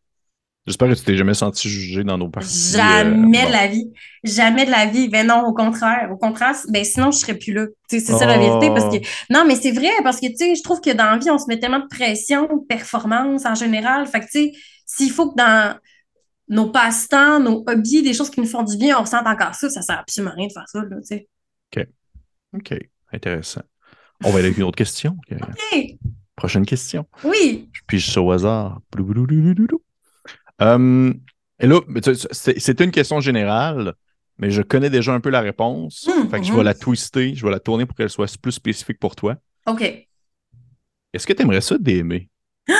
J'espère 0.69 0.87
que 0.89 0.93
tu 0.93 1.01
t'es 1.01 1.17
jamais 1.17 1.33
senti 1.33 1.67
jugé 1.67 2.03
dans 2.03 2.19
nos 2.19 2.29
parties. 2.29 2.75
Euh, 2.75 2.77
jamais 2.77 3.47
de 3.47 3.51
la 3.51 3.65
vie. 3.65 3.91
Jamais 4.23 4.67
de 4.67 4.69
la 4.69 4.85
vie. 4.85 5.09
Ben 5.09 5.25
non, 5.25 5.43
au 5.47 5.51
contraire. 5.51 6.11
Au 6.11 6.15
contraire, 6.15 6.55
ben 6.69 6.83
sinon, 6.83 7.09
je 7.09 7.17
serais 7.17 7.33
plus 7.33 7.53
là. 7.53 7.65
C'est 7.87 7.99
ça 7.99 8.23
la 8.27 8.37
vérité. 8.37 8.67
Parce 8.67 8.95
que... 8.95 9.01
Oh. 9.01 9.07
Non, 9.31 9.45
mais 9.47 9.55
c'est 9.55 9.71
vrai, 9.71 9.89
parce 10.03 10.19
que 10.19 10.27
tu 10.27 10.37
sais, 10.37 10.53
je 10.53 10.61
trouve 10.61 10.79
que 10.79 10.91
dans 10.91 11.05
la 11.05 11.17
vie, 11.17 11.31
on 11.31 11.39
se 11.39 11.47
met 11.47 11.59
tellement 11.59 11.79
de 11.79 11.87
pression, 11.87 12.43
de 12.43 12.67
performance 12.67 13.47
en 13.47 13.55
général. 13.55 14.05
Fait 14.05 14.19
que 14.19 14.25
tu 14.25 14.31
sais, 14.31 14.51
s'il 14.85 15.09
faut 15.09 15.31
que 15.31 15.37
dans 15.37 15.75
nos 16.49 16.69
passe-temps, 16.69 17.39
nos 17.39 17.63
hobbies, 17.65 18.03
des 18.03 18.13
choses 18.13 18.29
qui 18.29 18.39
nous 18.39 18.45
font 18.45 18.61
du 18.61 18.77
bien, 18.77 18.95
on 18.99 19.01
ressente 19.01 19.25
encore 19.25 19.55
ça, 19.55 19.71
ça 19.71 19.81
sert 19.81 19.97
absolument 19.97 20.33
à 20.33 20.35
rien 20.35 20.47
de 20.49 20.53
faire 20.53 20.67
ça, 20.67 20.81
là, 20.81 20.97
tu 20.97 21.03
sais. 21.03 21.27
OK. 21.75 21.87
OK. 22.57 22.79
Intéressant. 23.11 23.61
On 24.23 24.29
va 24.29 24.37
aller 24.37 24.49
avec 24.49 24.57
une 24.59 24.65
autre 24.65 24.77
question. 24.77 25.17
OK. 25.31 25.97
Prochaine 26.35 26.67
question. 26.67 27.07
Oui. 27.23 27.71
Puis 27.87 27.97
je 27.97 28.11
suis 28.11 28.19
au 28.19 28.29
hasard. 28.31 28.81
Et 30.61 31.67
là, 31.67 31.79
c'est 32.31 32.79
une 32.81 32.91
question 32.91 33.19
générale, 33.19 33.93
mais 34.37 34.51
je 34.51 34.61
connais 34.61 34.89
déjà 34.89 35.13
un 35.13 35.19
peu 35.19 35.29
la 35.29 35.41
réponse. 35.41 36.07
Mmh, 36.07 36.29
fait 36.29 36.39
que 36.39 36.45
je 36.45 36.53
vais 36.53 36.63
la 36.63 36.73
twister, 36.73 37.35
je 37.35 37.45
vais 37.45 37.51
la 37.51 37.59
tourner 37.59 37.85
pour 37.85 37.95
qu'elle 37.95 38.09
soit 38.09 38.37
plus 38.37 38.53
spécifique 38.53 38.99
pour 38.99 39.15
toi. 39.15 39.35
OK. 39.67 39.81
Est-ce 41.13 41.25
que 41.27 41.33
tu 41.33 41.41
aimerais 41.41 41.61
ça 41.61 41.77
d'aimer? 41.77 42.29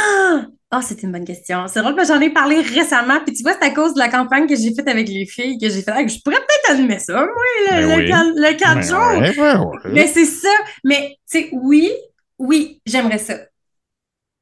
Ah, 0.71 0.83
c'est 0.83 1.01
une 1.01 1.11
bonne 1.11 1.25
question. 1.25 1.65
C'est 1.67 1.81
drôle 1.81 1.95
que 1.95 2.05
j'en 2.05 2.21
ai 2.21 2.29
parlé 2.29 2.61
récemment. 2.61 3.19
Puis 3.25 3.33
tu 3.33 3.41
vois, 3.41 3.53
c'est 3.53 3.65
à 3.65 3.71
cause 3.71 3.95
de 3.95 3.99
la 3.99 4.07
campagne 4.07 4.45
que 4.45 4.55
j'ai 4.55 4.71
faite 4.75 4.87
avec 4.87 5.09
les 5.09 5.25
filles 5.25 5.57
que 5.57 5.67
j'ai 5.67 5.81
fait. 5.81 5.89
Ah, 5.89 6.05
je 6.05 6.19
pourrais 6.23 6.35
peut-être 6.37 6.77
animer 6.77 6.99
ça, 6.99 7.13
moi, 7.13 7.25
le, 7.25 7.71
Ben 7.71 7.89
le, 7.89 7.95
oui. 7.95 8.11
le 8.35 8.55
quatre 8.55 8.75
Ben 8.75 8.81
jours. 8.83 9.19
ouais, 9.19 9.39
ouais, 9.39 9.65
ouais. 9.65 9.91
Mais 9.91 10.05
c'est 10.05 10.25
ça. 10.25 10.47
Mais, 10.83 11.17
tu 11.27 11.39
sais, 11.39 11.49
oui, 11.53 11.91
oui, 12.37 12.79
j'aimerais 12.85 13.17
ça. 13.17 13.39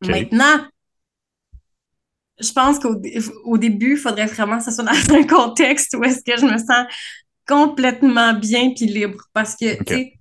Maintenant, 0.05 0.65
je 2.39 2.51
pense 2.51 2.79
qu'au 2.79 2.95
au 3.45 3.57
début, 3.57 3.93
il 3.93 3.97
faudrait 3.97 4.25
vraiment 4.27 4.57
que 4.57 4.63
ce 4.65 4.71
soit 4.71 4.83
dans 4.83 4.91
un 5.15 5.23
contexte 5.23 5.95
où 5.95 6.03
est-ce 6.03 6.21
que 6.23 6.39
je 6.39 6.45
me 6.45 6.57
sens 6.57 6.85
complètement 7.47 8.33
bien 8.33 8.71
puis 8.75 8.85
libre. 8.85 9.23
Parce 9.33 9.55
que, 9.55 9.75
tu 9.83 9.93
sais, 9.93 10.13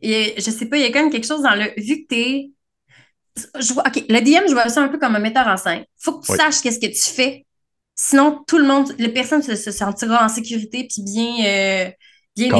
et 0.00 0.34
je 0.36 0.50
sais 0.50 0.66
pas, 0.66 0.76
il 0.76 0.82
y 0.82 0.86
a 0.86 0.90
quand 0.92 1.02
même 1.02 1.10
quelque 1.12 1.26
chose 1.26 1.42
dans 1.42 1.54
le. 1.54 1.72
Vu 1.76 2.02
que 2.02 2.06
t'es. 2.08 2.50
Je 3.58 3.72
vois, 3.72 3.84
OK, 3.86 4.04
le 4.08 4.20
DM, 4.20 4.46
je 4.48 4.52
vois 4.52 4.68
ça 4.68 4.82
un 4.82 4.88
peu 4.88 4.98
comme 4.98 5.16
un 5.16 5.20
metteur 5.20 5.46
en 5.46 5.56
scène. 5.56 5.84
Faut 5.98 6.18
que 6.18 6.26
tu 6.26 6.32
Oui. 6.32 6.38
saches 6.38 6.60
qu'est-ce 6.60 6.78
que 6.80 6.86
tu 6.86 7.14
fais. 7.14 7.46
Sinon, 7.94 8.42
tout 8.46 8.58
le 8.58 8.64
monde, 8.66 8.94
la 8.98 9.08
personne 9.08 9.42
se, 9.42 9.54
se 9.54 9.70
sentira 9.70 10.24
en 10.24 10.28
sécurité 10.28 10.86
puis 10.90 11.02
bien, 11.02 11.44
euh, 11.46 11.90
bien. 12.36 12.50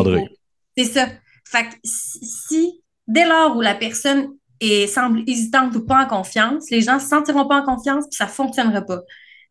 C'est 0.76 0.84
ça. 0.84 1.08
Fait 1.44 1.64
que 1.64 1.74
si, 1.84 2.24
si, 2.24 2.82
dès 3.06 3.26
lors 3.26 3.56
où 3.56 3.60
la 3.60 3.74
personne 3.74 4.28
est, 4.62 4.86
semble 4.86 5.22
hésitante 5.26 5.74
ou 5.76 5.84
pas 5.84 6.04
en 6.04 6.06
confiance, 6.06 6.70
les 6.70 6.80
gens 6.80 6.98
se 6.98 7.08
sentiront 7.08 7.46
pas 7.46 7.60
en 7.60 7.64
confiance 7.64 8.06
puis 8.08 8.16
ça 8.16 8.26
fonctionnera 8.26 8.82
pas. 8.82 9.00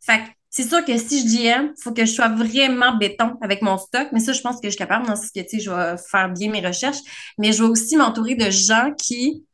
Fait 0.02 0.20
que 0.20 0.24
c'est 0.50 0.68
sûr 0.68 0.84
que 0.84 0.98
si 0.98 1.22
je 1.22 1.26
DM, 1.26 1.72
il 1.78 1.82
faut 1.82 1.94
que 1.94 2.06
je 2.06 2.12
sois 2.12 2.28
vraiment 2.28 2.98
béton 2.98 3.38
avec 3.42 3.62
mon 3.62 3.78
stock, 3.78 4.10
mais 4.12 4.20
ça, 4.20 4.34
je 4.34 4.42
pense 4.42 4.56
que 4.56 4.68
je 4.68 4.72
suis 4.72 4.78
capable 4.78 5.08
dans 5.08 5.16
ce 5.16 5.32
que, 5.32 5.42
je 5.60 5.70
vais 5.72 5.96
faire 6.10 6.30
bien 6.30 6.52
mes 6.52 6.66
recherches, 6.66 7.00
mais 7.38 7.54
je 7.54 7.64
vais 7.64 7.70
aussi 7.70 7.96
m'entourer 7.96 8.36
de 8.36 8.50
gens 8.50 8.94
qui... 8.98 9.46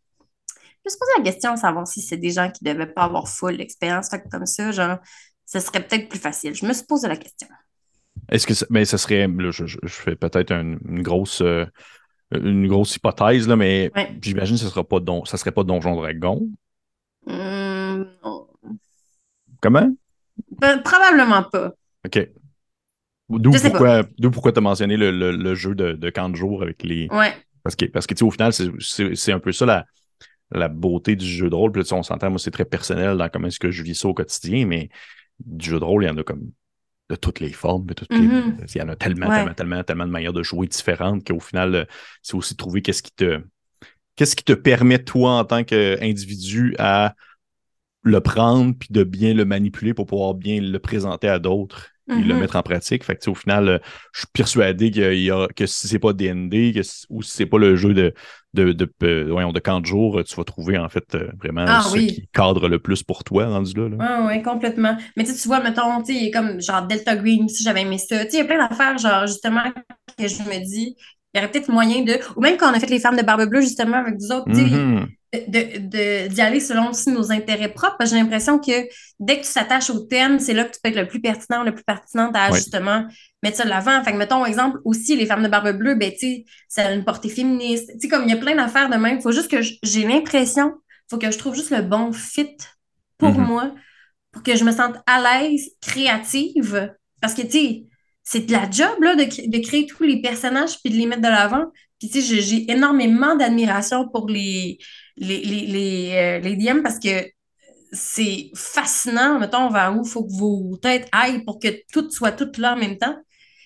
Je 0.59 0.63
me 0.85 0.89
suis 0.89 0.99
posé 0.99 1.11
la 1.17 1.23
question 1.23 1.55
savoir 1.55 1.85
si 1.87 2.01
c'est 2.01 2.17
des 2.17 2.31
gens 2.31 2.49
qui 2.49 2.63
ne 2.63 2.73
devaient 2.73 2.87
pas 2.91 3.03
avoir 3.03 3.27
full 3.27 3.61
expérience, 3.61 4.09
comme 4.31 4.45
ça, 4.45 4.71
genre, 4.71 4.97
ce 5.45 5.59
serait 5.59 5.85
peut-être 5.85 6.09
plus 6.09 6.19
facile. 6.19 6.55
Je 6.55 6.65
me 6.65 6.73
suis 6.73 6.85
posé 6.85 7.07
la 7.07 7.17
question. 7.17 7.47
Est-ce 8.29 8.47
que 8.47 8.53
ça- 8.53 8.65
mais 8.69 8.85
ce 8.85 8.97
serait 8.97 9.27
je, 9.51 9.77
fais 9.87 10.15
peut-être 10.15 10.51
un- 10.51 10.77
une 10.87 11.03
grosse 11.03 11.41
euh, 11.41 11.65
une 12.31 12.67
grosse 12.67 12.95
hypothèse 12.95 13.47
là, 13.47 13.55
mais 13.55 13.91
Ouais. 13.95 14.11
j'imagine 14.21 14.55
que 14.55 14.61
ce 14.61 14.67
sera 14.69 14.83
pas 14.83 14.99
don, 14.99 15.23
ça 15.25 15.37
serait 15.37 15.51
pas 15.51 15.63
Donjon 15.63 15.95
Dragon. 15.95 16.47
Hum, 17.27 18.07
non. 18.23 18.47
Comment? 19.61 19.89
Pe- 20.61 20.81
probablement 20.83 21.43
pas. 21.43 21.71
OK. 22.05 22.29
D'où 23.29 23.51
pourquoi 23.51 24.03
pourquoi 24.31 24.51
tu 24.53 24.59
as 24.59 24.61
mentionné 24.61 24.95
le, 24.97 25.11
le- 25.11 25.35
le 25.35 25.55
jeu 25.55 25.75
de, 25.75 25.93
de 25.93 26.09
camp 26.09 26.29
de 26.29 26.35
jour 26.35 26.61
avec 26.63 26.83
les 26.83 27.07
Ouais. 27.11 27.33
parce 27.63 27.75
que 27.75 27.85
parce 27.85 28.07
que 28.07 28.13
tu 28.13 28.19
sais 28.19 28.25
au 28.25 28.31
final 28.31 28.53
c'est- 28.53 29.31
un 29.33 29.39
peu 29.39 29.51
ça 29.51 29.65
la 29.65 29.85
la 30.51 30.69
beauté 30.69 31.17
du 31.17 31.25
jeu 31.25 31.49
de 31.49 31.55
rôle. 31.55 31.73
Puis 31.73 31.81
là, 31.83 31.87
on 31.97 32.03
s'entend, 32.03 32.29
moi, 32.29 32.39
c'est 32.39 32.51
très 32.51 32.63
personnel 32.63 33.17
dans 33.17 33.27
comment 33.27 33.47
est-ce 33.47 33.59
que 33.59 33.69
je 33.69 33.83
vis 33.83 33.95
ça 33.95 34.07
au 34.07 34.13
quotidien, 34.13 34.65
mais 34.65 34.87
du 35.45 35.71
jeu 35.71 35.77
de 35.77 35.83
rôle, 35.83 36.05
il 36.05 36.07
y 36.07 36.09
en 36.09 36.15
a 36.17 36.23
comme 36.23 36.51
de 37.09 37.15
toutes 37.15 37.39
les 37.39 37.53
formes, 37.53 37.85
de 37.85 37.93
toutes 37.93 38.11
les- 38.17 38.27
Mhm. 38.27 38.57
il 38.73 38.77
y 38.77 38.81
en 38.81 38.89
a 38.89 38.95
tellement, 38.95 39.27
Ouais. 39.27 39.35
tellement, 39.35 39.53
tellement, 39.53 39.83
tellement 39.83 40.05
de 40.05 40.11
manières 40.11 40.33
de 40.33 40.43
jouer 40.43 40.67
différentes 40.67 41.25
qu'au 41.25 41.39
final, 41.39 41.75
euh, 41.75 41.85
c'est 42.21 42.35
aussi 42.35 42.55
trouver 42.55 42.81
qu'est-ce 42.81 43.03
qui 43.03 43.11
te 43.11 43.41
qu'est-ce 44.15 44.35
qui 44.35 44.43
te 44.43 44.53
permet, 44.53 44.99
toi, 45.03 45.33
en 45.39 45.45
tant 45.45 45.63
qu'individu, 45.63 46.75
à 46.79 47.15
le 48.03 48.19
prendre 48.21 48.75
puis 48.77 48.89
de 48.91 49.03
bien 49.03 49.33
le 49.33 49.45
manipuler 49.45 49.93
pour 49.93 50.05
pouvoir 50.07 50.33
bien 50.33 50.61
le 50.61 50.79
présenter 50.79 51.27
à 51.29 51.39
d'autres 51.39 51.89
et 52.15 52.21
le 52.23 52.35
Mhm. 52.35 52.37
mettre 52.37 52.55
en 52.55 52.63
pratique. 52.63 53.03
Fait 53.03 53.15
que, 53.15 53.29
au 53.29 53.35
final, 53.35 53.67
euh, 53.69 53.79
je 54.13 54.19
suis 54.21 54.27
persuadé 54.33 54.91
y 55.23 55.31
a, 55.31 55.47
que 55.55 55.65
si 55.65 55.87
c'est 55.87 55.99
pas 55.99 56.13
D&D 56.13 56.73
que 56.73 56.83
si- 56.83 57.05
ou 57.09 57.21
si 57.21 57.31
c'est 57.31 57.45
pas 57.45 57.57
le 57.59 57.75
jeu 57.75 57.93
de, 57.93 58.13
de, 58.53 58.71
de, 58.73 58.91
euh, 59.03 59.27
voyons, 59.31 59.51
de 59.51 59.59
camp 59.59 59.79
de 59.81 59.85
jour, 59.85 60.23
tu 60.23 60.35
vas 60.35 60.43
trouver 60.43 60.77
en 60.77 60.89
fait 60.89 61.15
euh, 61.15 61.29
vraiment 61.39 61.77
Ah 61.77 61.79
ce 61.79 61.99
oui. 61.99 62.07
qui 62.07 62.27
cadre 62.33 62.67
le 62.69 62.79
plus 62.79 63.03
pour 63.03 63.23
toi 63.23 63.47
rendu 63.47 63.73
là. 63.79 63.89
là. 63.89 63.97
Ah 63.99 64.25
ouais, 64.27 64.41
complètement. 64.43 64.95
Mais 65.15 65.23
tu 65.23 65.31
vois, 65.47 65.59
mettons, 65.61 66.03
comme 66.31 66.61
genre 66.61 66.85
Delta 66.85 67.15
Green, 67.15 67.49
si 67.49 67.63
j'avais 67.63 67.81
aimé 67.81 67.97
ça. 67.97 68.23
Il 68.25 68.33
y 68.33 68.39
a 68.39 68.45
plein 68.45 68.67
d'affaires, 68.67 68.97
genre, 68.99 69.25
justement, 69.25 69.63
que 70.17 70.27
je 70.27 70.43
me 70.43 70.63
dis, 70.63 70.95
il 71.33 71.37
y 71.37 71.39
aurait 71.39 71.49
peut-être 71.51 71.69
moyen 71.71 72.03
de. 72.03 72.13
Ou 72.35 72.41
même 72.41 72.57
quand 72.57 72.69
on 72.71 72.75
a 72.75 72.79
fait 72.79 72.85
les 72.87 72.99
femmes 72.99 73.17
de 73.17 73.23
Barbe 73.23 73.45
Bleue, 73.49 73.61
justement, 73.61 73.97
avec 73.97 74.15
vous 74.19 74.31
autres, 74.31 74.47
Mhm. 74.47 75.16
De- 75.33 76.27
d'y 76.27 76.41
aller 76.41 76.59
selon 76.59 76.89
aussi 76.89 77.09
nos 77.11 77.31
intérêts 77.31 77.73
propres. 77.73 78.05
J'ai 78.05 78.15
l'impression 78.15 78.59
que 78.59 78.87
dès 79.19 79.37
que 79.37 79.45
tu 79.45 79.51
s'attaches 79.51 79.89
au 79.89 79.99
thème, 79.99 80.39
c'est 80.39 80.53
là 80.53 80.63
que 80.63 80.71
tu 80.73 80.79
peux 80.81 80.89
être 80.89 80.95
le 80.95 81.07
plus 81.07 81.19
pertinent, 81.21 81.63
le 81.63 81.73
plus 81.73 81.83
pertinent 81.83 82.31
à 82.33 82.51
justement 82.51 83.05
mettre 83.43 83.57
ça 83.57 83.65
de 83.65 83.69
l'avant. 83.69 84.03
Fait 84.03 84.11
que, 84.13 84.17
mettons, 84.17 84.45
exemple, 84.45 84.79
aussi, 84.85 85.15
les 85.15 85.25
femmes 85.25 85.43
de 85.43 85.47
barbe 85.49 85.71
bleue, 85.77 85.95
ben, 85.95 86.11
tu 86.11 86.17
sais, 86.19 86.45
ça 86.69 86.87
a 86.87 86.93
une 86.93 87.03
portée 87.03 87.29
féministe. 87.29 87.89
Tu 87.93 88.01
sais, 88.01 88.07
comme 88.07 88.23
il 88.23 88.29
y 88.29 88.33
a 88.33 88.37
plein 88.37 88.55
d'affaires 88.55 88.89
de 88.89 88.95
même. 88.95 89.21
Faut 89.21 89.31
juste 89.31 89.51
que 89.51 89.61
j'ai 89.61 90.05
l'impression, 90.07 90.73
faut 91.09 91.17
que 91.17 91.29
je 91.31 91.37
trouve 91.37 91.55
juste 91.55 91.71
le 91.71 91.81
bon 91.81 92.11
fit 92.13 92.55
pour 93.17 93.37
Mhm. 93.37 93.47
moi, 93.47 93.75
pour 94.31 94.43
que 94.43 94.55
je 94.55 94.63
me 94.63 94.71
sente 94.71 94.95
à 95.07 95.21
l'aise, 95.41 95.71
créative. 95.81 96.93
Parce 97.21 97.33
que, 97.33 97.41
tu 97.41 97.49
sais, 97.51 97.83
c'est 98.23 98.45
de 98.45 98.51
la 98.51 98.69
job, 98.69 99.01
là, 99.01 99.15
de, 99.15 99.23
de 99.23 99.65
créer 99.65 99.85
tous 99.87 100.03
les 100.03 100.21
personnages 100.21 100.79
puis 100.83 100.91
de 100.93 100.97
les 100.97 101.05
mettre 101.05 101.21
de 101.21 101.27
l'avant. 101.27 101.65
Puis, 101.99 102.09
tu 102.09 102.21
sais, 102.21 102.41
j'ai 102.41 102.71
énormément 102.71 103.35
d'admiration 103.35 104.07
pour 104.07 104.29
les, 104.29 104.77
les, 105.17 105.39
les, 105.43 105.65
les, 105.67 106.11
euh, 106.15 106.39
les 106.39 106.55
DM 106.55 106.81
parce 106.83 106.99
que 106.99 107.25
c'est 107.91 108.51
fascinant, 108.55 109.39
mettons, 109.39 109.69
vers 109.69 109.95
où? 109.97 110.03
Il 110.05 110.09
faut 110.09 110.25
que 110.25 110.33
vos 110.33 110.77
têtes 110.77 111.07
aillent 111.11 111.43
pour 111.45 111.59
que 111.59 111.69
tout 111.91 112.09
soit 112.11 112.33
tout 112.33 112.51
là 112.59 112.73
en 112.73 112.77
même 112.77 112.97
temps. 112.97 113.15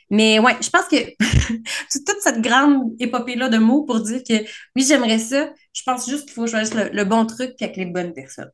Mais 0.10 0.40
ouais, 0.40 0.58
je 0.62 0.70
pense 0.70 0.88
que 0.88 0.98
c'est 1.90 2.06
toute 2.06 2.22
cette 2.22 2.42
grande 2.42 2.92
épopée-là 3.00 3.50
de 3.50 3.58
mots 3.58 3.84
pour 3.84 4.02
dire 4.02 4.22
que 4.28 4.36
oui, 4.76 4.84
j'aimerais 4.88 5.20
ça. 5.20 5.50
Je 5.74 5.84
pense 5.86 6.10
juste 6.10 6.26
qu'il 6.26 6.34
faut 6.34 6.48
choisir 6.48 6.76
le, 6.78 6.90
le 6.96 7.06
bon 7.06 7.26
truc 7.26 7.54
avec 7.62 7.78
les 7.78 7.86
bonnes 7.86 8.14
personnes. 8.14 8.52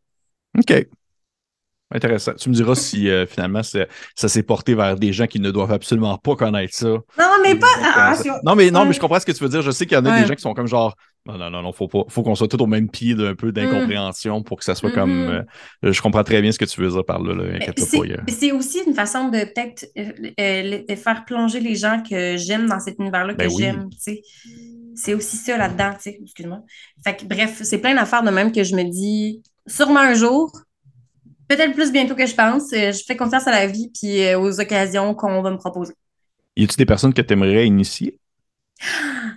OK. 0.58 0.88
Intéressant. 1.90 2.34
Tu 2.34 2.50
me 2.50 2.54
diras 2.54 2.76
si 2.76 3.10
euh, 3.10 3.26
finalement 3.26 3.62
ça 3.64 3.88
s'est 4.28 4.44
porté 4.44 4.76
vers 4.76 4.98
des 4.98 5.14
gens 5.14 5.26
qui 5.26 5.40
ne 5.40 5.52
doivent 5.52 5.72
absolument 5.72 6.18
pas 6.18 6.36
connaître 6.36 6.74
ça. 6.76 6.88
Non, 6.90 7.38
mais 7.42 7.56
pas. 7.56 7.68
Ah, 7.82 8.14
je- 8.22 8.30
non, 8.44 8.56
mais 8.56 8.70
non, 8.72 8.84
mais 8.86 8.92
je 8.92 9.00
comprends 9.00 9.22
ce 9.22 9.26
que 9.26 9.32
tu 9.32 9.42
veux 9.42 9.50
dire. 9.50 9.62
Je 9.62 9.72
sais 9.72 9.86
qu'il 9.86 9.96
y 9.96 10.00
en 10.00 10.06
a 10.06 10.12
Ouais. 10.12 10.22
des 10.22 10.28
gens 10.28 10.36
qui 10.36 10.42
sont 10.42 10.54
comme 10.54 10.68
genre 10.68 10.96
non, 11.28 11.38
non, 11.38 11.50
non, 11.50 11.62
non, 11.62 11.72
faut 11.72 11.88
pas, 11.88 12.04
faut 12.08 12.24
qu'on 12.24 12.36
soit 12.36 12.48
tous 12.48 12.62
au 12.62 12.68
même 12.68 12.90
pied 12.90 13.16
d'un 13.16 13.36
peu 13.36 13.52
d'incompréhension 13.52 14.42
pour 14.44 14.58
que 14.58 14.64
ça 14.64 14.76
soit 14.76 14.92
comme. 14.92 15.12
Mhm. 15.12 15.46
euh, 15.86 15.92
je 15.92 16.02
comprends 16.02 16.24
très 16.24 16.42
bien 16.42 16.52
ce 16.52 16.60
que 16.60 16.66
tu 16.66 16.82
veux 16.82 16.90
dire 16.90 17.06
par 17.06 17.22
là. 17.22 17.34
là 17.36 17.56
inquiète-toi 17.56 18.06
C'est 18.28 18.52
aussi 18.52 18.80
une 18.86 18.94
façon 18.94 19.30
de 19.30 19.40
peut-être 19.40 19.86
euh, 19.98 20.84
euh, 20.90 20.96
faire 20.96 21.26
plonger 21.26 21.60
les 21.60 21.76
gens 21.76 22.02
que 22.08 22.38
j'aime 22.38 22.68
dans 22.68 22.80
cet 22.80 22.98
univers-là 23.00 23.34
que 23.34 23.40
Ben 23.40 23.50
oui. 23.50 23.64
j'aime, 23.64 23.90
tu 23.92 23.98
sais. 24.00 24.22
C'est 24.96 25.14
aussi 25.14 25.38
ça 25.38 25.58
là-dedans, 25.58 25.92
tu 25.94 26.12
sais. 26.12 26.20
Excuse-moi. 26.22 26.62
Fait 27.04 27.16
que 27.16 27.26
bref, 27.26 27.60
c'est 27.62 27.78
plein 27.78 27.94
d'affaires 27.94 28.24
de 28.24 28.32
même 28.32 28.52
que 28.52 28.64
je 28.64 28.76
me 28.76 28.84
dis, 28.84 29.44
sûrement 29.68 30.00
un 30.00 30.16
jour, 30.16 30.52
peut-être 31.48 31.74
plus 31.74 31.92
bientôt 31.92 32.16
que 32.16 32.26
je 32.26 32.36
pense, 32.36 32.72
euh, 32.74 32.92
je 32.92 33.04
fais 33.06 33.16
confiance 33.16 33.48
à 33.48 33.52
la 33.52 33.68
vie 33.68 33.90
puis 33.94 34.24
euh, 34.24 34.40
aux 34.40 34.60
occasions 34.60 35.14
qu'on 35.14 35.42
va 35.42 35.52
me 35.52 35.58
proposer. 35.58 35.94
Y 36.56 36.64
a-tu 36.64 36.76
des 36.78 36.86
personnes 36.86 37.14
que 37.14 37.22
tu 37.22 37.34
aimerais 37.34 37.68
initier? 37.68 38.20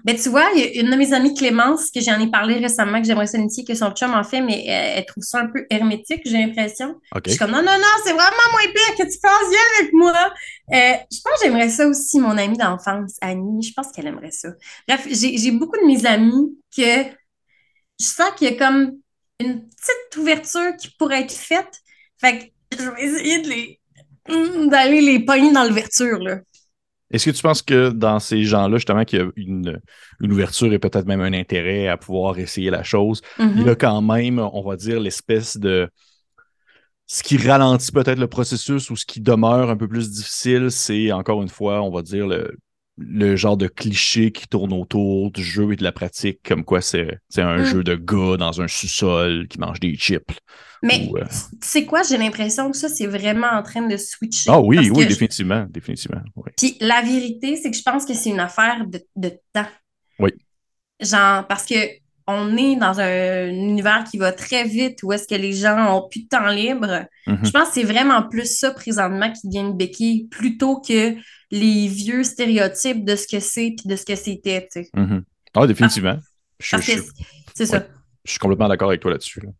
Ben, 0.04 0.16
tu 0.16 0.28
vois, 0.28 0.48
il 0.54 0.60
y 0.60 0.64
a 0.64 0.80
une 0.80 0.90
de 0.90 0.96
mes 0.96 1.12
amies, 1.12 1.34
Clémence, 1.34 1.90
que 1.90 2.00
j'en 2.00 2.20
ai 2.20 2.30
parlé 2.30 2.56
récemment, 2.56 3.00
que 3.00 3.06
j'aimerais 3.06 3.26
ça 3.26 3.38
initier, 3.38 3.64
que 3.64 3.74
son 3.74 3.90
chum 3.92 4.14
en 4.14 4.24
fait, 4.24 4.40
mais 4.40 4.64
euh, 4.68 4.98
elle 4.98 5.06
trouve 5.06 5.22
ça 5.22 5.40
un 5.40 5.46
peu 5.46 5.66
hermétique, 5.70 6.22
j'ai 6.24 6.38
l'impression. 6.38 6.94
Je 7.24 7.30
suis 7.30 7.38
comme, 7.38 7.50
non, 7.50 7.62
non, 7.62 7.78
non, 7.78 8.02
c'est 8.04 8.12
vraiment 8.12 8.50
moins 8.52 8.72
pire 8.72 8.96
que 8.98 9.10
tu 9.10 9.18
penses, 9.18 9.50
viens 9.50 9.80
avec 9.80 9.92
moi. 9.92 10.12
Euh, 10.72 10.94
je 11.10 11.18
pense 11.22 11.40
que 11.40 11.44
j'aimerais 11.44 11.70
ça 11.70 11.86
aussi, 11.86 12.20
mon 12.20 12.36
amie 12.36 12.58
d'enfance, 12.58 13.16
Annie. 13.20 13.62
Je 13.62 13.72
pense 13.72 13.90
qu'elle 13.92 14.06
aimerait 14.06 14.30
ça. 14.30 14.48
Bref, 14.86 15.06
j'ai 15.10 15.50
beaucoup 15.52 15.76
de 15.80 15.86
mes 15.86 16.04
amis 16.06 16.56
que 16.76 17.04
je 17.98 18.06
sens 18.06 18.30
qu'il 18.36 18.50
y 18.50 18.54
a 18.54 18.56
comme 18.56 18.98
une 19.40 19.66
petite 19.68 20.16
ouverture 20.18 20.76
qui 20.78 20.90
pourrait 20.98 21.22
être 21.22 21.32
faite. 21.32 21.80
Fait 22.20 22.38
que 22.38 22.76
je 22.78 22.90
vais 22.90 23.02
essayer 23.02 23.42
les 23.42 23.80
hum, 24.28 24.68
d'aller 24.68 25.00
les 25.00 25.20
pogner 25.20 25.52
dans 25.52 25.64
l'ouverture, 25.64 26.18
là. 26.18 26.40
Est-ce 27.10 27.30
que 27.30 27.36
tu 27.36 27.42
penses 27.42 27.62
que 27.62 27.90
dans 27.90 28.20
ces 28.20 28.44
gens-là, 28.44 28.76
justement, 28.76 29.04
qu'il 29.04 29.18
y 29.18 29.22
a 29.22 29.28
une, 29.36 29.80
une 30.20 30.32
ouverture 30.32 30.72
et 30.72 30.78
peut-être 30.78 31.06
même 31.06 31.20
un 31.20 31.32
intérêt 31.32 31.88
à 31.88 31.96
pouvoir 31.96 32.38
essayer 32.38 32.70
la 32.70 32.82
chose, 32.82 33.20
Mhm. 33.38 33.54
il 33.56 33.66
y 33.66 33.68
a 33.68 33.74
quand 33.74 34.00
même, 34.02 34.38
on 34.38 34.62
va 34.62 34.76
dire, 34.76 35.00
l'espèce 35.00 35.56
de. 35.56 35.88
Ce 37.06 37.22
qui 37.24 37.36
ralentit 37.36 37.90
peut-être 37.90 38.20
le 38.20 38.28
processus 38.28 38.88
ou 38.90 38.96
ce 38.96 39.04
qui 39.04 39.20
demeure 39.20 39.68
un 39.70 39.76
peu 39.76 39.88
plus 39.88 40.10
difficile, 40.10 40.70
c'est 40.70 41.10
encore 41.10 41.42
une 41.42 41.48
fois, 41.48 41.82
on 41.82 41.90
va 41.90 42.02
dire, 42.02 42.26
le, 42.28 42.56
le 43.02 43.34
genre 43.34 43.56
de 43.56 43.66
cliché 43.66 44.30
qui 44.30 44.46
tourne 44.46 44.72
autour 44.74 45.30
du 45.30 45.42
jeu 45.42 45.72
et 45.72 45.76
de 45.76 45.82
la 45.82 45.90
pratique, 45.92 46.40
comme 46.46 46.64
quoi 46.64 46.80
c'est 46.82 47.18
un 47.38 47.58
Mm. 47.58 47.64
jeu 47.64 47.82
de 47.82 47.94
gars 47.96 48.36
dans 48.36 48.60
un 48.60 48.68
sous-sol 48.68 49.48
qui 49.48 49.58
mange 49.58 49.80
des 49.80 49.94
chips. 49.96 50.38
Mais 50.82 51.08
Ou, 51.10 51.16
euh, 51.18 51.24
tu 51.24 51.56
sais 51.62 51.84
quoi, 51.86 52.02
j'ai 52.02 52.18
l'impression 52.18 52.70
que 52.70 52.76
ça, 52.76 52.88
c'est 52.88 53.06
vraiment 53.06 53.48
en 53.48 53.62
train 53.62 53.86
de 53.86 53.96
switcher. 53.96 54.50
Ah 54.50 54.60
oui, 54.60 54.78
oui, 54.94 55.02
je- 55.04 55.08
définitivement, 55.08 55.66
définitivement. 55.68 56.20
oui. 56.36 56.50
Puis 56.56 56.76
la 56.80 57.02
vérité, 57.02 57.56
c'est 57.56 57.70
que 57.70 57.76
je 57.76 57.82
pense 57.82 58.04
que 58.06 58.14
c'est 58.14 58.30
une 58.30 58.40
affaire 58.40 58.84
de, 58.86 59.00
de 59.16 59.30
temps. 59.52 59.66
Oui. 60.18 60.30
Genre, 61.00 61.46
parce 61.46 61.64
que 61.66 61.74
on 62.26 62.56
est 62.56 62.76
dans 62.76 63.00
un 63.00 63.48
univers 63.48 64.04
qui 64.08 64.16
va 64.18 64.30
très 64.32 64.64
vite, 64.64 65.02
où 65.02 65.12
est-ce 65.12 65.26
que 65.26 65.34
les 65.34 65.52
gens 65.52 65.96
ont 65.96 66.08
plus 66.08 66.22
de 66.22 66.28
temps 66.28 66.46
libre. 66.48 67.06
Mhm. 67.26 67.40
Je 67.44 67.50
pense 67.50 67.68
que 67.68 67.74
c'est 67.74 67.82
vraiment 67.84 68.22
plus 68.22 68.46
ça 68.58 68.70
présentement 68.70 69.32
qui 69.32 69.48
devient 69.48 69.60
une 69.66 69.76
béquille 69.76 70.28
plutôt 70.28 70.80
que 70.80 71.16
les 71.50 71.88
vieux 71.88 72.22
stéréotypes 72.24 73.04
de 73.04 73.16
ce 73.16 73.26
que 73.26 73.40
c'est 73.40 73.74
puis 73.76 73.88
de 73.88 73.96
ce 73.96 74.04
que 74.04 74.14
c'était. 74.16 74.68
tu 74.72 74.82
sais. 74.84 74.90
Mhm. 74.94 75.24
Ah, 75.54 75.66
définitivement. 75.66 76.16
Je, 76.60 76.76
que 76.76 76.82
je- 76.82 77.02
c'est 77.54 77.66
ça. 77.66 77.78
Ouais. 77.78 77.86
je 78.24 78.30
suis 78.32 78.38
complètement 78.38 78.68
d'accord 78.68 78.88
avec 78.88 79.00
toi 79.00 79.10
là-dessus. 79.10 79.40
là. 79.40 79.50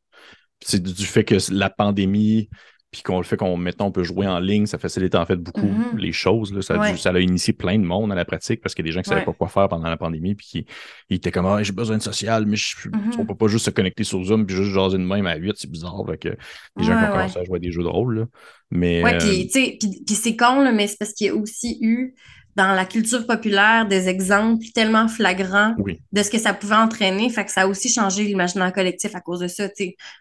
C'est 0.63 0.83
du, 0.83 0.93
du 0.93 1.07
fait 1.07 1.25
que 1.25 1.37
la 1.51 1.71
pandémie, 1.71 2.49
puis 2.93 3.03
qu'on 3.03 3.19
le 3.19 3.23
fait 3.25 3.37
qu'on 3.37 3.57
maintenant 3.57 3.87
on 3.87 3.93
peut 3.93 4.03
jouer 4.03 4.27
en 4.27 4.41
ligne, 4.41 4.67
ça 4.67 4.77
facilite 4.79 5.15
en 5.15 5.25
fait 5.25 5.37
beaucoup 5.37 5.67
Mhm. 5.69 5.97
les 5.99 6.13
choses. 6.13 6.53
là. 6.53 6.61
Ça, 6.63 6.75
a 6.75 6.77
dû- 6.79 6.93
Ouais. 6.93 6.97
ça 6.97 7.11
a 7.11 7.19
initié 7.21 7.53
plein 7.53 7.79
de 7.79 7.85
monde 7.85 8.11
à 8.11 8.15
la 8.15 8.25
pratique 8.25 8.61
parce 8.61 8.75
qu'il 8.75 8.85
y 8.85 8.89
a 8.89 8.91
des 8.91 8.93
gens 8.93 9.01
qui 9.03 9.11
ne 9.11 9.15
savaient 9.15 9.21
Ouais. 9.21 9.27
pas 9.27 9.33
quoi 9.33 9.49
faire 9.49 9.69
pendant 9.69 9.89
la 9.89 9.97
pandémie, 9.97 10.35
puis 10.35 10.47
qui 10.47 10.67
ils 11.09 11.17
étaient 11.17 11.31
comme 11.31 11.47
Ah, 11.47 11.63
j'ai 11.63 11.73
besoin 11.73 11.99
de 11.99 12.03
social, 12.03 12.47
mais 12.47 12.57
je, 12.57 12.89
Mhm. 12.89 13.13
on 13.21 13.27
peut 13.27 13.35
pas 13.37 13.47
juste 13.47 13.65
se 13.67 13.71
connecter 13.71 14.03
sur 14.05 14.23
Zoom 14.25 14.45
puis 14.47 14.57
juste 14.57 14.71
jaser 14.73 14.99
de 14.99 15.03
même 15.05 15.27
à 15.27 15.37
8, 15.37 15.55
c'est 15.57 15.71
bizarre. 15.71 16.03
Fait 16.09 16.19
que 16.19 16.29
les 16.77 16.85
gens 16.85 16.99
qui 16.99 17.05
ont 17.05 17.13
commencé 17.13 17.39
à 17.39 17.45
jouer 17.45 17.57
à 17.57 17.61
des 17.61 17.71
jeux 17.71 17.83
de 17.83 17.89
rôle. 17.89 18.19
là. 18.21 18.27
Mais 18.73 19.03
Ouais, 19.05 19.15
euh, 19.15 19.19
puis 19.19 19.47
tu 19.47 19.53
sais, 19.53 19.77
puis- 19.81 20.03
puis 20.07 20.15
c'est 20.15 20.37
con, 20.37 20.61
là, 20.63 20.73
mais 20.73 20.87
c'est 20.87 20.97
parce 20.99 21.13
qu'il 21.13 21.27
y 21.27 21.31
a 21.31 21.35
aussi 21.35 21.79
eu 21.81 22.15
dans 22.57 22.73
la 22.75 22.85
culture 22.85 23.27
populaire 23.27 23.87
des 23.87 24.09
exemples 24.09 24.65
tellement 24.75 25.09
flagrants 25.09 25.75
oui. 25.79 26.01
de 26.13 26.23
ce 26.23 26.31
que 26.31 26.39
ça 26.39 26.53
pouvait 26.53 26.75
entraîner. 26.75 27.31
Fait 27.31 27.45
que 27.45 27.51
ça 27.53 27.63
a 27.63 27.67
aussi 27.67 27.89
changé 27.89 28.25
l'imaginaire 28.25 28.73
collectif 28.73 29.15
à 29.15 29.21
cause 29.21 29.41
de 29.41 29.49
ça. 29.49 29.69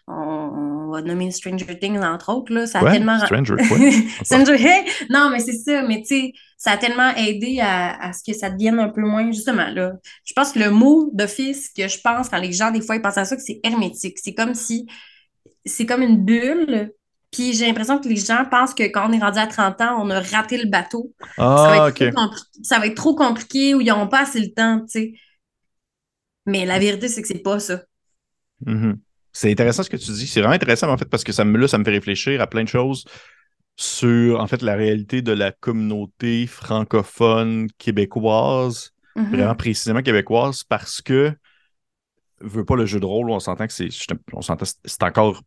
On, 0.08 0.13
on 0.13 0.92
va 0.92 1.02
nommer 1.02 1.32
Stranger 1.32 1.78
Things, 1.80 2.00
entre 2.00 2.32
autres. 2.34 2.54
Là. 2.54 2.68
Ça 2.68 2.80
a 2.80 2.84
Ouais, 2.84 2.92
tellement. 2.94 3.20
Stranger, 3.20 3.56
quoi? 3.68 3.78
Stranger 4.24 4.56
Hey! 4.56 4.86
Non, 5.10 5.30
mais 5.32 5.39
c'est 5.39 5.58
ça. 5.58 5.82
Mais 5.84 6.04
tu 6.08 6.32
ça 6.58 6.72
a 6.72 6.78
tellement 6.78 7.15
aidé 7.15 7.60
à, 7.62 7.96
à 8.10 8.12
ce 8.13 8.22
que 8.30 8.38
ça 8.38 8.50
devienne 8.50 8.80
un 8.80 8.89
peu 8.89 9.02
moins, 9.02 9.32
justement. 9.32 9.70
là. 9.70 9.94
Je 10.26 10.34
pense 10.34 10.52
que 10.52 10.60
le 10.60 10.72
mot 10.72 11.10
d'office 11.13 11.70
que 11.70 11.88
je 11.88 12.00
pense 12.04 12.28
quand 12.30 12.38
les 12.39 12.52
gens, 12.52 12.70
des 12.72 12.82
fois, 12.82 12.96
ils 12.98 13.02
pensent 13.02 13.18
à 13.18 13.26
ça, 13.26 13.36
que 13.38 13.42
c'est 13.42 13.60
hermétique. 13.63 14.18
C'est 14.22 14.34
comme 14.34 14.54
si. 14.54 14.86
C'est 15.65 15.86
comme 15.86 16.02
une 16.02 16.24
bulle. 16.24 16.92
Puis 17.32 17.54
j'ai 17.54 17.68
l'impression 17.68 18.00
que 18.00 18.08
les 18.08 18.15
gens 18.15 18.44
pensent 18.50 18.74
que 18.74 18.84
quand 18.84 19.08
on 19.10 19.13
est 19.13 19.20
rendu 19.20 19.39
à 19.39 19.48
30 19.48 19.80
ans, 19.82 20.02
on 20.02 20.10
a 20.10 20.20
raté 20.20 20.58
le 20.58 20.68
bateau. 20.70 21.13
ça, 21.36 21.36
va 21.36 21.76
Ah, 21.86 21.89
être 21.89 22.48
ça 22.63 22.80
va 22.80 22.88
être 22.88 22.96
trop 22.96 23.15
compliqué 23.15 23.76
ou 23.76 23.82
ils 23.82 23.88
n'ont 23.88 24.08
pas 24.08 24.22
assez 24.22 24.39
le 24.39 24.52
temps, 24.54 24.80
tu 24.82 24.88
sais. 24.89 25.13
Mais 26.46 26.65
la 26.65 26.80
vérité, 26.80 27.08
c'est 27.08 27.22
que 27.22 27.28
c'est 27.28 27.39
pas 27.44 27.60
ça. 27.60 27.82
Mhm. 28.65 29.00
C'est 29.32 29.52
intéressant 29.52 29.84
ce 29.84 29.89
que 29.89 29.98
tu 29.98 30.12
dis. 30.12 30.28
C'est 30.28 30.39
vraiment 30.42 30.56
intéressant, 30.56 30.89
en 30.92 30.98
fait, 30.98 31.06
parce 31.06 31.24
que 31.24 31.32
ça 31.32 31.46
me, 31.46 31.58
là, 31.58 31.68
ça 31.68 31.78
me 31.78 31.84
fait 31.84 31.92
réfléchir 31.92 32.42
à 32.42 32.48
plein 32.48 32.63
de 32.63 32.68
choses 32.68 33.06
sur, 33.78 34.39
en 34.39 34.48
fait, 34.48 34.62
la 34.62 34.76
réalité 34.76 35.22
de 35.22 35.32
la 35.32 35.52
communauté 35.52 36.48
francophone 36.48 37.70
québécoise, 37.78 38.92
Mhm. 39.15 39.32
vraiment 39.36 39.56
précisément 39.56 40.02
québécoise, 40.02 40.63
parce 40.63 41.02
que, 41.02 41.34
veut 42.42 42.65
pas 42.65 42.76
le 42.76 42.86
jeu 42.86 43.00
de 43.00 43.06
rôle, 43.06 43.30
on 43.30 43.39
s'entend 43.39 43.68
que 43.68 43.74
c'est, 43.74 43.89
on 44.34 44.42
s'entend, 44.42 44.65
c'est 44.86 45.04
encore, 45.04 45.42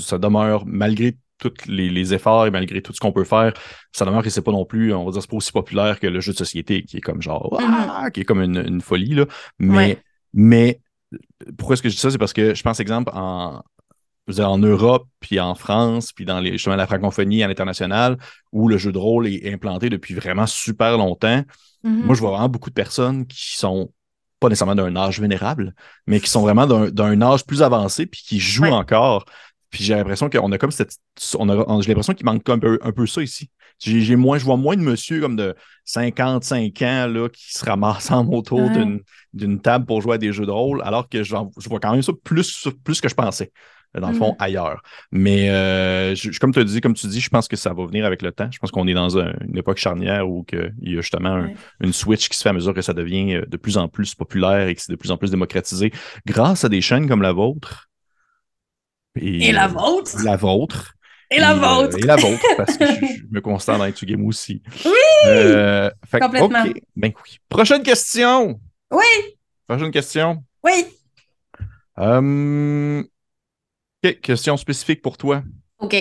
ça 0.00 0.18
demeure, 0.18 0.64
malgré 0.66 1.16
tous 1.38 1.52
les, 1.66 1.90
les 1.90 2.14
efforts 2.14 2.46
et 2.46 2.50
malgré 2.50 2.80
tout 2.82 2.92
ce 2.92 3.00
qu'on 3.00 3.12
peut 3.12 3.24
faire, 3.24 3.52
ça 3.92 4.04
demeure 4.04 4.22
que 4.22 4.30
c'est 4.30 4.42
pas 4.42 4.52
non 4.52 4.64
plus, 4.64 4.94
on 4.94 5.04
va 5.04 5.10
dire, 5.10 5.20
c'est 5.22 5.30
pas 5.30 5.36
aussi 5.36 5.52
populaire 5.52 5.98
que 5.98 6.06
le 6.06 6.20
jeu 6.20 6.32
de 6.32 6.38
société, 6.38 6.84
qui 6.84 6.98
est 6.98 7.00
comme 7.00 7.20
genre, 7.20 7.58
Ah! 7.60 8.10
qui 8.12 8.20
est 8.20 8.24
comme 8.24 8.40
une, 8.42 8.58
une 8.64 8.80
folie, 8.80 9.14
là. 9.14 9.26
Mais, 9.58 9.76
Ouais. 9.76 9.98
mais 10.32 10.80
pourquoi 11.58 11.74
est-ce 11.74 11.82
que 11.82 11.88
je 11.88 11.94
dis 11.94 12.00
ça? 12.00 12.10
C'est 12.10 12.18
parce 12.18 12.32
que 12.32 12.54
je 12.54 12.62
pense, 12.62 12.78
exemple, 12.80 13.10
en, 13.14 13.62
dire, 14.28 14.48
en 14.50 14.58
Europe, 14.58 15.06
puis 15.20 15.40
en 15.40 15.54
France, 15.54 16.12
puis 16.12 16.24
dans 16.24 16.40
les, 16.40 16.52
justement 16.52 16.76
la 16.76 16.86
francophonie 16.86 17.42
à 17.42 17.48
l'international, 17.48 18.18
où 18.52 18.68
le 18.68 18.76
jeu 18.78 18.92
de 18.92 18.98
rôle 18.98 19.26
est 19.26 19.52
implanté 19.52 19.90
depuis 19.90 20.14
vraiment 20.14 20.46
super 20.46 20.96
longtemps, 20.96 21.42
Mhm. 21.84 22.04
moi, 22.06 22.14
je 22.14 22.20
vois 22.20 22.30
vraiment 22.30 22.48
beaucoup 22.48 22.70
de 22.70 22.74
personnes 22.74 23.26
qui 23.26 23.56
sont 23.56 23.92
pas 24.38 24.48
nécessairement 24.48 24.76
d'un 24.76 24.94
âge 24.94 25.20
vénérable, 25.20 25.74
mais 26.06 26.20
qui 26.20 26.30
sont 26.30 26.40
vraiment 26.42 26.66
d'un 26.66 26.90
d'un 26.90 27.20
âge 27.22 27.44
plus 27.44 27.62
avancé, 27.62 28.06
puis 28.06 28.22
qui 28.24 28.38
jouent 28.38 28.62
Ouais. 28.64 28.70
encore. 28.70 29.24
Puis 29.72 29.82
j'ai 29.82 29.94
l'impression 29.94 30.28
qu'on 30.30 30.52
a 30.52 30.58
comme 30.58 30.70
cette. 30.70 30.96
On 31.38 31.48
a, 31.48 31.80
j'ai 31.80 31.88
l'impression 31.88 32.12
qu'il 32.14 32.26
manque 32.26 32.48
un 32.48 32.58
peu, 32.60 32.78
un 32.82 32.92
peu 32.92 33.06
ça 33.06 33.22
ici. 33.22 33.50
J'ai 33.80 34.00
j'ai 34.02 34.14
moins, 34.16 34.38
je 34.38 34.44
vois 34.44 34.56
moins 34.58 34.76
de 34.76 34.82
monsieur 34.82 35.20
comme 35.20 35.34
de 35.34 35.56
55 35.86 36.82
ans 36.82 37.06
là, 37.08 37.28
qui 37.28 37.52
se 37.52 37.64
ramassent 37.64 38.10
en 38.10 38.26
autour 38.28 38.60
Ouais. 38.60 38.70
d'une- 38.70 39.00
d'une 39.32 39.60
table 39.60 39.86
pour 39.86 40.00
jouer 40.02 40.14
à 40.14 40.18
des 40.18 40.32
jeux 40.32 40.46
de 40.46 40.50
rôle, 40.50 40.82
alors 40.84 41.08
que 41.08 41.22
je 41.24 41.34
vois 41.34 41.80
quand 41.80 41.92
même 41.92 42.02
ça 42.02 42.12
plus, 42.22 42.68
plus 42.84 43.00
que 43.00 43.08
je 43.08 43.14
pensais, 43.14 43.50
dans 43.98 44.08
le 44.10 44.14
fond, 44.14 44.32
Mhm. 44.32 44.36
ailleurs. 44.40 44.82
Mais 45.10 45.48
euh, 45.50 46.14
je- 46.14 46.38
comme, 46.38 46.52
tu 46.52 46.62
dis, 46.66 46.80
comme 46.82 46.92
tu 46.94 47.06
dis, 47.06 47.20
je 47.20 47.30
pense 47.30 47.48
que 47.48 47.56
ça 47.56 47.72
va 47.72 47.86
venir 47.86 48.04
avec 48.04 48.20
le 48.22 48.30
temps. 48.30 48.48
Je 48.52 48.58
pense 48.58 48.70
qu'on 48.70 48.86
est 48.86 48.94
dans 48.94 49.18
un- 49.18 49.32
une 49.48 49.56
époque 49.56 49.78
charnière 49.78 50.28
où 50.28 50.44
il 50.52 50.92
y 50.92 50.98
a 50.98 51.00
justement 51.00 51.30
un- 51.30 51.50
une 51.80 51.92
switch 51.94 52.28
qui 52.28 52.36
se 52.36 52.42
fait 52.42 52.50
à 52.50 52.52
mesure 52.52 52.74
que 52.74 52.82
ça 52.82 52.92
devient 52.92 53.36
euh, 53.36 53.46
de 53.48 53.56
plus 53.56 53.78
en 53.78 53.88
plus 53.88 54.14
populaire 54.14 54.68
et 54.68 54.74
que 54.74 54.82
c'est 54.82 54.92
de 54.92 54.96
plus 54.98 55.10
en 55.10 55.16
plus 55.16 55.30
démocratisé 55.30 55.92
grâce 56.26 56.64
à 56.64 56.68
des 56.68 56.82
chaînes 56.82 57.08
comme 57.08 57.22
la 57.22 57.32
vôtre. 57.32 57.88
Et 59.16 59.52
la 59.52 59.68
vôtre? 59.68 60.16
La 60.24 60.36
vôtre. 60.36 60.94
Et 61.30 61.38
la 61.38 61.52
euh, 61.52 61.54
vôtre! 61.54 61.96
et 61.98 62.02
la 62.02 62.16
vôtre, 62.16 62.44
parce 62.56 62.76
que 62.76 62.86
je, 62.86 62.92
je 63.06 63.22
me 63.30 63.40
constate 63.40 63.78
dans 63.78 63.86
les 63.86 63.92
game 63.92 64.26
aussi. 64.26 64.62
Oui! 64.84 64.92
Euh, 65.26 65.90
fait 66.04 66.20
Complètement. 66.20 66.64
Ben 66.94 67.12
oui. 67.24 67.38
Prochaine 67.48 67.82
question. 67.82 68.60
Oui! 68.90 69.36
Prochaine 69.66 69.90
question. 69.90 70.44
Oui! 70.62 70.84
Euh, 71.98 73.02
OK, 74.04 74.20
question 74.20 74.56
spécifique 74.56 75.02
pour 75.02 75.16
toi. 75.16 75.42
OK. 75.78 75.96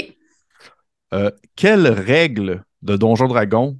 Euh, 1.13 1.31
quelle 1.55 1.87
règle 1.87 2.63
de 2.81 2.95
Donjon 2.95 3.27
Dragon 3.27 3.77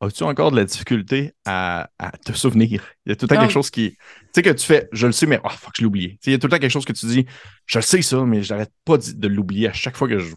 as-tu 0.00 0.22
encore 0.22 0.50
de 0.50 0.56
la 0.56 0.64
difficulté 0.64 1.32
à, 1.44 1.90
à 1.98 2.12
te 2.12 2.32
souvenir? 2.32 2.94
Il 3.06 3.10
y 3.10 3.12
a 3.12 3.16
tout 3.16 3.26
le 3.26 3.34
temps 3.34 3.40
quelque 3.40 3.52
chose 3.52 3.70
qui. 3.70 3.90
Tu 3.90 3.98
sais, 4.34 4.42
que 4.42 4.50
tu 4.50 4.66
fais, 4.66 4.88
je 4.92 5.06
le 5.06 5.12
sais, 5.12 5.26
mais 5.26 5.40
oh, 5.44 5.48
fuck, 5.48 5.72
je 5.76 5.82
l'ai 5.82 5.86
oublié. 5.86 6.18
Il 6.24 6.32
y 6.32 6.34
a 6.34 6.38
tout 6.38 6.46
le 6.46 6.50
temps 6.50 6.58
quelque 6.58 6.70
chose 6.70 6.84
que 6.84 6.92
tu 6.92 7.06
dis, 7.06 7.26
je 7.66 7.78
le 7.78 7.82
sais 7.82 8.02
ça, 8.02 8.24
mais 8.24 8.42
je 8.42 8.52
n'arrête 8.52 8.72
pas 8.84 8.98
de, 8.98 9.28
l'oublier 9.28 9.68
à 9.68 9.72
chaque 9.72 9.96
fois 9.96 10.08
que 10.08 10.18
je 10.18 10.26
joue. 10.26 10.36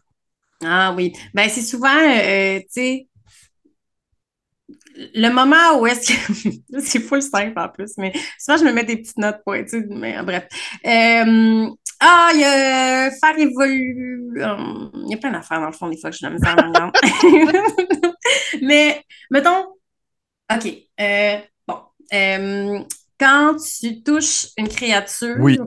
Ah 0.63 0.93
oui. 0.95 1.13
Ben, 1.33 1.49
c'est 1.49 1.61
souvent, 1.61 1.89
euh, 1.89 2.59
tu 2.59 2.65
sais, 2.69 3.07
le 5.15 5.29
moment 5.29 5.79
où 5.79 5.87
est-ce 5.87 6.11
que. 6.11 6.49
c'est 6.79 6.99
full 6.99 7.21
simple 7.21 7.59
en 7.59 7.69
plus, 7.69 7.91
mais 7.97 8.13
souvent, 8.39 8.57
je 8.57 8.65
me 8.65 8.73
mets 8.73 8.83
des 8.83 8.97
petites 8.97 9.17
notes 9.17 9.41
pointues, 9.43 9.85
mais 9.89 10.17
euh, 10.17 10.23
bref. 10.23 10.47
Euh, 10.85 11.69
ah, 12.03 12.31
il 12.33 12.39
y 12.39 12.43
a 12.43 13.07
euh, 13.07 13.11
faire 13.11 13.37
évoluer. 13.37 13.93
euh, 14.37 14.89
Il 15.05 15.11
y 15.11 15.13
a 15.13 15.17
plein 15.17 15.31
d'affaires 15.31 15.59
dans 15.59 15.67
le 15.67 15.71
fond, 15.71 15.87
des 15.87 15.97
fois, 15.97 16.09
que 16.09 16.17
je 16.17 16.25
suis 16.25 16.27
dans 16.27 16.55
maintenant. 16.55 16.91
mais, 18.61 19.03
mettons, 19.29 19.65
OK. 20.53 20.67
euh, 20.99 21.37
bon. 21.67 21.77
euh, 22.13 22.79
quand 23.19 23.55
tu 23.79 24.01
touches 24.03 24.47
une 24.57 24.67
créature, 24.67 25.37
Oui. 25.39 25.57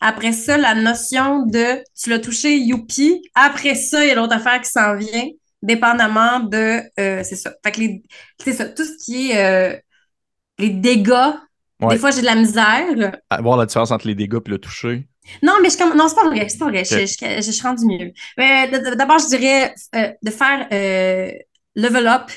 après 0.00 0.32
ça, 0.32 0.56
la 0.56 0.74
notion 0.74 1.44
de 1.46 1.82
tu 2.00 2.10
l'as 2.10 2.18
touché, 2.20 2.56
youpi. 2.58 3.22
Après 3.34 3.74
ça, 3.74 4.04
il 4.04 4.08
y 4.08 4.10
a 4.10 4.14
l'autre 4.14 4.34
affaire 4.34 4.60
qui 4.60 4.70
s'en 4.70 4.96
vient, 4.96 5.28
dépendamment 5.62 6.40
de. 6.40 6.82
euh, 7.00 7.22
c'est 7.24 7.36
ça. 7.36 7.52
Fait 7.64 7.72
que 7.72 7.80
les, 7.80 8.02
c'est 8.42 8.52
ça. 8.52 8.66
Tout 8.68 8.84
ce 8.84 9.04
qui 9.04 9.32
est 9.32 9.82
les 10.58 10.70
dégâts, 10.70 11.34
Ouais. 11.80 11.94
des 11.94 11.98
fois, 11.98 12.12
j'ai 12.12 12.20
de 12.20 12.26
la 12.26 12.36
misère. 12.36 13.18
À 13.28 13.42
voir 13.42 13.56
la 13.56 13.66
différence 13.66 13.90
entre 13.90 14.06
les 14.06 14.14
dégâts 14.14 14.38
et 14.46 14.50
le 14.50 14.58
toucher. 14.58 15.08
Non, 15.42 15.54
mais 15.60 15.68
je, 15.68 15.76
comm- 15.76 15.96
non, 15.96 16.06
c'est 16.06 16.14
pas 16.14 16.28
vrai, 16.28 16.48
c'est 16.48 16.58
pas 16.58 16.66
vrai. 16.66 16.84
Je, 16.84 16.98
je, 17.00 17.06
je, 17.06 17.42
je 17.42 17.50
suis 17.50 17.62
rendue 17.66 17.86
mieux. 17.86 18.12
Mais 18.38 18.68
d'abord, 18.68 19.18
je 19.18 19.26
dirais 19.26 19.74
euh, 19.96 20.12
de 20.22 20.30
faire 20.30 20.68
euh, 20.72 21.32
level 21.74 22.06
up 22.06 22.30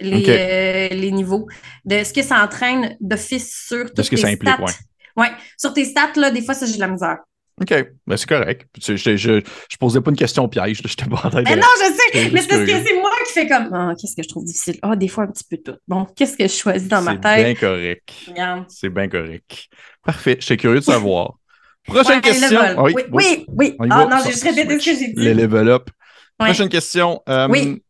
les, 0.00 0.24
euh, 0.28 0.88
les 0.94 1.10
niveaux, 1.12 1.46
de 1.84 2.02
ce 2.02 2.12
que 2.12 2.22
ça 2.22 2.42
entraîne 2.42 2.96
d'office 3.00 3.66
sur 3.68 3.86
toutes 3.92 4.02
ce 4.04 4.10
que 4.10 4.16
tes 4.16 4.22
ça 4.22 4.28
implique, 4.28 4.52
stats. 4.54 4.62
ouais. 4.64 4.72
Ouais, 5.16 5.30
sur 5.58 5.72
tes 5.74 5.84
stats, 5.84 6.12
là, 6.16 6.30
des 6.30 6.42
fois, 6.42 6.54
ça, 6.54 6.66
j'ai 6.66 6.74
de 6.74 6.80
la 6.80 6.88
misère. 6.88 7.18
OK, 7.60 7.72
ben, 8.06 8.16
c'est 8.16 8.26
correct. 8.28 8.66
Je, 8.82 8.96
je, 8.96 9.16
je, 9.16 9.40
je 9.70 9.76
posais 9.76 10.00
pas 10.00 10.10
une 10.10 10.16
question 10.16 10.48
piège, 10.48 10.82
là, 10.82 10.88
j'étais 10.88 11.04
pas 11.08 11.28
de- 11.28 11.42
Mais 11.42 11.54
non, 11.56 11.62
je 11.78 11.84
sais, 11.84 12.02
c'est 12.12 12.30
mais 12.32 12.40
c'est 12.40 12.48
que 12.48 12.88
c'est 12.88 12.98
moi 13.00 13.10
qui 13.26 13.32
fais 13.34 13.46
comme, 13.46 13.68
ah, 13.74 13.92
qu'est-ce 14.00 14.16
que 14.16 14.22
je 14.22 14.28
trouve 14.28 14.44
difficile? 14.44 14.78
Ah, 14.82 14.96
des 14.96 15.06
fois, 15.06 15.24
un 15.24 15.26
petit 15.28 15.44
peu 15.48 15.58
tout. 15.58 15.76
Bon, 15.86 16.06
qu'est-ce 16.16 16.36
que 16.36 16.44
je 16.48 16.52
choisis 16.52 16.88
dans 16.88 17.02
ma 17.02 17.12
C'est 17.12 17.20
tête? 17.20 17.44
bien 17.44 17.54
correct. 17.54 18.12
C'est 18.68 18.88
bien 18.88 19.08
correct. 19.08 19.66
Parfait, 20.02 20.36
j'étais 20.40 20.56
curieux 20.56 20.80
de 20.80 20.84
savoir. 20.84 21.34
Prochaine 21.86 22.16
Ouais, 22.16 22.20
question. 22.22 22.58
Ah 22.60 22.82
Oui, 22.82 22.94
oui, 23.12 23.44
oui. 23.48 23.76
Ah 23.78 24.06
non, 24.06 24.16
j'ai 24.24 24.32
juste 24.32 24.44
répété 24.44 24.80
ce 24.80 24.84
que 24.90 24.96
j'ai 24.98 25.08
dit. 25.08 25.12
Le 25.16 25.32
level 25.34 25.68
up. 25.68 25.90
Ouais. 26.40 26.46
Prochaine 26.46 26.68
question. 26.70 27.22
Euh, 27.28 27.48
Oui. 27.48 27.82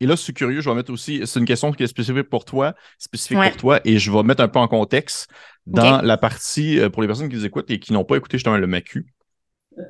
Et 0.00 0.06
là, 0.06 0.16
je 0.16 0.20
suis 0.20 0.34
curieux, 0.34 0.60
je 0.60 0.68
vais 0.68 0.74
mettre 0.76 0.92
aussi, 0.92 1.22
c'est 1.24 1.38
une 1.38 1.46
question 1.46 1.72
qui 1.72 1.82
est 1.82 1.86
spécifique 1.86 2.28
pour 2.28 2.44
toi, 2.44 2.74
spécifique 2.98 3.38
Ouais. 3.38 3.48
pour 3.50 3.56
toi, 3.58 3.80
et 3.84 3.98
je 3.98 4.10
vais 4.10 4.22
mettre 4.22 4.42
un 4.42 4.48
peu 4.48 4.58
en 4.58 4.68
contexte 4.68 5.28
dans 5.66 6.02
la 6.02 6.16
partie, 6.16 6.78
euh, 6.80 6.90
pour 6.90 7.00
les 7.02 7.08
personnes 7.08 7.28
qui 7.28 7.36
nous 7.36 7.46
écoutent 7.46 7.70
et 7.70 7.78
qui 7.78 7.92
n'ont 7.92 8.04
pas 8.04 8.16
écouté 8.16 8.36
justement 8.36 8.56
le 8.56 8.66
MACU, 8.66 9.06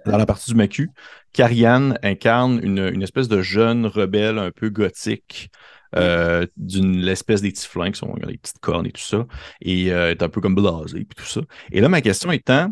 dans 0.06 0.16
la 0.16 0.26
partie 0.26 0.50
du 0.50 0.56
MACU, 0.56 0.90
Karian 1.32 1.94
incarne 2.02 2.60
une, 2.62 2.78
une 2.94 3.02
espèce 3.02 3.28
de 3.28 3.42
jeune 3.42 3.86
rebelle 3.86 4.38
un 4.38 4.50
peu 4.50 4.68
gothique, 4.70 5.50
euh, 5.96 6.46
d'une 6.56 7.06
espèce 7.08 7.40
des 7.40 7.50
petits 7.52 7.68
qui 7.92 7.98
sont 7.98 8.14
les 8.26 8.38
petites 8.38 8.58
cornes 8.60 8.86
et 8.86 8.92
tout 8.92 9.00
ça, 9.02 9.26
et 9.60 9.92
euh, 9.92 10.10
est 10.10 10.22
un 10.22 10.28
peu 10.28 10.40
comme 10.40 10.54
blasé 10.54 11.00
et 11.00 11.04
tout 11.06 11.24
ça. 11.24 11.40
Et 11.72 11.80
là, 11.80 11.88
ma 11.88 12.00
question 12.00 12.30
étant, 12.32 12.70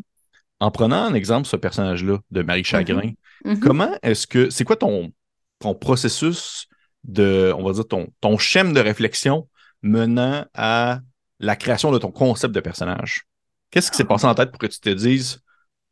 en 0.61 0.71
prenant 0.71 1.07
en 1.09 1.15
exemple 1.15 1.47
ce 1.49 1.57
personnage-là 1.57 2.19
de 2.31 2.43
Marie 2.43 2.65
Chagrin, 2.65 3.13
Mhm. 3.45 3.59
Comment 3.59 3.91
est-ce 4.05 4.29
que 4.29 4.51
c'est 4.51 4.63
quoi 4.63 4.77
ton, 4.77 5.11
ton 5.59 5.75
processus 5.75 6.69
de, 7.05 7.53
on 7.57 7.65
va 7.65 7.73
dire, 7.73 7.87
ton, 7.87 8.09
ton 8.21 8.39
schème 8.39 8.73
de 8.73 8.81
réflexion 8.81 9.49
menant 9.83 10.45
à 10.55 11.01
la 11.41 11.57
création 11.57 11.91
de 11.91 11.99
ton 11.99 12.11
concept 12.11 12.55
de 12.55 12.61
personnage? 12.61 13.25
Qu'est-ce 13.71 13.91
qui 13.91 13.97
s'est 13.97 14.05
passé 14.05 14.27
en 14.27 14.35
tête 14.35 14.51
pour 14.51 14.59
que 14.59 14.67
tu 14.67 14.81
te 14.81 14.91
dises 14.91 15.41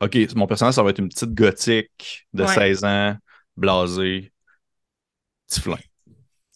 OK, 0.01 0.17
mon 0.35 0.47
personnage, 0.47 0.75
ça 0.75 0.83
va 0.83 0.91
être 0.91 0.99
une 0.99 1.11
petite 1.11 1.35
gothique 1.35 2.27
de 2.33 2.45
Ouais. 2.45 2.55
16 2.55 2.85
ans, 2.85 3.17
blasée, 3.57 4.33
tiflin. 5.47 5.77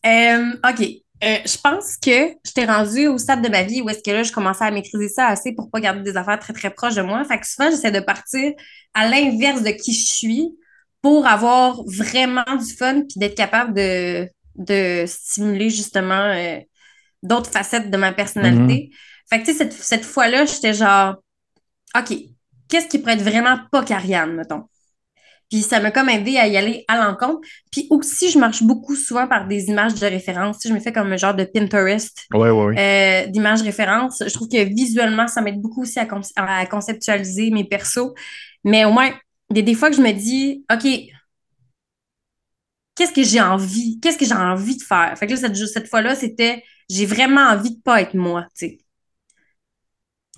Euh, 0.07 0.53
OK. 0.67 0.81
Euh, 1.23 1.39
je 1.47 1.57
pense 1.59 1.97
que 1.97 2.35
j'étais 2.45 2.65
rendue 2.65 3.07
au 3.07 3.19
stade 3.19 3.43
de 3.43 3.49
ma 3.49 3.63
vie 3.63 3.81
où 3.81 3.89
est-ce 3.89 4.03
que 4.03 4.11
là, 4.11 4.23
je 4.23 4.33
commençais 4.33 4.65
à 4.65 4.71
maîtriser 4.71 5.09
ça 5.09 5.29
assez 5.29 5.53
pour 5.53 5.71
pas 5.71 5.81
garder 5.81 6.03
des 6.03 6.17
affaires 6.17 6.39
très, 6.39 6.53
très 6.53 6.71
proches 6.71 6.95
de 6.95 7.03
moi. 7.03 7.25
Fait 7.25 7.39
que 7.39 7.47
souvent, 7.47 7.71
j'essaie 7.71 7.93
de 7.93 8.01
partir 8.01 8.53
à 8.95 9.09
l'inverse 9.09 9.63
de 9.63 9.71
qui 9.71 9.93
je 9.93 10.07
suis 10.07 10.49
pour 11.03 11.27
avoir 11.27 11.83
vraiment 11.85 12.45
du 12.57 12.75
fun 12.75 13.03
puis 13.03 13.19
d'être 13.19 13.37
capable 13.37 13.75
de, 13.75 14.29
de 14.57 15.05
stimuler 15.07 15.71
justement 15.71 16.15
euh, 16.33 16.59
d'autres 17.23 17.51
facettes 17.51 17.91
de 17.91 17.97
ma 17.97 18.13
personnalité. 18.13 18.91
Fait 19.31 19.41
que, 19.41 19.47
tu 19.47 19.53
sais, 19.53 19.59
cette, 19.59 19.73
cette 19.73 20.05
fois-là, 20.05 20.45
j'étais 20.45 20.75
genre, 20.75 21.17
OK, 21.97 22.15
qu'est-ce 22.69 22.89
qui 22.89 22.99
pourrait 22.99 23.15
être 23.15 23.23
vraiment 23.23 23.59
pas 23.73 23.83
Karianne, 23.85 24.35
mettons? 24.35 24.65
Puis 25.51 25.61
ça 25.63 25.79
m'a 25.79 25.91
comme 25.91 26.09
aidé 26.09 26.39
à 26.39 26.47
y 26.49 26.57
aller 26.57 26.85
à 26.89 26.97
l'encontre. 26.97 27.41
Puis 27.71 27.87
aussi, 27.91 28.31
je 28.31 28.39
marche 28.39 28.63
beaucoup 28.63 28.97
souvent 28.97 29.29
par 29.29 29.47
des 29.47 29.67
images 29.69 29.95
de 29.95 30.07
référence. 30.07 30.59
Je 30.65 30.73
me 30.73 30.81
fais 30.81 30.93
comme 30.93 31.13
un 31.13 31.17
genre 31.17 31.35
de 31.35 31.45
Pinterest 31.45 32.25
Ouais, 32.33 32.51
ouais, 32.51 32.65
ouais. 32.65 33.25
euh, 33.27 33.27
d'images 33.31 33.63
références. 33.63 34.23
Je 34.27 34.33
trouve 34.33 34.49
que 34.49 34.65
visuellement, 34.65 35.29
ça 35.29 35.43
m'aide 35.43 35.61
beaucoup 35.61 35.83
aussi 35.83 35.99
à, 36.01 36.07
con- 36.07 36.23
à 36.37 36.67
conceptualiser 36.67 37.51
mes 37.51 37.65
persos. 37.65 38.13
Mais 38.65 38.85
au 38.85 38.91
moins, 38.91 39.11
il 39.51 39.59
y 39.59 39.61
a 39.61 39.63
des 39.63 39.75
fois 39.75 39.91
que 39.91 39.97
je 39.97 40.03
me 40.03 40.13
dis, 40.13 40.65
OK, 40.73 40.87
qu'est-ce 42.95 43.13
que 43.13 43.23
j'ai 43.23 43.41
envie? 43.41 43.99
Qu'est-ce 44.01 44.19
que 44.19 44.25
j'ai 44.25 44.35
envie 44.35 44.77
de 44.77 44.83
faire? 44.83 45.17
Fait 45.19 45.27
que 45.27 45.33
là, 45.33 45.37
cette, 45.37 45.57
cette 45.57 45.89
fois-là, 45.89 46.15
c'était, 46.15 46.63
j'ai 46.89 47.07
vraiment 47.07 47.43
envie 47.43 47.77
de 47.77 47.83
pas 47.83 48.01
être 48.03 48.15
moi, 48.15 48.47
tu 48.57 48.69
sais. 48.69 48.79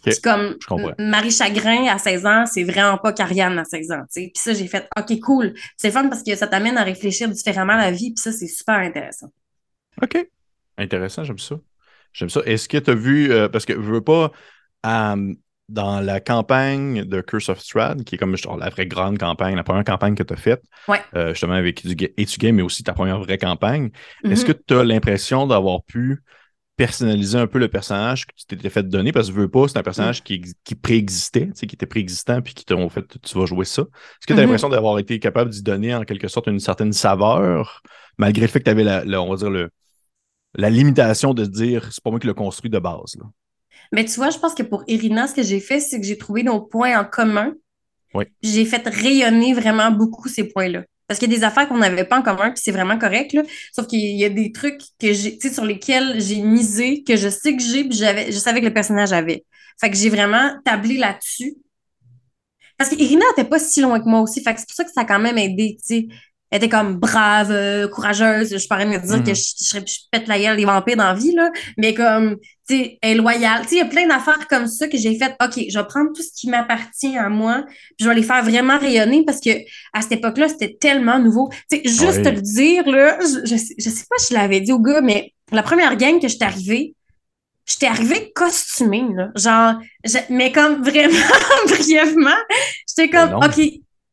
Puis 0.03 0.21
comme 0.21 0.57
Marie 0.99 1.33
Chagrin 1.33 1.87
à 1.89 1.99
16 1.99 2.27
ans, 2.27 2.47
c'est 2.47 2.63
vraiment 2.63 2.97
pas 2.97 3.13
Karianne 3.13 3.59
à 3.59 3.65
16 3.65 3.91
ans, 3.91 4.03
tu 4.03 4.23
sais. 4.23 4.31
Puis 4.33 4.41
ça, 4.43 4.53
j'ai 4.53 4.69
fait, 4.69 4.89
OK, 4.97 5.19
cool. 5.21 5.55
C'est 5.77 5.91
fun 5.91 6.09
parce 6.09 6.23
que 6.23 6.35
ça 6.37 6.47
t'amène 6.47 6.79
à 6.79 6.85
réfléchir 6.85 7.29
différemment 7.29 7.73
à 7.73 7.79
la 7.79 7.91
vie, 7.91 8.13
puis 8.13 8.23
ça, 8.23 8.31
c'est 8.31 8.47
super 8.47 8.77
intéressant. 8.77 9.33
OK. 10.01 10.29
Intéressant, 10.79 11.25
j'aime 11.25 11.39
ça. 11.39 11.57
J'aime 12.13 12.31
ça. 12.31 12.41
Est-ce 12.45 12.69
que 12.69 12.79
tu 12.79 12.91
as 12.91 12.95
vu, 12.95 13.33
euh, 13.33 13.49
parce 13.49 13.65
que 13.65 13.75
je 13.75 13.79
veux 13.81 14.01
pas, 14.01 14.31
euh, 14.87 15.35
dans 15.69 16.01
la 16.01 16.21
campagne 16.21 17.05
de 17.05 17.21
Curse 17.21 17.49
of 17.49 17.59
Strahd, 17.61 18.05
qui 18.05 18.15
est 18.15 18.19
comme 18.19 18.37
genre, 18.37 18.57
la 18.57 18.69
vraie 18.71 18.87
grande 18.87 19.19
campagne, 19.19 19.57
la 19.57 19.65
première 19.65 19.85
campagne 19.85 20.15
que 20.15 20.23
tu 20.23 20.33
as 20.33 20.37
faite, 20.37 20.63
Ouais. 20.87 21.01
euh, 21.17 21.31
justement 21.31 21.55
avec 21.55 21.85
du 21.85 21.95
ga- 21.97 22.09
Etu 22.17 22.39
Game, 22.39 22.55
mais 22.57 22.63
aussi 22.63 22.85
ta 22.85 22.93
première 22.93 23.19
vraie 23.19 23.39
campagne, 23.39 23.91
est-ce 24.25 24.43
Mhm. 24.47 24.53
que 24.53 24.63
tu 24.67 24.75
as 24.75 24.85
l'impression 24.85 25.47
d'avoir 25.47 25.83
pu 25.83 26.23
personnaliser 26.77 27.39
un 27.39 27.47
peu 27.47 27.59
le 27.59 27.69
personnage 27.69 28.27
que 28.27 28.33
tu 28.37 28.45
t'étais 28.47 28.69
fait 28.71 28.85
donner? 28.89 29.11
Parce 29.11 29.29
que 29.29 29.33
veux 29.35 29.49
pas, 29.49 29.67
c'est 29.67 29.79
un 29.79 29.83
personnage 29.83 30.23
qui, 30.23 30.35
ex- 30.35 30.53
qui 30.63 30.75
préexistait, 30.77 31.47
tu 31.47 31.53
sais, 31.57 31.67
qui 31.67 31.75
était 31.75 31.87
préexistant, 31.87 32.41
puis 32.43 32.55
qui 32.55 32.65
t'ont 32.65 32.89
fait, 32.89 33.05
tu 33.23 33.37
vas 33.39 33.47
jouer 33.47 33.65
ça. 33.65 33.83
Est-ce 33.83 34.27
que 34.27 34.27
tu 34.27 34.33
as 34.33 34.37
Mhm. 34.37 34.41
l'impression 34.43 34.69
d'avoir 34.69 34.99
été 35.01 35.19
capable 35.19 35.51
d'y 35.51 35.63
donner 35.63 35.95
en 35.95 36.05
quelque 36.05 36.29
sorte 36.29 36.47
une 36.47 36.61
certaine 36.61 36.93
saveur, 36.93 37.83
malgré 38.19 38.43
le 38.43 38.49
fait 38.49 38.61
que 38.61 38.65
tu 38.67 38.71
avais 38.71 38.85
la, 38.85 39.05
la- 39.05 39.21
on 39.21 39.31
va 39.31 39.37
dire 39.37 39.51
le, 39.51 39.71
la 40.55 40.71
limitation 40.71 41.35
de 41.35 41.45
se 41.45 41.51
dire 41.51 41.89
c'est 41.93 42.03
pas 42.05 42.11
moi 42.11 42.21
qui 42.21 42.27
l'ai 42.29 42.35
construit 42.35 42.71
de 42.71 42.79
base. 42.79 43.17
Là? 43.19 43.25
Mais 43.93 44.05
tu 44.05 44.13
vois, 44.13 44.31
je 44.31 44.39
pense 44.39 44.55
que 44.55 44.63
pour 44.63 44.85
Irina, 44.87 45.27
ce 45.27 45.35
que 45.35 45.43
j'ai 45.43 45.61
fait, 45.61 45.81
c'est 45.81 46.01
que 46.01 46.07
j'ai 46.07 46.19
trouvé 46.19 46.43
nos 46.43 46.61
points 46.61 46.99
en 46.99 47.05
commun. 47.05 47.55
Oui. 48.15 48.25
J'ai 48.43 48.65
fait 48.65 48.87
rayonner 48.87 49.53
vraiment 49.53 49.91
beaucoup 49.91 50.29
ces 50.29 50.45
points-là. 50.45 50.85
Parce 51.07 51.21
qu'il 51.21 51.31
y 51.31 51.35
a 51.35 51.39
des 51.39 51.45
affaires 51.45 51.69
qu'on 51.69 51.79
n'avait 51.79 52.05
pas 52.05 52.19
en 52.19 52.23
commun, 52.23 52.51
puis 52.51 52.61
c'est 52.63 52.73
vraiment 52.73 52.99
correct, 52.99 53.33
là. 53.33 53.43
Sauf 53.73 53.87
qu'il 53.87 54.01
y 54.01 54.25
a 54.25 54.29
des 54.29 54.51
trucs 54.51 54.81
que 54.99 55.13
j'ai, 55.13 55.39
sur 55.41 55.65
lesquels 55.65 56.21
j'ai 56.21 56.41
misé, 56.41 57.05
que 57.05 57.17
je 57.17 57.29
sais 57.29 57.55
que 57.55 57.63
j'ai, 57.63 57.85
puis 57.85 57.97
j'avais, 57.97 58.33
je 58.33 58.39
savais 58.39 58.61
que 58.61 58.67
le 58.67 58.75
personnage 58.75 59.13
avait. 59.13 59.45
Fait 59.81 59.91
que 59.91 59.97
j'ai 59.97 60.09
vraiment 60.09 60.51
tablé 60.65 60.97
là-dessus. 60.97 61.55
Parce 62.77 62.91
qu'Irina 62.91 63.25
n'était 63.31 63.49
pas 63.49 63.59
si 63.59 63.81
loin 63.81 64.01
que 64.01 64.09
moi 64.09 64.21
aussi. 64.21 64.43
Fait 64.43 64.53
que 64.53 64.61
c'est 64.61 64.67
pour 64.67 64.77
ça 64.77 64.85
que 64.85 64.91
ça 64.91 65.03
a 65.03 65.05
quand 65.05 65.21
même 65.21 65.39
aidé, 65.39 65.77
tu 65.79 65.87
sais. 65.87 66.09
Elle 66.51 66.59
était 66.59 66.69
comme 66.69 66.95
brave, 66.97 67.51
euh, 67.51 67.89
courageuse. 67.89 68.57
Je 68.57 68.69
pourrais 68.69 68.87
me 68.87 68.99
dire 68.99 69.25
que 69.25 69.35
je, 69.35 69.43
je, 69.61 69.65
serais- 69.65 69.85
je 69.87 69.99
pète 70.13 70.29
la 70.29 70.39
gueule 70.39 70.57
des 70.57 70.65
vampires 70.65 70.97
dans 70.97 71.05
la 71.09 71.15
vie, 71.15 71.33
là. 71.35 71.51
Mais 71.77 71.93
comme, 71.93 72.37
tu 72.69 72.77
sais, 72.77 72.99
elle 73.03 73.11
est 73.11 73.15
loyale. 73.21 73.63
Tu 73.63 73.69
sais, 73.71 73.75
il 73.75 73.79
y 73.79 73.83
a 73.83 73.87
plein 73.87 74.07
d'affaires 74.07 74.47
comme 74.49 74.69
ça 74.69 74.87
que 74.87 74.97
j'ai 74.97 75.19
fait. 75.19 75.35
OK, 75.43 75.61
je 75.69 75.77
vais 75.79 75.87
prendre 75.87 76.13
tout 76.15 76.23
ce 76.23 76.31
qui 76.35 76.49
m'appartient 76.49 77.17
à 77.19 77.29
moi, 77.29 77.65
puis 77.67 77.97
je 78.05 78.09
vais 78.09 78.15
les 78.15 78.23
faire 78.23 78.45
vraiment 78.45 78.79
rayonner 78.79 79.25
parce 79.25 79.41
que 79.41 79.51
à 79.93 80.03
cette 80.03 80.13
époque-là, 80.13 80.49
c'était 80.49 80.77
tellement 80.81 81.19
nouveau. 81.19 81.51
Tu 81.71 81.79
sais, 81.79 81.83
juste 81.89 82.23
te 82.23 82.29
le 82.29 82.41
dire, 82.41 82.89
là, 82.89 83.19
je, 83.21 83.41
je, 83.45 83.57
sais, 83.57 83.75
je 83.79 83.91
sais 83.91 84.05
pas 84.09 84.17
si 84.19 84.33
je 84.33 84.39
l'avais 84.39 84.61
dit 84.61 84.73
au 84.73 84.79
gars, 84.79 85.01
mais 85.01 85.33
la 85.51 85.63
première 85.65 85.97
game 85.97 86.21
que 86.21 86.29
j'étais 86.29 86.45
arrivée, 86.45 86.95
j'étais 87.67 87.87
arrivée 87.89 88.31
costumée, 88.37 89.05
là. 89.17 89.31
Genre, 89.35 89.81
je- 90.05 90.19
mais 90.31 90.53
comme 90.53 90.83
vraiment 90.85 91.19
brièvement, 91.69 92.37
j'étais 92.89 93.11
comme. 93.11 93.31
OK, 93.45 93.61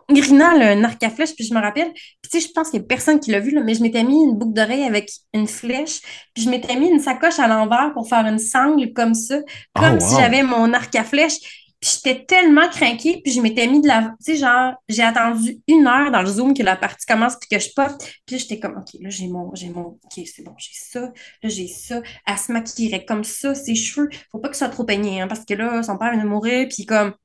Irina, 0.09 0.49
a 0.49 0.71
un 0.71 0.83
arc 0.83 1.01
à 1.03 1.09
flèche, 1.09 1.35
puis 1.35 1.45
je 1.45 1.53
me 1.53 1.59
rappelle. 1.61 1.91
Puis 1.93 2.31
tu 2.31 2.39
sais, 2.39 2.47
je 2.47 2.51
pense 2.51 2.69
qu'il 2.69 2.81
y 2.81 2.83
a 2.83 2.85
personne 2.85 3.19
qui 3.19 3.31
l'a 3.31 3.39
vu, 3.39 3.51
là, 3.51 3.61
mais 3.63 3.73
je 3.73 3.81
m'étais 3.81 4.03
mis 4.03 4.21
une 4.23 4.35
boucle 4.35 4.53
d'oreille 4.53 4.83
avec 4.83 5.09
une 5.33 5.47
flèche, 5.47 6.01
puis 6.33 6.43
je 6.43 6.49
m'étais 6.49 6.75
mis 6.75 6.89
une 6.89 6.99
sacoche 6.99 7.39
à 7.39 7.47
l'envers 7.47 7.91
pour 7.93 8.07
faire 8.07 8.25
une 8.25 8.39
sangle 8.39 8.91
comme 8.93 9.13
ça, 9.13 9.39
comme 9.73 9.97
Oh, 10.01 10.05
si 10.05 10.15
j'avais 10.15 10.43
mon 10.43 10.73
arc 10.73 10.93
à 10.95 11.03
flèche. 11.03 11.37
Puis 11.83 11.99
j'étais 12.01 12.23
tellement 12.23 12.69
craquée, 12.69 13.19
puis 13.21 13.33
je 13.33 13.41
m'étais 13.41 13.67
mis 13.67 13.81
de 13.81 13.89
la... 13.89 14.13
Tu 14.25 14.31
sais, 14.31 14.35
genre, 14.37 14.75
j'ai 14.87 15.03
attendu 15.03 15.59
une 15.67 15.85
heure 15.85 16.11
dans 16.11 16.21
le 16.21 16.27
Zoom 16.27 16.53
que 16.53 16.63
la 16.63 16.77
partie 16.77 17.05
commence, 17.05 17.35
puis 17.35 17.49
que 17.49 17.59
je 17.61 17.71
pop. 17.75 17.91
Puis 18.25 18.39
j'étais 18.39 18.57
comme, 18.57 18.77
OK, 18.77 19.01
là, 19.01 19.09
j'ai 19.09 19.27
mon... 19.27 19.53
j'ai 19.53 19.67
mon... 19.67 19.99
OK, 20.01 20.25
c'est 20.25 20.43
bon, 20.45 20.53
j'ai 20.57 20.71
ça. 20.71 21.01
Là, 21.01 21.49
j'ai 21.49 21.67
ça. 21.67 22.01
Elle 22.25 22.37
se 22.37 22.53
maquillerait 22.53 23.03
comme 23.03 23.25
ça, 23.25 23.53
ses 23.53 23.75
cheveux. 23.75 24.09
Faut 24.31 24.39
pas 24.39 24.47
que 24.47 24.55
ce 24.55 24.59
soit 24.59 24.69
trop 24.69 24.85
peigné, 24.85 25.19
hein, 25.19 25.27
parce 25.27 25.43
que 25.43 25.55
là, 25.55 25.83
son 25.83 25.97
père 25.97 26.13
vient 26.13 26.23
de 26.23 26.29
mourir, 26.29 26.69
puis 26.69 26.85
comme... 26.85 27.15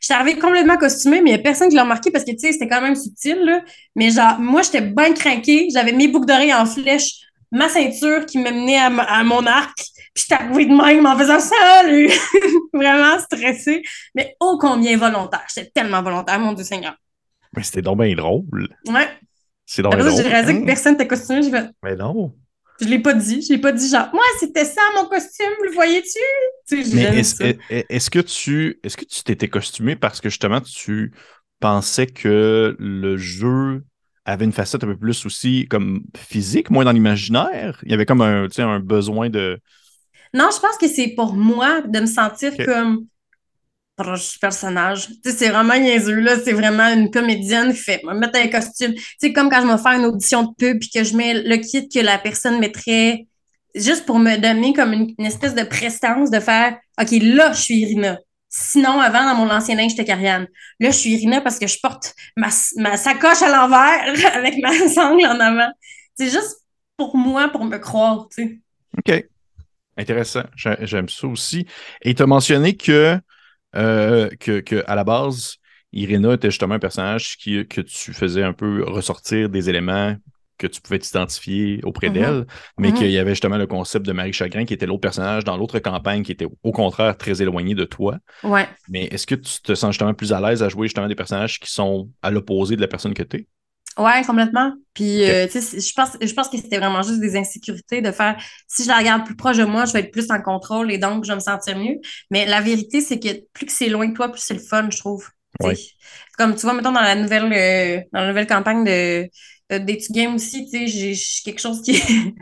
J'étais 0.00 0.14
arrivée 0.14 0.38
complètement 0.38 0.76
costumée, 0.76 1.20
mais 1.20 1.30
il 1.30 1.34
n'y 1.34 1.40
a 1.40 1.42
personne 1.42 1.68
qui 1.68 1.76
l'a 1.76 1.82
remarqué 1.82 2.10
parce 2.10 2.24
que, 2.24 2.32
tu 2.32 2.38
sais, 2.38 2.52
c'était 2.52 2.68
quand 2.68 2.80
même 2.80 2.96
subtil, 2.96 3.38
là. 3.44 3.62
Mais 3.96 4.10
genre, 4.10 4.38
moi, 4.38 4.62
j'étais 4.62 4.80
bien 4.80 5.12
craquée. 5.12 5.68
J'avais 5.72 5.92
mes 5.92 6.08
boucles 6.08 6.26
d'oreilles 6.26 6.54
en 6.54 6.66
flèche, 6.66 7.20
ma 7.50 7.68
ceinture 7.68 8.26
qui 8.26 8.38
me 8.38 8.50
menait 8.50 8.78
à, 8.78 8.86
à 8.86 9.24
mon 9.24 9.46
arc. 9.46 9.76
Puis 10.14 10.24
j'étais 10.28 10.42
arrivée 10.42 10.66
de 10.66 10.74
même 10.74 11.06
en 11.06 11.16
faisant 11.16 11.40
salut! 11.40 12.10
Vraiment 12.74 13.18
stressée, 13.18 13.82
mais 14.14 14.36
ô 14.40 14.58
combien 14.58 14.96
volontaire. 14.96 15.44
J'étais 15.54 15.70
tellement 15.70 16.02
volontaire, 16.02 16.38
mon 16.38 16.52
Dieu 16.52 16.64
Seigneur. 16.64 16.96
Mais 17.56 17.62
c'était 17.62 17.82
donc 17.82 18.02
bien 18.02 18.14
drôle. 18.14 18.68
Ouais. 18.86 19.08
C'est 19.66 19.82
ça, 19.82 19.90
j'ai 19.90 20.04
drôle. 20.04 20.22
réalisé 20.22 20.60
que 20.60 20.66
personne 20.66 20.92
n'était 20.92 21.06
costumé. 21.06 21.42
J'ai 21.42 21.50
fait, 21.50 21.70
Mais 21.82 21.96
non. 21.96 22.34
Je 22.80 22.86
l'ai 22.86 22.98
pas 23.00 23.14
dit. 23.14 23.42
Je 23.42 23.52
l'ai 23.52 23.60
pas 23.60 23.72
dit, 23.72 23.88
genre, 23.88 24.08
moi, 24.12 24.24
c'était 24.40 24.64
ça 24.64 24.80
mon 24.96 25.06
costume, 25.08 25.52
le 25.64 25.72
voyais-tu? 25.72 26.18
Tu 26.68 26.84
sais, 26.84 26.84
Mais 26.90 27.04
est-ce 27.12 27.34
est- 27.40 28.10
que 28.10 28.18
tu 28.18 28.78
est-ce 28.82 28.96
que 28.96 29.04
tu 29.04 29.22
t'étais 29.22 29.48
costumé 29.48 29.96
parce 29.96 30.20
que 30.20 30.28
justement 30.28 30.60
tu 30.60 31.12
pensais 31.60 32.06
que 32.06 32.76
le 32.78 33.16
jeu 33.16 33.84
avait 34.24 34.44
une 34.44 34.52
facette 34.52 34.84
un 34.84 34.88
peu 34.88 34.96
plus 34.96 35.24
aussi 35.24 35.66
comme 35.68 36.02
physique, 36.16 36.70
moins 36.70 36.84
dans 36.84 36.92
l'imaginaire? 36.92 37.80
Il 37.84 37.90
y 37.90 37.94
avait 37.94 38.06
comme 38.06 38.20
un, 38.20 38.48
un 38.58 38.80
besoin 38.80 39.30
de. 39.30 39.58
Non, 40.34 40.48
je 40.54 40.60
pense 40.60 40.76
que 40.78 40.88
c'est 40.88 41.08
pour 41.14 41.34
moi 41.34 41.82
de 41.82 42.00
me 42.00 42.06
sentir 42.06 42.62
comme 42.62 43.06
proche 43.96 44.38
personnage. 44.40 45.08
C'est 45.24 45.50
vraiment 45.50 45.78
niaiseux, 45.78 46.20
là. 46.20 46.36
C'est 46.42 46.52
vraiment 46.52 46.88
une 46.88 47.10
comédienne 47.10 47.72
qui 47.72 47.78
fait, 47.78 48.02
me 48.04 48.14
mettre 48.14 48.38
un 48.38 48.48
costume. 48.48 48.94
Tu 48.94 49.02
sais, 49.18 49.32
comme 49.32 49.50
quand 49.50 49.62
je 49.62 49.66
vais 49.66 49.82
faire 49.82 49.98
une 49.98 50.06
audition 50.06 50.42
de 50.44 50.54
pub 50.56 50.78
puis 50.80 50.90
que 50.90 51.04
je 51.04 51.16
mets 51.16 51.34
le 51.34 51.56
kit 51.56 51.88
que 51.88 52.00
la 52.00 52.18
personne 52.18 52.58
mettrait 52.58 53.26
juste 53.74 54.06
pour 54.06 54.18
me 54.18 54.36
donner 54.36 54.72
comme 54.72 54.92
une, 54.92 55.14
espèce 55.18 55.54
de 55.54 55.62
prestance 55.62 56.30
de 56.30 56.40
faire, 56.40 56.76
OK, 57.00 57.10
là, 57.22 57.52
je 57.52 57.60
suis 57.60 57.76
Irina. 57.76 58.18
Sinon, 58.48 59.00
avant, 59.00 59.24
dans 59.24 59.34
mon 59.34 59.50
ancien 59.50 59.76
linge, 59.76 59.92
j'étais 59.92 60.04
Karianne. 60.04 60.46
Là, 60.78 60.90
je 60.90 60.96
suis 60.96 61.10
Irina 61.10 61.40
parce 61.40 61.58
que 61.58 61.66
je 61.66 61.78
porte 61.82 62.14
ma, 62.36 62.48
ma 62.76 62.96
sacoche 62.96 63.40
à 63.40 63.48
l'envers 63.48 64.34
avec 64.34 64.58
ma 64.60 64.72
sangle 64.88 65.26
en 65.26 65.40
avant. 65.40 65.70
C'est 66.14 66.28
juste 66.28 66.58
pour 66.96 67.16
moi, 67.16 67.48
pour 67.48 67.64
me 67.64 67.78
croire, 67.78 68.28
tu 68.34 68.42
sais. 68.44 68.58
OK. 68.98 69.24
Intéressant. 69.96 70.42
J'ai- 70.56 70.76
J'aime 70.82 71.08
ça 71.08 71.26
aussi. 71.26 71.66
Et 72.02 72.14
tu 72.14 72.22
as 72.22 72.26
mentionné 72.26 72.76
que, 72.76 73.18
euh, 73.76 74.28
que, 74.40 74.60
que, 74.60 74.82
à 74.86 74.94
la 74.94 75.04
base, 75.04 75.56
Irina 75.92 76.34
était 76.34 76.50
justement 76.50 76.74
un 76.74 76.78
personnage 76.78 77.36
qui, 77.36 77.66
que 77.66 77.80
tu 77.80 78.12
faisais 78.12 78.42
un 78.42 78.52
peu 78.52 78.84
ressortir 78.84 79.48
des 79.48 79.68
éléments 79.70 80.16
que 80.58 80.66
tu 80.66 80.80
pouvais 80.80 80.98
t'identifier 80.98 81.80
auprès 81.82 82.08
Mhm. 82.08 82.14
d'elle, 82.14 82.46
mais 82.78 82.88
Mhm. 82.88 82.94
qu'il 82.94 83.10
y 83.10 83.18
avait 83.18 83.32
justement 83.32 83.56
le 83.56 83.66
concept 83.66 84.06
de 84.06 84.12
Marie 84.12 84.32
Chagrin 84.32 84.64
qui 84.64 84.74
était 84.74 84.86
l'autre 84.86 85.00
personnage 85.00 85.44
dans 85.44 85.56
l'autre 85.56 85.78
campagne 85.80 86.22
qui 86.22 86.32
était 86.32 86.46
au 86.62 86.72
contraire 86.72 87.16
très 87.16 87.42
éloigné 87.42 87.74
de 87.74 87.84
toi. 87.84 88.18
Ouais. 88.44 88.68
Mais 88.88 89.04
est-ce 89.06 89.26
que 89.26 89.34
tu 89.34 89.60
te 89.62 89.74
sens 89.74 89.92
justement 89.92 90.14
plus 90.14 90.32
à 90.32 90.40
l'aise 90.40 90.62
à 90.62 90.68
jouer 90.68 90.86
justement 90.86 91.08
des 91.08 91.14
personnages 91.14 91.58
qui 91.58 91.70
sont 91.70 92.10
à 92.22 92.30
l'opposé 92.30 92.76
de 92.76 92.80
la 92.80 92.88
personne 92.88 93.14
que 93.14 93.22
tu 93.22 93.38
es? 93.38 93.46
Ouais, 93.98 94.22
complètement. 94.26 94.72
Puis, 94.94 95.22
euh, 95.24 95.46
tu 95.46 95.60
sais, 95.60 95.78
je 95.80 95.92
pense, 95.94 96.16
je 96.20 96.32
pense 96.32 96.48
que 96.48 96.56
c'était 96.56 96.78
vraiment 96.78 97.02
juste 97.02 97.20
des 97.20 97.36
insécurités 97.36 98.00
de 98.00 98.10
faire, 98.10 98.42
si 98.66 98.84
je 98.84 98.88
la 98.88 98.96
regarde 98.96 99.26
plus 99.26 99.36
proche 99.36 99.58
de 99.58 99.64
moi, 99.64 99.84
je 99.84 99.92
vais 99.92 100.00
être 100.00 100.10
plus 100.12 100.30
en 100.30 100.40
contrôle 100.40 100.90
et 100.90 100.96
donc 100.98 101.24
je 101.24 101.28
vais 101.28 101.34
me 101.34 101.40
sentir 101.40 101.78
mieux. 101.78 101.96
Mais 102.30 102.46
la 102.46 102.62
vérité, 102.62 103.02
c'est 103.02 103.18
que 103.20 103.28
plus 103.52 103.66
que 103.66 103.72
c'est 103.72 103.88
loin 103.90 104.08
de 104.08 104.14
toi, 104.14 104.30
plus 104.30 104.40
c'est 104.40 104.54
le 104.54 104.60
fun, 104.60 104.88
je 104.90 104.96
trouve. 104.98 105.28
Tu 105.60 105.66
sais. 105.66 105.72
Ouais. 105.74 105.78
Comme 106.38 106.54
tu 106.54 106.62
vois, 106.62 106.72
mettons, 106.72 106.92
dans 106.92 107.02
la 107.02 107.14
nouvelle, 107.14 107.52
euh, 107.52 108.00
dans 108.12 108.20
la 108.22 108.28
nouvelle 108.28 108.46
campagne 108.46 108.82
de, 108.84 109.28
de 109.70 109.92
to 110.06 110.12
Game 110.14 110.34
aussi, 110.36 110.64
tu 110.64 110.78
sais, 110.78 110.86
j'ai- 110.86 111.14
je 111.14 111.22
suis 111.24 111.42
quelque 111.42 111.60
chose 111.60 111.82
qui, 111.82 111.94
je 111.96 112.34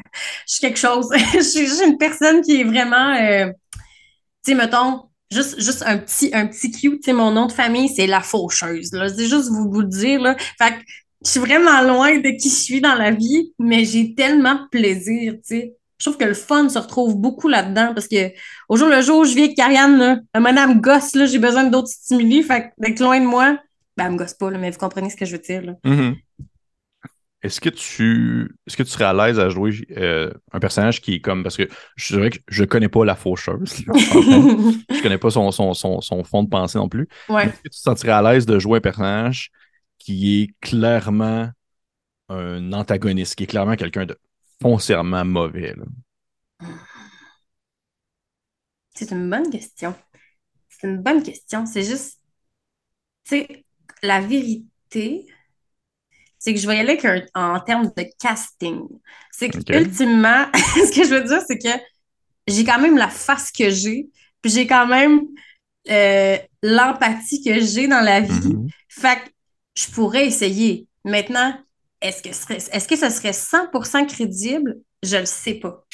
suis 0.46 0.61
quelque 0.61 0.78
chose. 0.78 1.09
Je 1.34 1.40
suis 1.40 1.66
juste 1.66 1.82
une 1.84 1.98
personne 1.98 2.42
qui 2.42 2.61
est 2.61 2.64
vraiment, 2.64 3.14
euh, 3.14 3.46
tu 4.44 4.53
sais, 4.53 4.55
mettons, 4.55 5.07
Juste, 5.32 5.61
juste 5.61 5.84
un 5.86 5.98
petit, 5.98 6.30
un 6.34 6.48
petit 6.48 6.72
cue, 6.72 6.90
tu 6.98 7.03
sais, 7.05 7.12
mon 7.12 7.30
nom 7.30 7.46
de 7.46 7.53
famille, 7.53 7.88
c'est 7.88 8.09
la 8.09 8.20
faucheuse. 8.20 8.90
Là. 8.92 9.09
C'est 9.09 9.28
juste 9.28 9.48
vous, 9.48 9.70
vous 9.70 9.80
le 9.82 9.86
dire. 9.86 10.20
Là. 10.20 10.34
Fait 10.59 10.72
que 10.72 10.78
je 11.25 11.31
suis 11.31 11.41
vraiment 11.41 11.83
loin 11.83 12.18
de 12.18 12.31
qui 12.31 12.49
je 12.49 12.55
suis 12.55 12.81
dans 12.81 12.95
la 12.95 13.11
vie, 13.11 13.53
mais 13.59 13.85
j'ai 13.85 14.14
tellement 14.14 14.55
de 14.55 14.68
plaisir, 14.71 15.35
tu 15.35 15.41
sais. 15.43 15.77
Je 15.99 16.07
trouve 16.07 16.16
que 16.16 16.25
le 16.25 16.35
fun 16.35 16.66
se 16.71 16.79
retrouve 16.79 17.16
beaucoup 17.16 17.47
là-dedans 17.47 17.93
parce 17.93 18.09
que 18.09 18.31
au 18.71 18.77
jour 18.77 18.89
le 18.89 19.03
jour, 19.03 19.27
je 19.27 19.35
vis 19.35 19.43
avec 19.45 19.57
Karianne, 19.57 19.99
là, 19.99 20.41
madame 20.41 20.81
gosse, 20.81 21.14
là, 21.14 21.27
j'ai 21.27 21.39
besoin 21.39 21.64
d'autres 21.64 21.89
stimuli, 21.89 22.43
fait 22.43 22.73
d'être 22.79 23.01
loin 23.01 23.21
de 23.21 23.27
moi, 23.27 23.59
ben, 23.99 24.07
elle 24.07 24.12
me 24.12 24.16
gosse 24.16 24.33
pas, 24.33 24.51
là, 24.51 24.57
mais 24.57 24.71
vous 24.71 24.79
comprenez 24.79 25.11
ce 25.11 25.16
que 25.16 25.27
je 25.27 25.33
veux 25.33 25.43
dire, 25.43 25.62
là. 25.62 25.75
Mhm. 25.85 26.16
Est-ce 27.43 27.61
que 27.61 27.71
tu 27.71 28.55
est-ce 28.66 28.77
que 28.77 28.83
tu 28.83 28.91
serais 28.91 29.05
à 29.05 29.14
l'aise 29.14 29.39
à 29.39 29.49
jouer 29.49 29.73
euh, 29.97 30.31
un 30.53 30.61
personnage 30.61 31.01
qui 31.01 31.14
est 31.14 31.21
comme 31.21 31.43
parce 31.43 31.57
que 31.57 31.68
je 31.97 32.14
dirais 32.14 32.31
que 32.31 32.39
je 32.49 32.64
connais 32.64 32.91
pas 32.91 33.05
la 33.05 33.14
faucheuse. 33.14 33.83
je 33.87 35.03
connais 35.03 35.16
pas 35.16 35.31
son, 35.31 35.51
son, 35.51 35.73
son, 35.73 36.03
son 36.03 36.23
fond 36.23 36.43
de 36.43 36.51
pensée 36.51 36.77
non 36.77 36.91
plus. 36.91 37.09
ouais. 37.31 37.47
Est-ce 37.47 37.53
que 37.53 37.62
tu 37.62 37.71
te 37.71 37.77
sentirais 37.77 38.12
à 38.12 38.21
l'aise 38.23 38.45
de 38.45 38.59
jouer 38.59 38.79
un 38.79 38.83
personnage 38.83 39.51
qui 40.01 40.42
est 40.42 40.55
clairement 40.62 41.51
un 42.30 42.72
antagoniste, 42.74 43.36
qui 43.36 43.44
est 43.44 43.48
clairement 43.48 43.76
quelqu'un 43.76 44.07
de 44.07 44.18
foncièrement 44.62 45.24
mauvais? 45.24 45.74
là? 45.76 45.84
C'est 48.94 49.11
une 49.11 49.28
bonne 49.28 49.51
question. 49.51 49.94
C'est 50.68 50.88
une 50.88 51.03
bonne 51.03 51.22
question. 51.22 51.66
C'est 51.66 51.84
juste, 51.84 52.20
tu 53.24 53.36
sais, 53.36 53.64
la 54.03 54.20
vérité, 54.20 55.26
c'est 56.38 56.55
que 56.55 56.61
je 56.61 56.68
aller 56.68 56.80
avec 56.80 57.05
un- 57.05 57.22
en 57.34 57.61
termes 57.61 57.90
de 57.96 58.05
casting. 58.18 58.82
C'est 59.30 59.51
que, 59.51 59.59
Ok. 59.59 59.70
ultimement, 59.78 60.46
ce 60.55 60.94
que 60.94 61.05
je 61.07 61.14
veux 61.14 61.24
dire, 61.24 61.40
c'est 61.46 61.59
que 61.59 61.68
j'ai 62.46 62.64
quand 62.64 62.80
même 62.80 62.96
la 62.98 63.09
face 63.09 63.51
que 63.53 63.70
j'ai, 63.70 64.09
puis 64.42 64.51
j'ai 64.53 64.66
quand 64.66 64.86
même 64.86 65.22
euh, 65.90 66.38
l'empathie 66.62 67.42
que 67.44 67.61
j'ai 67.61 67.88
dans 67.88 68.03
la 68.03 68.20
vie. 68.20 68.59
Mhm. 68.59 68.72
Fait 68.88 69.16
que 69.24 69.30
je 69.75 69.87
pourrais 69.93 70.27
essayer. 70.27 70.87
Maintenant, 71.05 71.55
est-ce 72.01 72.23
que, 72.23 72.33
ce 72.35 72.43
serait- 72.43 72.57
est-ce 72.73 72.89
que 72.89 72.97
ça 72.97 73.11
serait 73.11 73.33
100% 73.33 74.07
crédible? 74.07 74.77
Je 75.03 75.16
le 75.16 75.27
sais 75.27 75.55
pas. 75.55 75.87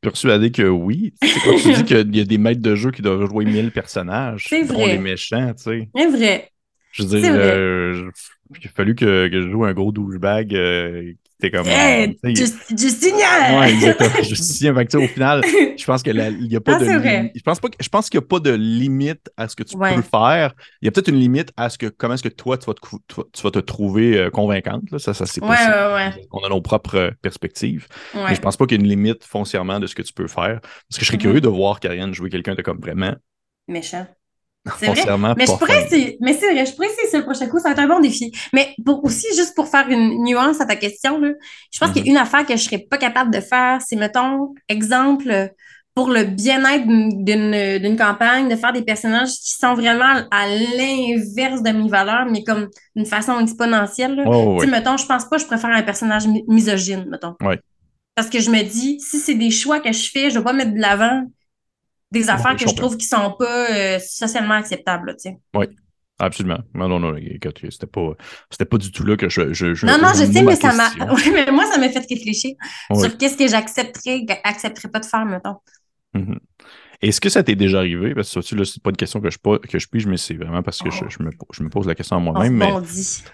Persuadé 0.00 0.50
que 0.50 0.62
oui. 0.62 1.14
Quand 1.44 1.56
tu 1.56 1.72
dis 1.74 1.84
qu'il 1.84 2.16
y 2.16 2.20
a 2.20 2.24
des 2.24 2.38
maîtres 2.38 2.60
de 2.62 2.74
jeu 2.74 2.90
qui 2.90 3.02
doivent 3.02 3.26
jouer 3.28 3.44
1000 3.44 3.70
personnages, 3.70 4.46
C'est 4.48 4.64
dont 4.64 4.74
vrai. 4.74 4.92
les 4.92 4.98
méchants, 4.98 5.52
tu 5.54 5.62
sais. 5.64 5.88
C'est 5.96 6.06
vrai. 6.08 6.50
Je 6.92 7.02
veux 7.04 7.20
dire, 7.20 7.32
euh, 7.34 7.92
je- 7.94 8.30
il 8.60 8.66
a 8.68 8.70
fallu 8.70 8.94
que, 8.94 9.28
que 9.28 9.42
je 9.42 9.48
joue 9.50 9.64
un 9.64 9.72
gros 9.72 9.92
douchebag 9.92 10.54
euh, 10.54 11.12
qui 11.24 11.46
était 11.46 11.50
comme. 11.56 11.66
Hey, 11.66 12.16
Just- 12.24 12.76
Justinien! 12.78 13.58
Ouais, 13.60 13.72
exactement. 13.72 14.22
Justicien. 14.22 14.74
Fait 14.76 14.86
que, 14.86 14.96
au 14.98 15.06
final, 15.08 15.42
je 15.44 15.84
pense 15.84 16.02
que 16.02 16.10
la- 16.10 16.28
il 16.30 16.50
y 16.52 16.56
a 16.56 16.60
pas 16.60 16.76
Ah, 16.76 16.78
de 16.80 16.84
lim-. 16.86 17.30
Je 17.34 17.42
pense 17.42 17.60
pas 17.60 17.68
que- 17.68 17.76
je 17.80 17.88
pense 17.88 18.10
qu'il 18.10 18.18
n'y 18.20 18.24
a 18.24 18.28
pas 18.28 18.40
de 18.40 18.50
limite 18.52 19.30
à 19.36 19.48
ce 19.48 19.56
que 19.56 19.62
tu 19.62 19.76
Ouais. 19.76 19.94
peux 19.94 20.02
faire. 20.02 20.54
Il 20.80 20.86
y 20.86 20.88
a 20.88 20.92
peut-être 20.92 21.08
une 21.08 21.18
limite 21.18 21.50
à 21.56 21.68
ce 21.70 21.78
que 21.78 21.86
comment 21.86 22.14
est-ce 22.14 22.22
que 22.22 22.28
toi 22.28 22.58
tu 22.58 22.66
vas 22.66 22.74
te, 22.74 22.80
cou- 22.80 23.00
tu 23.08 23.42
vas 23.42 23.50
te 23.50 23.58
trouver 23.58 24.18
euh, 24.18 24.30
convaincante. 24.30 24.82
Là. 24.90 24.98
Ça, 24.98 25.14
ça 25.14 25.26
c'est 25.26 25.42
Ouais, 25.42 25.48
possible. 25.56 26.26
On 26.32 26.44
a 26.44 26.48
nos 26.48 26.60
propres 26.62 26.94
euh, 26.96 27.10
perspectives. 27.22 27.86
Mais 28.14 28.34
je 28.34 28.40
pense 28.40 28.56
pas 28.56 28.66
qu'il 28.66 28.78
y 28.78 28.80
ait 28.80 28.84
une 28.84 28.90
limite 28.90 29.24
foncièrement 29.24 29.80
de 29.80 29.86
ce 29.86 29.94
que 29.94 30.02
tu 30.02 30.12
peux 30.12 30.28
faire. 30.28 30.60
Parce 30.60 30.98
que 30.98 31.00
je 31.00 31.04
serais 31.06 31.16
Mhm. 31.16 31.22
curieux 31.22 31.40
de 31.40 31.48
voir 31.48 31.80
Karianne 31.80 32.14
jouer 32.14 32.30
quelqu'un 32.30 32.54
de 32.54 32.62
comme 32.62 32.80
vraiment 32.80 33.14
Méchant. 33.68 34.06
C'est 34.78 34.86
vrai? 34.86 35.34
Mais 35.36 35.46
je 35.46 35.52
pourrais. 35.58 35.88
Mais 36.20 36.34
c'est 36.34 36.52
vrai, 36.52 36.64
je 36.66 36.72
pourrais 36.74 36.86
essayer 36.86 37.08
ça 37.08 37.18
le 37.18 37.24
prochain 37.24 37.48
coup. 37.48 37.58
Ça 37.58 37.68
va 37.68 37.72
être 37.72 37.78
un 37.80 37.88
bon 37.88 38.00
défi. 38.00 38.30
Mais 38.52 38.74
pour 38.84 39.04
aussi, 39.04 39.26
juste 39.36 39.54
pour 39.56 39.66
faire 39.68 39.88
une 39.88 40.22
nuance 40.22 40.60
à 40.60 40.66
ta 40.66 40.76
question, 40.76 41.18
là, 41.18 41.30
je 41.72 41.78
pense 41.80 41.88
Mhm. 41.88 41.94
qu'il 41.94 42.06
y 42.06 42.08
a 42.08 42.12
une 42.12 42.16
affaire 42.18 42.46
que 42.46 42.56
je 42.56 42.62
serais 42.62 42.78
pas 42.78 42.96
capable 42.98 43.32
de 43.34 43.40
faire. 43.40 43.80
C'est, 43.84 43.96
mettons, 43.96 44.54
exemple, 44.68 45.50
pour 45.94 46.08
le 46.10 46.22
bien-être 46.24 46.86
d'une- 46.86 47.96
campagne, 47.98 48.48
de 48.48 48.56
faire 48.56 48.72
des 48.72 48.82
personnages 48.82 49.30
qui 49.32 49.52
sont 49.52 49.74
vraiment 49.74 50.22
à 50.30 50.46
l'inverse 50.48 51.62
de 51.62 51.70
mes 51.70 51.88
valeurs, 51.88 52.26
mais 52.30 52.44
comme 52.44 52.68
d'une 52.96 53.04
façon 53.06 53.38
exponentielle. 53.40 54.14
là. 54.14 54.22
Oh, 54.26 54.30
Tu 54.32 54.48
oui. 54.52 54.60
sais, 54.60 54.66
mettons, 54.70 54.96
je 54.96 55.06
pense 55.06 55.24
pas 55.24 55.36
que 55.36 55.42
je 55.42 55.46
préfère 55.46 55.70
un 55.70 55.82
personnage 55.82 56.26
mi- 56.26 56.44
misogyne, 56.48 57.04
mettons. 57.10 57.34
Ouais. 57.42 57.58
Parce 58.14 58.28
que 58.30 58.38
je 58.40 58.50
me 58.50 58.62
dis, 58.62 59.00
si 59.00 59.18
c'est 59.18 59.34
des 59.34 59.50
choix 59.50 59.80
que 59.80 59.92
je 59.92 60.08
fais, 60.10 60.30
je 60.30 60.38
vais 60.38 60.44
pas 60.44 60.52
mettre 60.52 60.72
de 60.72 60.80
l'avant 60.80 61.24
des 62.12 62.30
affaires 62.30 62.56
je 62.58 62.64
que 62.64 62.70
je 62.70 62.76
trouve 62.76 62.96
qui 62.96 63.06
sont 63.06 63.34
pas 63.38 63.70
euh, 63.70 63.98
socialement 63.98 64.54
acceptables, 64.54 65.08
là, 65.08 65.14
tu 65.14 65.30
sais. 65.30 65.38
Absolument. 66.18 66.58
Non, 66.74 66.88
non, 66.88 67.00
non, 67.00 67.16
c'était 67.68 67.86
pas, 67.86 68.12
c'était 68.48 68.64
pas 68.64 68.78
du 68.78 68.92
tout 68.92 69.04
là 69.04 69.16
que 69.16 69.28
je. 69.28 69.52
je, 69.52 69.74
je 69.74 69.86
Non, 69.86 69.98
non, 70.00 70.10
je 70.14 70.24
sais, 70.24 70.42
ma 70.42 70.50
mais 70.50 70.56
ça 70.56 70.72
m'a. 70.72 70.90
Ouais, 71.12 71.30
mais 71.32 71.50
moi, 71.50 71.66
ça 71.66 71.78
m'a 71.78 71.88
fait 71.88 72.06
réfléchir 72.08 72.54
sur 72.94 73.16
qu'est-ce 73.18 73.36
que 73.36 73.48
j'accepterais, 73.48 74.24
accepterais 74.44 74.88
pas 74.88 75.00
de 75.00 75.06
faire, 75.06 75.24
mettons. 75.24 75.56
Mhm. 76.14 76.38
Est-ce 77.00 77.20
que 77.20 77.28
ça 77.28 77.42
t'est 77.42 77.56
déjà 77.56 77.78
arrivé? 77.78 78.14
Parce 78.14 78.32
que 78.32 78.40
ça, 78.40 78.56
là, 78.56 78.64
c'est 78.64 78.80
pas 78.80 78.90
une 78.90 78.96
question 78.96 79.20
que 79.20 79.28
je, 79.28 79.38
que 79.38 79.78
je 79.80 79.88
pige, 79.88 80.06
mais 80.06 80.16
c'est 80.16 80.34
vraiment 80.34 80.62
parce 80.62 80.78
que 80.78 80.90
je, 80.90 81.02
Oh. 81.02 81.08
je 81.08 81.22
me, 81.24 81.30
je 81.52 81.62
me 81.64 81.68
pose 81.68 81.88
la 81.88 81.96
question 81.96 82.16
à 82.16 82.20
moi-même. 82.20 82.54
Mais 82.54 82.68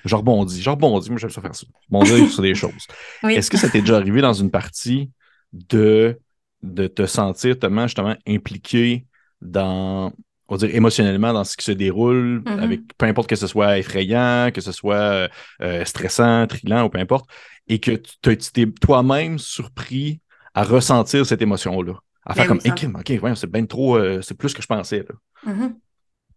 je 0.07 0.17
rebondis, 0.17 0.63
je 0.63 0.71
rebondis. 0.71 1.11
Moi, 1.11 1.19
j'aime 1.19 1.29
ça 1.29 1.43
faire 1.43 1.55
ça. 1.55 1.67
Rebondir 1.91 2.31
sur 2.31 2.43
des 2.43 2.55
choses. 2.55 2.87
Oui. 3.23 3.35
Est-ce 3.35 3.51
que 3.51 3.59
ça 3.59 3.69
t'est 3.69 3.81
déjà 3.81 3.97
arrivé 3.97 4.23
dans 4.23 4.33
une 4.33 4.51
partie 4.51 5.11
de, 5.53 6.19
de 6.63 6.87
te 6.87 7.07
sentir 7.07 7.59
tellement 7.59 7.87
justement 7.87 8.17
impliqué 8.27 9.07
dans, 9.41 10.13
on 10.49 10.57
va 10.57 10.67
dire 10.67 10.75
émotionnellement 10.75 11.33
dans 11.33 11.45
ce 11.45 11.57
qui 11.57 11.65
se 11.65 11.73
déroule, 11.73 12.43
Mhm. 12.47 12.59
avec 12.61 12.81
peu 12.99 13.07
importe 13.07 13.29
que 13.29 13.37
ce 13.37 13.47
soit 13.47 13.79
effrayant, 13.79 14.51
que 14.53 14.61
ce 14.61 14.73
soit 14.73 15.29
euh, 15.63 15.85
stressant, 15.85 16.47
trillant 16.47 16.85
ou 16.85 16.89
peu 16.89 16.99
importe, 16.99 17.29
et 17.69 17.79
que 17.79 17.93
tu 17.93 18.37
t'es- 18.53 18.67
toi-même 18.81 19.39
surpris 19.39 20.21
à 20.55 20.65
ressentir 20.65 21.25
cette 21.27 21.43
émotion-là. 21.43 21.95
À 22.27 22.35
faire 22.35 22.45
Ben 22.45 22.59
comme, 22.59 22.61
oui, 22.65 23.17
ok, 23.17 23.23
ouais, 23.23 23.37
c'est 23.37 23.51
bien 23.51 23.65
trop, 23.67 23.97
euh, 23.97 24.21
c'est 24.23 24.35
plus 24.37 24.53
que 24.53 24.61
je 24.63 24.67
pensais. 24.67 25.05
Là. 25.09 25.53
Mhm. 25.53 25.77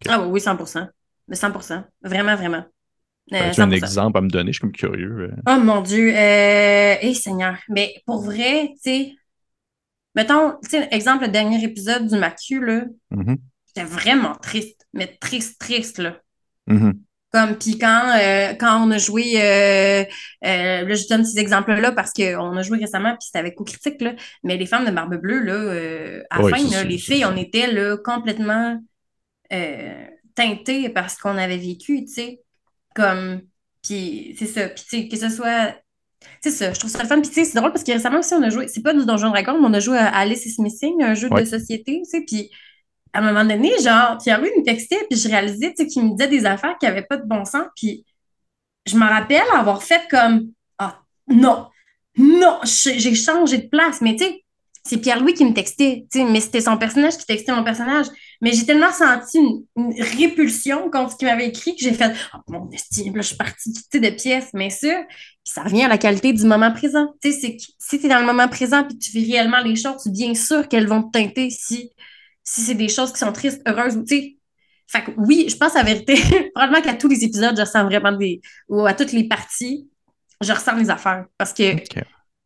Ah 0.08 0.22
oui, 0.22 0.28
oui, 0.32 0.42
100%. 0.42 0.88
Mais 1.28 1.36
100%. 1.36 1.84
Vraiment, 2.04 2.36
vraiment. 2.36 2.64
Euh, 3.34 3.50
un 3.50 3.54
100%. 3.54 3.72
exemple 3.72 4.18
à 4.18 4.22
me 4.22 4.30
donner? 4.30 4.52
Je 4.52 4.58
suis 4.58 4.62
comme 4.62 4.72
curieux. 4.72 5.32
euh. 5.32 5.36
Oh 5.48 5.60
mon 5.60 5.82
Dieu. 5.82 6.14
Euh... 6.16 6.96
Eh 7.02 7.14
Seigneur. 7.14 7.56
Mais 7.70 7.94
pour 8.06 8.22
vrai, 8.22 8.70
tu 8.74 8.80
sais, 8.82 9.14
mettons, 10.16 10.58
tu 10.64 10.70
sais, 10.70 10.88
exemple, 10.92 11.26
le 11.26 11.32
dernier 11.32 11.64
épisode 11.64 12.08
du 12.08 12.18
Macu, 12.18 12.64
là, 12.64 12.84
j'étais 13.68 13.88
vraiment 13.88 14.36
triste. 14.36 14.86
Mais 14.94 15.08
triste, 15.20 15.60
triste, 15.60 16.00
là. 16.00 16.18
Mhm. 16.68 17.02
Comme, 17.32 17.56
puis 17.56 17.80
quand, 17.80 18.10
euh, 18.20 18.54
quand 18.56 18.86
on 18.86 18.92
a 18.92 18.98
joué, 18.98 19.42
euh, 19.42 20.04
euh, 20.46 20.86
là, 20.86 20.94
je 20.96 21.08
donne 21.08 21.24
ces 21.24 21.40
exemples-là 21.40 21.94
parce 21.94 22.12
qu'on 22.12 22.58
a 22.58 22.62
joué 22.62 22.80
récemment, 22.80 23.12
puis 23.12 23.26
c'était 23.26 23.40
avec 23.40 23.56
coup 23.56 23.64
critique, 23.64 24.02
là, 24.02 24.14
mais 24.44 24.58
les 24.58 24.66
femmes 24.66 24.86
de 24.86 24.92
Barbe 24.92 25.16
Bleue, 25.16 25.40
là, 25.40 26.24
à 26.30 26.42
la 26.42 26.50
fin, 26.50 26.70
là, 26.70 26.84
les 26.84 26.98
filles, 26.98 27.24
on 27.24 27.38
était 27.38 27.72
là, 27.72 27.96
complètement 28.04 28.82
teintées 30.36 30.90
par 30.90 31.10
ce 31.10 31.20
qu'on 31.20 31.38
avait 31.38 31.58
vécu, 31.58 32.04
tu 32.06 32.14
sais. 32.14 32.42
Comme, 32.96 33.42
puis 33.82 34.36
c'est 34.38 34.48
ça, 34.48 34.68
puis 34.68 34.84
tu 34.84 35.02
sais, 35.02 35.08
que 35.08 35.16
ce 35.16 35.30
soit... 35.30 35.74
C'est 36.42 36.52
ça, 36.52 36.74
je 36.74 36.80
trouve 36.80 36.92
ça 36.92 37.02
le 37.02 37.08
fun. 37.08 37.20
Puis 37.22 37.30
tu 37.30 37.36
sais, 37.36 37.46
c'est 37.46 37.58
drôle 37.60 37.72
parce 37.72 37.84
que 37.84 37.92
récemment 37.92 38.20
aussi, 38.20 38.34
on 38.34 38.44
a 38.44 38.50
joué, 38.50 38.68
c'est 38.68 38.82
pas 38.82 38.94
du 38.94 39.06
Donjon 39.06 39.30
Dragon, 39.30 39.60
mais 39.60 39.68
on 39.68 39.74
a 39.74 39.80
joué 39.80 39.98
à 39.98 40.08
Alice 40.16 40.46
is 40.46 40.62
Missing, 40.62 41.02
un 41.04 41.14
jeu 41.14 41.30
Ouais. 41.32 41.42
de 41.42 41.46
société, 41.46 42.02
tu 42.04 42.10
sais, 42.10 42.22
puis 42.26 42.50
à 43.14 43.20
un 43.20 43.22
moment 43.34 43.46
donné, 43.46 43.72
genre, 43.84 44.18
Pierre-Louis 44.20 44.52
me 44.58 44.64
textait, 44.64 45.06
puis 45.10 45.20
je 45.20 45.28
réalisais, 45.30 45.74
tu 45.76 45.84
sais, 45.84 45.88
qu'il 45.88 46.04
me 46.06 46.12
disait 46.18 46.30
des 46.30 46.46
affaires 46.46 46.78
qui 46.80 46.86
n'avaient 46.86 47.04
pas 47.04 47.18
de 47.18 47.26
bon 47.28 47.46
sens, 47.46 47.66
puis 47.76 48.06
je 48.86 48.96
me 48.98 49.06
rappelle 49.06 49.44
avoir 49.56 49.84
fait 49.84 50.02
comme, 50.10 50.52
ah, 50.80 51.00
non, 51.28 51.68
non, 52.18 52.60
j'ai 52.64 53.00
j'ai 53.00 53.16
changé 53.16 53.60
de 53.60 53.68
place, 53.70 54.02
mais 54.02 54.16
tu 54.16 54.26
sais, 54.26 54.44
c'est 54.84 54.98
Pierre-Louis 54.98 55.34
qui 55.34 55.46
me 55.46 55.54
textait, 55.54 56.06
mais 56.16 56.40
c'était 56.40 56.62
son 56.62 56.78
personnage 56.78 57.18
qui 57.18 57.26
textait 57.26 57.54
mon 57.54 57.64
personnage. 57.64 58.08
Mais 58.42 58.52
j'ai 58.52 58.66
tellement 58.66 58.92
senti 58.92 59.38
une, 59.38 59.94
répulsion 60.18 60.90
contre 60.90 61.12
ce 61.12 61.18
qu'il 61.18 61.28
m'avait 61.28 61.48
écrit 61.48 61.76
que 61.76 61.84
j'ai 61.84 61.94
fait, 61.94 62.12
oh, 62.34 62.40
mon 62.48 62.70
estime, 62.72 63.16
là, 63.16 63.22
je 63.22 63.28
suis 63.28 63.36
partie 63.36 63.72
sais, 63.92 64.00
de 64.00 64.10
pièces, 64.10 64.50
mais 64.54 64.72
ça, 64.72 65.06
ça 65.44 65.64
revient 65.64 65.84
à 65.84 65.88
la 65.88 66.00
qualité 66.00 66.34
du 66.34 66.44
moment 66.46 66.72
présent. 66.72 67.14
C'est 67.22 67.32
si 67.32 68.00
tu 68.00 68.06
es 68.06 68.10
dans 68.10 68.20
le 68.20 68.26
moment 68.26 68.48
présent 68.48 68.84
puis 68.84 68.98
que 68.98 69.04
tu 69.04 69.12
vis 69.12 69.34
réellement 69.34 69.62
les 69.62 69.76
choses, 69.76 70.08
bien 70.08 70.34
sûr 70.34 70.68
qu'elles 70.68 70.88
vont 70.88 71.04
te 71.04 71.12
teinter 71.12 71.52
si, 71.52 71.92
si 72.44 72.62
c'est 72.62 72.76
des 72.76 72.90
choses 72.90 73.14
qui 73.14 73.20
sont 73.20 73.32
tristes, 73.32 73.62
heureuses 73.68 73.98
ou, 73.98 74.04
tu. 74.04 74.38
Fait 74.88 75.04
que 75.04 75.12
oui, 75.18 75.46
je 75.48 75.56
pense 75.56 75.76
la 75.76 75.84
vérité, 75.84 76.16
probablement 76.56 76.82
qu'à 76.82 76.96
tous 76.96 77.08
les 77.08 77.24
épisodes, 77.24 77.56
je 77.56 77.62
ressens 77.62 77.86
vraiment 77.86 78.12
des, 78.12 78.42
ou 78.68 78.86
à 78.86 78.94
toutes 78.94 79.14
les 79.14 79.28
parties, 79.28 79.88
je 80.42 80.52
ressens 80.52 80.76
les 80.76 80.90
affaires 80.90 81.26
parce 81.38 81.54
que. 81.54 81.76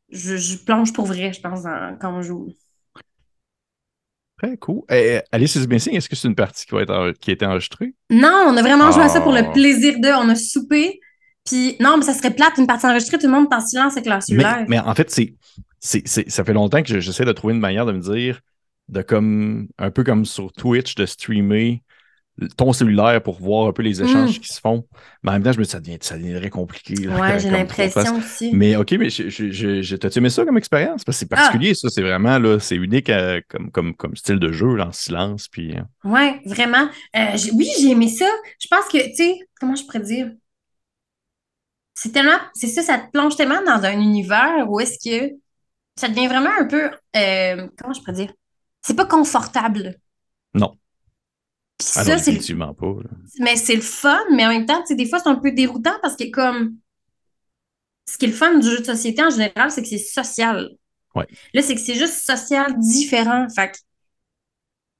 Je, 0.09 0.37
je 0.37 0.57
plonge 0.57 0.93
pour 0.93 1.05
vrai, 1.05 1.33
je 1.33 1.41
pense, 1.41 1.61
quand 1.99 2.13
on 2.17 2.21
joue. 2.21 2.47
Très 4.41 4.57
cool. 4.57 4.81
Eh, 4.91 5.19
Alice 5.31 5.55
is 5.55 5.65
Missing, 5.67 5.93
est-ce 5.95 6.09
que 6.09 6.15
c'est 6.15 6.27
une 6.27 6.35
partie 6.35 6.65
qui, 6.65 6.75
va 6.75 6.81
être 6.81 6.93
en- 6.93 7.13
qui 7.13 7.29
a 7.29 7.33
été 7.33 7.45
enregistrée? 7.45 7.93
Non, 8.09 8.45
on 8.47 8.57
a 8.57 8.61
vraiment 8.61 8.91
joué 8.91 9.03
à 9.03 9.09
ça 9.09 9.21
pour 9.21 9.33
Ah. 9.33 9.41
le 9.41 9.51
plaisir 9.53 9.97
de. 9.99 10.09
On 10.09 10.27
a 10.29 10.35
soupé. 10.35 10.99
Puis 11.45 11.77
non, 11.79 11.97
mais 11.97 12.03
ça 12.03 12.13
serait 12.13 12.33
plate, 12.33 12.57
une 12.57 12.67
partie 12.67 12.85
enregistrée, 12.87 13.17
tout 13.17 13.27
le 13.27 13.31
monde 13.31 13.47
est 13.51 13.55
en 13.55 13.61
silence 13.61 13.93
avec 13.93 14.07
leur 14.07 14.17
Mais, 14.17 14.21
cellulaire. 14.21 14.65
mais 14.67 14.79
en 14.79 14.93
fait, 14.95 15.09
c'est, 15.11 15.35
c'est, 15.79 16.01
c'est- 16.07 16.29
ça 16.29 16.43
fait 16.43 16.53
longtemps 16.53 16.81
que 16.81 16.89
je- 16.89 16.99
j'essaie 16.99 17.23
de 17.23 17.31
trouver 17.31 17.53
une 17.53 17.59
manière 17.59 17.85
de 17.85 17.91
me 17.91 17.99
dire, 17.99 18.41
de 18.89 19.01
comme, 19.03 19.67
un 19.77 19.91
peu 19.91 20.03
comme 20.03 20.25
sur 20.25 20.51
Twitch, 20.51 20.95
de 20.95 21.05
streamer 21.05 21.81
ton 22.57 22.73
cellulaire 22.73 23.21
pour 23.23 23.39
voir 23.39 23.67
un 23.67 23.71
peu 23.71 23.81
les 23.81 24.01
échanges 24.01 24.39
qui 24.41 24.49
se 24.49 24.59
font. 24.59 24.85
Mais 25.23 25.31
en 25.31 25.33
même 25.33 25.43
temps, 25.43 25.51
je 25.53 25.59
me 25.59 25.63
dis, 25.63 25.69
ça, 25.69 25.79
devient, 25.79 25.97
ça 26.01 26.17
deviendrait 26.17 26.49
compliqué. 26.49 27.07
Ouais, 27.07 27.39
j'ai 27.39 27.49
l'impression 27.49 28.17
aussi. 28.17 28.51
Mais 28.53 28.75
OK, 28.75 28.91
mais 28.93 29.09
je, 29.09 29.29
je, 29.29 29.81
je, 29.81 29.95
t'as 29.95 30.09
aimé 30.09 30.29
ça 30.29 30.43
comme 30.43 30.57
expérience? 30.57 31.03
Parce 31.03 31.17
que 31.17 31.25
c'est 31.25 31.33
ah! 31.33 31.37
particulier, 31.37 31.73
ça. 31.73 31.89
C'est 31.89 32.01
vraiment, 32.01 32.37
là, 32.37 32.59
c'est 32.59 32.75
unique 32.75 33.11
comme, 33.49 33.71
comme, 33.71 33.95
comme 33.95 34.15
style 34.15 34.39
de 34.39 34.51
jeu, 34.51 34.75
là, 34.75 34.87
en 34.87 34.91
silence. 34.91 35.47
Puis... 35.47 35.75
Ouais, 36.03 36.41
vraiment. 36.45 36.89
oui, 37.53 37.69
j'ai 37.79 37.91
aimé 37.91 38.09
ça. 38.09 38.27
Je 38.59 38.67
pense 38.69 38.85
que, 38.85 38.97
tu 39.09 39.15
sais, 39.15 39.39
comment 39.59 39.75
je 39.75 39.83
pourrais 39.85 40.01
dire? 40.01 40.31
c'est 41.95 42.11
tellement, 42.11 42.37
c'est 42.53 42.67
ça, 42.67 42.83
ça 42.83 42.99
te 42.99 43.09
plonge 43.09 43.35
tellement 43.35 43.63
dans 43.63 43.83
un 43.83 43.99
univers 43.99 44.69
où 44.69 44.79
est-ce 44.79 44.99
que 44.99 45.33
ça 45.95 46.09
devient 46.09 46.27
vraiment 46.27 46.51
un 46.59 46.65
peu, 46.65 46.91
euh, 47.15 47.67
comment 47.77 47.93
je 47.93 48.01
pourrais 48.01 48.13
dire, 48.13 48.33
c'est 48.81 48.95
pas 48.95 49.05
confortable. 49.05 49.95
Non. 50.53 50.75
Ah 51.79 52.03
ça, 52.03 52.17
c'est 52.17 52.55
pas. 52.57 52.73
Mais 53.39 53.55
c'est 53.55 53.75
le 53.75 53.81
fun, 53.81 54.19
mais 54.31 54.45
en 54.45 54.49
même 54.49 54.65
temps, 54.65 54.83
des 54.89 55.05
fois, 55.05 55.19
c'est 55.19 55.29
un 55.29 55.35
peu 55.35 55.51
déroutant 55.51 55.97
parce 56.01 56.15
que 56.15 56.29
comme, 56.29 56.77
ce 58.07 58.17
qui 58.17 58.25
est 58.25 58.29
le 58.29 58.33
fun 58.33 58.57
du 58.59 58.67
jeu 58.67 58.79
de 58.79 58.85
société 58.85 59.23
en 59.23 59.29
général, 59.29 59.71
c'est 59.71 59.81
que 59.81 59.87
c'est 59.89 59.97
social. 59.97 60.69
Ouais. 61.15 61.27
Là, 61.53 61.61
c'est 61.61 61.75
que 61.75 61.81
c'est 61.81 61.95
juste 61.95 62.25
social 62.25 62.77
différent. 62.79 63.47
Fait 63.53 63.73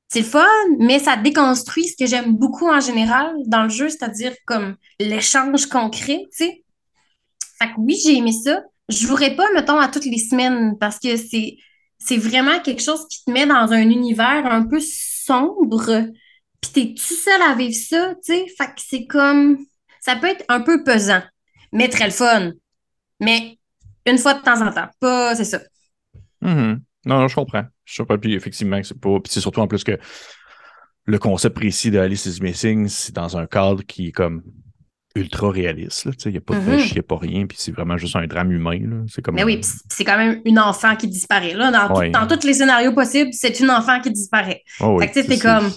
c'est 0.07 0.19
le 0.19 0.25
fun, 0.25 0.45
mais 0.79 0.99
ça 0.99 1.17
déconstruit 1.17 1.87
ce 1.87 1.97
que 1.97 2.05
j'aime 2.05 2.35
beaucoup 2.35 2.69
en 2.69 2.79
général 2.79 3.35
dans 3.47 3.63
le 3.63 3.69
jeu, 3.69 3.89
c'est-à-dire 3.89 4.33
comme 4.45 4.75
l'échange 4.99 5.65
concret, 5.65 6.21
tu 6.31 6.45
sais. 6.45 6.63
Fait 7.59 7.67
que 7.67 7.79
oui, 7.79 7.97
j'ai 8.03 8.17
aimé 8.17 8.31
ça. 8.31 8.61
Je 8.87 9.07
jouerai 9.07 9.35
pas, 9.35 9.45
mettons, 9.53 9.79
à 9.79 9.87
toutes 9.87 10.05
les 10.05 10.19
semaines 10.19 10.77
parce 10.79 10.99
que 10.99 11.17
c'est, 11.17 11.57
c'est 11.97 12.17
vraiment 12.17 12.59
quelque 12.59 12.83
chose 12.83 13.07
qui 13.09 13.23
te 13.25 13.31
met 13.31 13.47
dans 13.47 13.71
un 13.71 13.89
univers 13.89 14.45
un 14.45 14.63
peu 14.65 14.79
sombre. 14.79 16.05
Puis 16.73 16.87
t'es 16.87 16.93
tout 16.93 17.13
seul 17.13 17.41
à 17.41 17.55
vivre 17.55 17.75
ça, 17.75 18.13
tu 18.15 18.33
sais. 18.33 18.45
Fait 18.57 18.67
que 18.67 18.77
c'est 18.77 19.05
comme. 19.05 19.57
Ça 20.01 20.15
peut 20.15 20.27
être 20.27 20.45
un 20.49 20.61
peu 20.61 20.83
pesant, 20.83 21.21
mais 21.71 21.89
très 21.89 22.05
le 22.05 22.11
fun. 22.11 22.51
Mais 23.19 23.57
une 24.05 24.17
fois 24.17 24.35
de 24.35 24.41
temps 24.41 24.61
en 24.61 24.71
temps. 24.71 24.87
Pas, 24.99 25.35
c'est 25.35 25.45
ça. 25.45 25.59
Mm-hmm. 26.43 26.79
Non, 27.05 27.19
non, 27.19 27.27
je 27.27 27.35
comprends. 27.35 27.65
Je 27.85 28.01
comprends. 28.01 28.17
Puis 28.17 28.33
effectivement, 28.33 28.79
c'est 28.83 28.99
pas. 28.99 29.19
Puis 29.19 29.33
c'est 29.33 29.41
surtout 29.41 29.61
en 29.61 29.67
plus 29.67 29.83
que 29.83 29.97
le 31.05 31.19
concept 31.19 31.55
précis 31.55 31.91
de 31.91 31.99
Alice 31.99 32.25
is 32.25 32.41
Missing, 32.41 32.87
c'est 32.87 33.13
dans 33.13 33.37
un 33.37 33.45
cadre 33.45 33.83
qui 33.83 34.07
est 34.07 34.11
comme 34.11 34.41
ultra 35.15 35.49
réaliste. 35.49 36.07
Il 36.25 36.31
n'y 36.31 36.37
a 36.37 36.41
pas 36.41 36.55
de 36.55 36.59
mm-hmm. 36.59 36.87
il 36.87 36.93
n'y 36.93 36.99
a 36.99 37.03
pas 37.03 37.17
rien, 37.17 37.45
puis 37.45 37.57
c'est 37.59 37.71
vraiment 37.71 37.97
juste 37.97 38.15
un 38.15 38.27
drame 38.27 38.51
humain. 38.51 39.05
C'est 39.07 39.21
comme 39.21 39.35
Mais 39.35 39.43
oui, 39.43 39.61
c'est 39.61 40.03
quand 40.03 40.17
même 40.17 40.41
une 40.45 40.59
enfant 40.59 40.95
qui 40.95 41.07
disparaît. 41.07 41.53
Là, 41.53 41.71
dans, 41.71 42.27
tous 42.27 42.45
les 42.45 42.55
scénarios 42.55 42.93
possibles, 42.93 43.31
c'est 43.33 43.59
une 43.59 43.69
enfant 43.69 44.01
qui 44.01 44.11
disparaît. 44.11 44.63
Oh, 44.79 44.99
c'est 45.13 45.39
comme. 45.39 45.71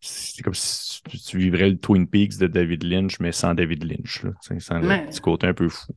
C'est 0.00 0.42
comme 0.42 0.54
si 0.54 1.02
tu 1.26 1.38
vivrais 1.38 1.70
le 1.70 1.78
Twin 1.78 2.06
Peaks 2.06 2.38
de 2.38 2.46
David 2.46 2.84
Lynch, 2.84 3.18
mais 3.20 3.32
sans 3.32 3.54
David 3.54 3.84
Lynch. 3.84 4.22
Là, 4.22 4.30
sans 4.40 4.78
le 4.78 5.06
petit 5.06 5.20
côté 5.20 5.46
un 5.46 5.54
peu 5.54 5.68
fou. 5.68 5.92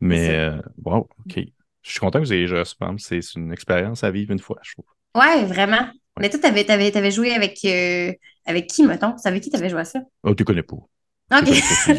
Mais 0.00 0.30
euh, 0.30 0.60
wow, 0.84 1.08
OK. 1.26 1.40
Je 1.82 1.90
suis 1.90 2.00
content 2.00 2.20
que 2.20 2.24
vous 2.24 2.32
ayez 2.32 2.46
joué 2.46 2.60
à 2.60 2.64
C'est 2.98 3.34
une 3.34 3.52
expérience 3.52 4.04
à 4.04 4.10
vivre 4.10 4.32
une 4.32 4.38
fois, 4.38 4.58
je 4.62 4.72
trouve. 4.72 4.84
Ouais, 5.14 5.44
vraiment. 5.44 5.88
Mais 6.18 6.28
toi, 6.28 6.38
tu 6.38 6.46
avais, 6.46 6.70
avais, 6.70 7.10
joué 7.10 7.32
avec, 7.32 7.58
euh, 7.64 8.12
avec 8.44 8.66
qui, 8.66 8.84
mettons? 8.84 9.12
Tu 9.12 9.20
savais 9.20 9.40
qui 9.40 9.50
t'avais 9.50 9.70
joué 9.70 9.80
à 9.80 9.84
ça? 9.84 10.00
Oh, 10.22 10.34
tu 10.34 10.44
connais 10.44 10.62
pas. 10.62 10.76
OK. 10.76 11.48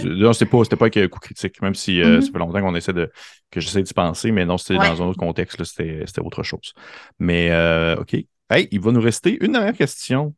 Non, 0.06 0.34
c'était 0.34 0.50
pas, 0.50 0.64
pas 0.64 0.86
avec 0.86 0.98
un 0.98 1.08
coup 1.08 1.20
critique, 1.20 1.62
même 1.62 1.74
si 1.74 2.02
euh, 2.02 2.20
mm-hmm. 2.20 2.22
ça 2.22 2.32
fait 2.32 2.40
longtemps 2.40 2.62
qu'on 2.62 2.76
essaie 2.76 2.94
de 2.94 3.10
que 3.50 3.60
j'essaie 3.60 3.82
d'y 3.82 3.94
penser, 3.94 4.32
mais 4.32 4.46
non, 4.46 4.58
c'était 4.58 4.78
dans 4.78 5.02
un 5.02 5.06
autre 5.08 5.20
contexte, 5.20 5.64
c'était 5.64 6.22
autre 6.22 6.44
chose. 6.44 6.74
Mais 7.20 7.50
euh, 7.52 7.96
OK. 7.96 8.16
Hey, 8.52 8.68
il 8.70 8.82
va 8.82 8.92
nous 8.92 9.00
rester 9.00 9.38
une 9.40 9.54
dernière 9.54 9.72
question. 9.72 10.36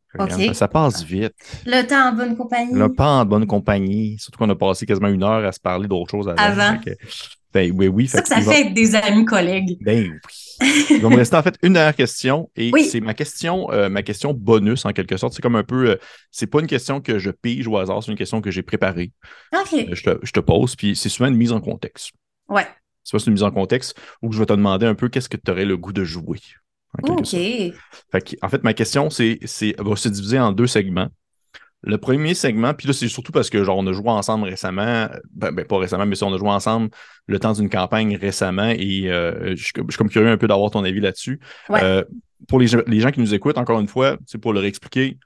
Ça 0.52 0.68
passe 0.68 1.02
vite. 1.02 1.34
Le 1.66 1.82
temps 1.82 2.10
en 2.10 2.12
bonne 2.12 2.36
compagnie. 2.36 2.72
Le 2.72 2.88
temps 2.94 3.20
en 3.20 3.24
bonne 3.24 3.44
compagnie. 3.44 4.16
Surtout 4.20 4.38
qu'on 4.38 4.50
a 4.50 4.54
passé 4.54 4.86
quasiment 4.86 5.08
une 5.08 5.24
heure 5.24 5.44
à 5.44 5.50
se 5.50 5.58
parler 5.58 5.88
d'autre 5.88 6.12
chose 6.12 6.28
avant. 6.28 6.40
avant. 6.40 6.78
ben, 7.52 7.72
oui, 7.74 7.88
oui. 7.88 8.06
C'est 8.06 8.18
ça 8.18 8.22
que 8.22 8.28
ça 8.28 8.52
fait 8.52 8.70
des 8.70 8.94
amis 8.94 9.24
collègues. 9.24 9.78
Ben 9.80 10.12
oui. 10.12 10.86
Il 10.90 11.00
va 11.02 11.08
me 11.08 11.16
rester 11.16 11.36
en 11.36 11.42
fait 11.42 11.56
une 11.62 11.72
dernière 11.72 11.96
question 11.96 12.48
et 12.54 12.70
c'est 12.84 13.00
ma 13.00 13.14
question, 13.14 13.72
euh, 13.72 13.88
ma 13.88 14.04
question 14.04 14.32
bonus 14.32 14.84
en 14.84 14.92
quelque 14.92 15.16
sorte. 15.16 15.34
C'est 15.34 15.42
comme 15.42 15.56
un 15.56 15.64
peu, 15.64 15.90
euh, 15.90 15.96
c'est 16.30 16.46
pas 16.46 16.60
une 16.60 16.68
question 16.68 17.00
que 17.00 17.18
je 17.18 17.32
pige 17.32 17.66
au 17.66 17.76
hasard, 17.78 18.00
c'est 18.04 18.12
une 18.12 18.18
question 18.18 18.40
que 18.40 18.52
j'ai 18.52 18.62
préparée. 18.62 19.10
Euh, 19.52 19.58
je, 19.92 20.30
te, 20.30 20.40
pose, 20.40 20.76
puis 20.76 20.94
c'est 20.94 21.08
souvent 21.08 21.28
une 21.28 21.36
mise 21.36 21.50
en 21.50 21.60
contexte. 21.60 22.12
Ouais. 22.48 22.66
C'est 23.02 23.18
pas 23.18 23.24
une 23.24 23.32
mise 23.32 23.42
en 23.42 23.50
contexte 23.50 23.98
où 24.22 24.30
je 24.30 24.38
vais 24.38 24.46
te 24.46 24.52
demander 24.52 24.86
un 24.86 24.94
peu 24.94 25.08
qu'est-ce 25.08 25.28
que 25.28 25.36
tu 25.36 25.50
aurais 25.50 25.64
le 25.64 25.76
goût 25.76 25.92
de 25.92 26.04
jouer. 26.04 26.38
En 27.02 27.14
OK. 27.14 27.30
Fait 27.30 28.38
en 28.42 28.48
fait, 28.48 28.62
ma 28.64 28.74
question, 28.74 29.10
c'est, 29.10 29.38
c'est, 29.44 29.74
va 29.78 29.96
se 29.96 30.08
diviser 30.08 30.38
en 30.38 30.52
deux 30.52 30.66
segments. 30.66 31.08
Le 31.86 31.98
premier 31.98 32.32
segment, 32.32 32.72
puis 32.72 32.86
là, 32.86 32.94
c'est 32.94 33.08
surtout 33.08 33.30
parce 33.30 33.50
que 33.50 33.62
genre 33.62 33.76
on 33.76 33.86
a 33.86 33.92
joué 33.92 34.08
ensemble 34.08 34.44
récemment, 34.44 35.08
ben, 35.34 35.52
ben 35.52 35.66
pas 35.66 35.76
récemment, 35.76 36.06
mais 36.06 36.14
si 36.14 36.24
on 36.24 36.32
a 36.32 36.38
joué 36.38 36.48
ensemble 36.48 36.88
le 37.26 37.38
temps 37.38 37.52
d'une 37.52 37.68
campagne 37.68 38.16
récemment 38.16 38.70
et 38.70 39.10
euh, 39.10 39.54
je, 39.54 39.62
suis 39.64 39.72
comme 39.72 40.08
curieux 40.08 40.28
un 40.28 40.38
peu 40.38 40.46
d'avoir 40.46 40.70
ton 40.70 40.82
avis 40.82 41.00
là-dessus. 41.00 41.40
Euh, 41.70 42.02
pour 42.48 42.58
les, 42.58 42.68
gens 42.68 43.10
qui 43.10 43.20
nous 43.20 43.34
écoutent, 43.34 43.58
encore 43.58 43.80
une 43.80 43.88
fois, 43.88 44.16
c'est 44.26 44.38
pour 44.38 44.54
leur 44.54 44.64
expliquer, 44.64 45.18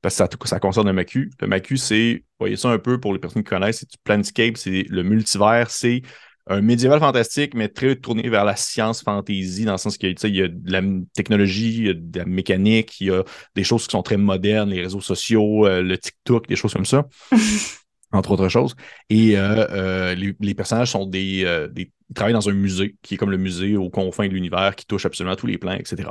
parce 0.00 0.14
que 0.14 0.24
ça, 0.24 0.28
ça 0.44 0.60
concerne 0.60 0.86
le 0.86 0.94
MACU. 0.94 1.30
Le 1.40 1.46
MACU, 1.46 1.76
c'est, 1.76 2.24
voyez 2.38 2.56
ça 2.56 2.70
un 2.70 2.78
peu 2.78 2.98
pour 2.98 3.12
les 3.12 3.18
personnes 3.18 3.42
qui 3.42 3.50
connaissent, 3.50 3.80
c'est 3.80 4.00
Planescape, 4.02 4.56
c'est 4.56 4.86
le 4.88 5.02
multivers, 5.02 5.70
c'est 5.70 6.02
un 6.48 6.62
médiéval 6.62 6.98
fantastique, 6.98 7.54
mais 7.54 7.68
très 7.68 7.96
tourné 7.96 8.28
vers 8.28 8.44
la 8.44 8.56
science 8.56 9.02
fantasy, 9.02 9.64
dans 9.64 9.72
le 9.72 9.78
sens 9.78 9.98
qu'il 9.98 10.08
y 10.08 10.42
a 10.42 10.48
de 10.48 10.72
la 10.72 10.82
technologie, 11.14 11.76
il 11.76 11.86
y 11.86 11.90
a 11.90 11.94
de 11.94 12.18
la 12.18 12.24
mécanique, 12.24 13.00
il 13.00 13.08
y 13.08 13.10
a 13.10 13.22
des 13.54 13.64
choses 13.64 13.86
qui 13.86 13.92
sont 13.92 14.02
très 14.02 14.16
modernes, 14.16 14.70
les 14.70 14.82
réseaux 14.82 15.00
sociaux, 15.00 15.66
euh, 15.66 15.82
le 15.82 15.98
TikTok, 15.98 16.48
des 16.48 16.56
choses 16.56 16.72
comme 16.72 16.86
ça, 16.86 17.06
entre 18.12 18.30
autres 18.30 18.48
choses. 18.48 18.74
Et 19.10 19.36
euh, 19.36 19.66
euh, 19.70 20.14
les, 20.14 20.54
personnages 20.54 20.92
sont 20.92 21.04
des, 21.04 21.44
des, 21.70 21.92
Ils 22.08 22.14
travaillent 22.14 22.32
dans 22.32 22.48
un 22.48 22.54
musée, 22.54 22.96
qui 23.02 23.14
est 23.14 23.16
comme 23.18 23.30
le 23.30 23.36
musée 23.36 23.76
aux 23.76 23.90
confins 23.90 24.26
de 24.26 24.32
l'univers, 24.32 24.74
qui 24.74 24.86
touche 24.86 25.04
absolument 25.04 25.36
tous 25.36 25.46
les 25.46 25.58
plans, 25.58 25.72
etc. 25.72 26.08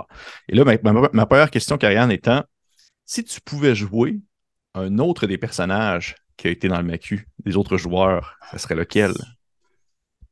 Et 0.49 0.55
là, 0.55 0.63
ma, 1.13 1.25
première 1.25 1.49
question, 1.49 1.77
Karianne, 1.77 2.11
étant 2.11 2.43
si 3.05 3.23
tu 3.23 3.41
pouvais 3.41 3.73
jouer 3.73 4.19
un 4.75 4.99
autre 4.99 5.25
des 5.25 5.39
personnages 5.39 6.15
qui 6.35 6.47
a 6.47 6.51
été 6.51 6.67
dans 6.67 6.77
le 6.77 6.83
MACU, 6.83 7.27
des 7.43 7.57
autres 7.57 7.77
joueurs, 7.77 8.37
ce 8.51 8.59
serait 8.59 8.75
lequel? 8.75 9.13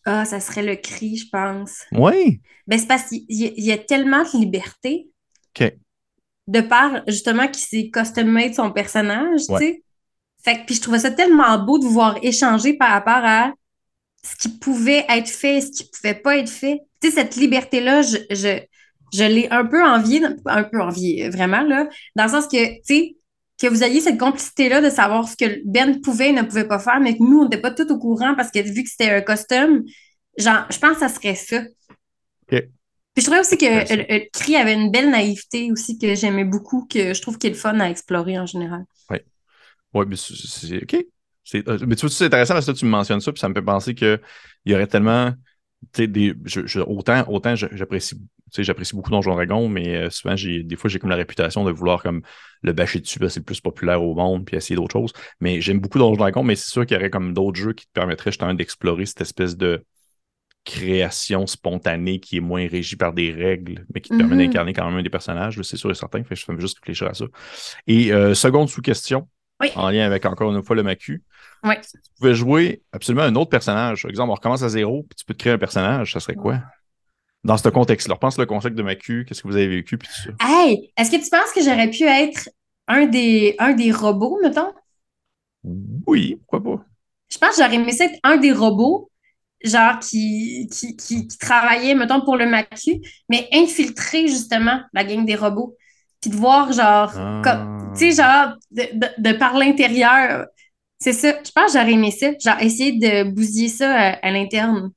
Ah, 0.06 0.24
ça 0.24 0.40
serait 0.40 0.64
le 0.64 0.76
cri, 0.76 1.18
je 1.18 1.30
pense. 1.30 1.84
Oui. 1.92 2.42
Ben, 2.68 2.80
c'est 2.80 2.88
parce 2.88 3.10
qu'il 3.10 3.26
y, 3.28 3.72
a 3.72 3.78
tellement 3.78 4.24
de 4.24 4.38
liberté. 4.38 5.10
OK. 5.60 5.74
De 6.48 6.62
part, 6.62 7.02
justement, 7.08 7.48
qu'il 7.48 7.64
s'est 7.64 7.90
custom-made 7.92 8.54
son 8.54 8.72
personnage, 8.72 9.42
tu 9.48 9.58
sais. 9.58 9.84
Fait 10.44 10.60
que, 10.60 10.66
puis 10.66 10.76
je 10.76 10.82
trouvais 10.82 11.00
ça 11.00 11.10
tellement 11.10 11.58
beau 11.58 11.80
de 11.80 11.88
voir 11.88 12.20
échanger 12.22 12.74
par 12.74 12.92
rapport 12.92 13.26
à 13.26 13.52
ce 14.24 14.36
qui 14.36 14.50
pouvait 14.50 15.06
être 15.10 15.30
fait, 15.30 15.62
ce 15.62 15.72
qui 15.72 15.90
pouvait 15.90 16.14
pas 16.14 16.38
être 16.38 16.50
fait. 16.50 16.82
Tu 17.02 17.10
sais, 17.10 17.16
cette 17.16 17.36
liberté-là, 17.36 18.04
je, 18.04 18.18
je, 18.30 18.60
je 19.12 19.24
l'ai 19.24 19.48
un 19.50 19.66
peu 19.66 19.84
enviée, 19.84 20.22
un 20.46 20.64
peu 20.64 20.82
enviée, 20.82 21.30
vraiment, 21.30 21.62
là, 21.62 21.88
dans 22.16 22.26
le 22.26 22.30
sens 22.30 22.48
que, 22.48 22.76
tu 22.76 22.82
sais, 22.84 23.16
que 23.60 23.68
vous 23.68 23.84
ayez 23.84 24.02
cette 24.02 24.20
complicité-là 24.20 24.82
de 24.82 24.90
savoir 24.90 25.28
ce 25.28 25.36
que 25.36 25.62
Ben 25.66 26.02
pouvait 26.02 26.30
et 26.30 26.34
ne 26.34 26.44
pouvait 26.44 26.68
pas 26.68 26.80
faire, 26.80 27.00
mais 27.00 27.18
que 27.18 27.24
nous, 27.24 27.40
on 27.40 27.44
n'était 27.46 27.62
pas 27.62 27.72
tout 27.72 27.90
au 27.92 27.98
courant 27.98 28.36
parce 28.36 28.52
que 28.52 28.60
vu 28.60 28.84
que 28.84 28.90
c'était 28.90 29.12
un 29.12 29.22
costume, 29.22 29.84
genre, 30.38 30.66
je 30.70 30.78
pense 30.78 30.94
que 30.94 31.00
ça 31.00 31.10
serait 31.10 31.36
ça. 31.36 31.62
OK. 32.52 32.64
Puis 33.16 33.24
je 33.24 33.28
trouvais 33.28 33.40
aussi 33.40 33.58
que 33.58 33.66
le, 33.66 34.30
cri 34.34 34.58
avait 34.58 34.74
une 34.74 34.92
belle 34.92 35.10
naïveté 35.10 35.72
aussi 35.72 35.98
que 35.98 36.16
j'aimais 36.16 36.44
beaucoup, 36.44 36.86
que 36.86 37.14
je 37.14 37.22
trouve 37.22 37.38
qu'il 37.38 37.50
est 37.50 37.54
le 37.54 37.60
fun 37.60 37.80
à 37.80 37.90
explorer 37.90 38.38
en 38.38 38.46
général. 38.46 38.84
Oui. 39.10 39.20
Oui, 39.94 40.06
mais 40.10 40.18
c'est 40.18 40.84
OK. 40.84 41.06
Euh, 41.54 41.78
mais 41.88 41.96
tu 41.96 42.02
vois, 42.02 42.10
c'est 42.10 42.26
intéressant 42.26 42.56
parce 42.56 42.66
que 42.66 42.72
tu 42.72 42.86
me 42.86 42.90
mentionnes 42.90 43.22
ça, 43.22 43.32
puis 43.32 43.40
ça 43.40 43.48
me 43.48 43.54
fait 43.54 43.62
penser 43.62 43.96
qu'il 43.96 44.20
y 44.66 44.74
aurait 44.74 44.88
tellement. 44.88 45.32
Des, 45.94 46.34
autant, 46.86 47.26
autant 47.30 47.56
j'apprécie 47.56 48.16
j'apprécie 48.58 48.96
beaucoup 48.96 49.12
Donjon 49.12 49.34
Dragon, 49.34 49.68
mais 49.68 49.96
euh, 49.96 50.10
souvent, 50.10 50.36
j'ai, 50.36 50.64
des 50.64 50.76
fois, 50.76 50.90
j'ai 50.90 51.00
comme 51.00 51.10
la 51.10 51.16
réputation 51.16 51.66
de 51.66 51.72
vouloir 51.72 52.02
comme 52.02 52.22
le 52.62 52.74
bâcher 52.74 53.00
dessus 53.00 53.20
parce 53.20 53.32
que 53.32 53.34
c'est 53.34 53.40
le 53.42 53.46
plus 53.46 53.62
populaire 53.62 54.02
au 54.02 54.14
monde, 54.16 54.46
puis 54.46 54.56
essayer 54.56 54.76
d'autres 54.76 54.94
choses. 54.94 55.14
Mais 55.40 55.62
j'aime 55.62 55.80
beaucoup 55.80 56.00
Donjon 56.00 56.16
Dragon, 56.16 56.44
mais 56.44 56.56
c'est 56.56 56.70
sûr 56.70 56.86
qu'il 56.86 56.96
y 56.96 57.00
aurait 57.00 57.10
comme 57.10 57.34
d'autres 57.34 57.60
jeux 57.60 57.74
qui 57.74 57.86
te 57.86 57.92
permettraient 57.92 58.32
justement 58.32 58.54
d'explorer 58.54 59.06
cette 59.06 59.22
espèce 59.22 59.58
de 59.58 59.84
création 60.64 61.46
spontanée 61.46 62.20
qui 62.20 62.38
est 62.38 62.42
moins 62.42 62.68
régie 62.68 62.96
par 62.96 63.14
des 63.14 63.32
règles, 63.32 63.86
mais 63.94 64.02
qui 64.02 64.10
te 64.10 64.18
permet 64.18 64.36
mm-hmm. 64.36 64.48
d'incarner 64.48 64.74
quand 64.74 64.90
même 64.90 65.04
des 65.04 65.10
personnages, 65.12 65.62
c'est 65.62 65.78
sûr 65.78 65.92
et 65.92 65.96
certain. 65.96 66.24
Fait 66.24 66.36
je 66.36 66.44
fais 66.44 66.60
juste 66.60 66.80
réfléchir 66.80 67.08
à 67.08 67.14
ça. 67.14 67.26
Et 67.86 68.12
euh, 68.12 68.34
seconde 68.34 68.68
sous-question, 68.68 69.28
en 69.76 69.90
lien 69.90 70.06
avec 70.06 70.26
encore 70.26 70.54
une 70.54 70.64
fois 70.64 70.76
le 70.76 70.84
Macu. 70.84 71.24
Oui. 71.64 71.76
Si 71.82 71.94
tu 71.94 72.10
pouvais 72.20 72.36
jouer 72.36 72.82
absolument 72.92 73.24
un 73.24 73.36
autre 73.36 73.50
personnage, 73.50 74.04
par 74.04 74.10
exemple, 74.12 74.32
on 74.32 74.36
recommence 74.36 74.64
à 74.64 74.70
zéro, 74.70 75.04
puis 75.04 75.16
tu 75.16 75.26
peux 75.26 75.34
te 75.34 75.40
créer 75.40 75.54
un 75.54 75.58
personnage, 75.58 76.14
ça 76.14 76.20
serait 76.20 76.36
quoi? 76.36 76.60
dans 77.46 77.58
ce 77.58 77.70
contexte-là. 77.70 78.16
Pense 78.16 78.38
le 78.38 78.46
concept 78.46 78.76
de 78.76 78.84
Macu, 78.84 79.24
qu'est-ce 79.26 79.44
que 79.44 79.48
vous 79.48 79.56
avez 79.56 79.68
vécu, 79.68 79.98
puis 79.98 80.10
tout 80.10 80.30
ça. 80.30 80.32
Hey, 80.46 80.92
est-ce 80.98 81.12
que 81.12 81.24
tu 81.24 81.30
penses 81.30 81.52
que 81.54 81.62
j'aurais 81.62 81.90
pu 81.90 82.04
être 82.04 82.50
un 82.88 83.06
des, 83.06 83.56
un 83.60 83.74
des 83.74 83.92
robots, 83.92 84.40
mettons? 84.42 84.74
Oui, 85.64 86.36
pourquoi 86.36 86.78
pas? 86.78 86.86
Je 87.30 87.38
pense 87.38 87.56
que 87.56 87.64
j'aurais 87.64 87.76
aimé 87.76 87.92
ça 87.92 88.06
être 88.06 88.20
un 88.24 88.38
des 88.38 88.52
robots, 88.52 89.12
genre 89.64 90.00
qui, 90.00 90.68
qui, 90.72 90.96
qui, 90.96 91.28
travaillait, 91.40 91.94
mettons, 91.94 92.22
pour 92.22 92.36
le 92.36 92.48
Macu, 92.48 93.02
mais 93.30 93.48
infiltrer 93.54 94.28
justement 94.28 94.82
la 94.94 95.04
gang 95.04 95.24
des 95.24 95.36
robots. 95.36 95.78
Puis 96.22 96.32
de 96.32 96.36
voir, 96.36 96.72
genre, 96.72 97.14
ah. 97.16 97.75
Tu 97.98 98.12
sais, 98.12 98.22
genre, 98.22 98.54
de, 98.72 98.84
de, 99.18 99.38
par 99.38 99.58
l'intérieur. 99.58 100.46
C'est 101.00 101.14
ça. 101.14 101.32
Je 101.46 101.52
pense 101.52 101.74
que 101.74 101.80
j'aurais 101.80 101.94
aimé 101.94 102.12
ça. 102.12 102.32
Genre, 102.44 102.62
essayer 102.62 102.94
de 102.94 103.30
bousiller 103.30 103.70
ça 103.70 103.92
à, 103.92 104.10
à 104.28 104.32
l'interne. 104.32 104.92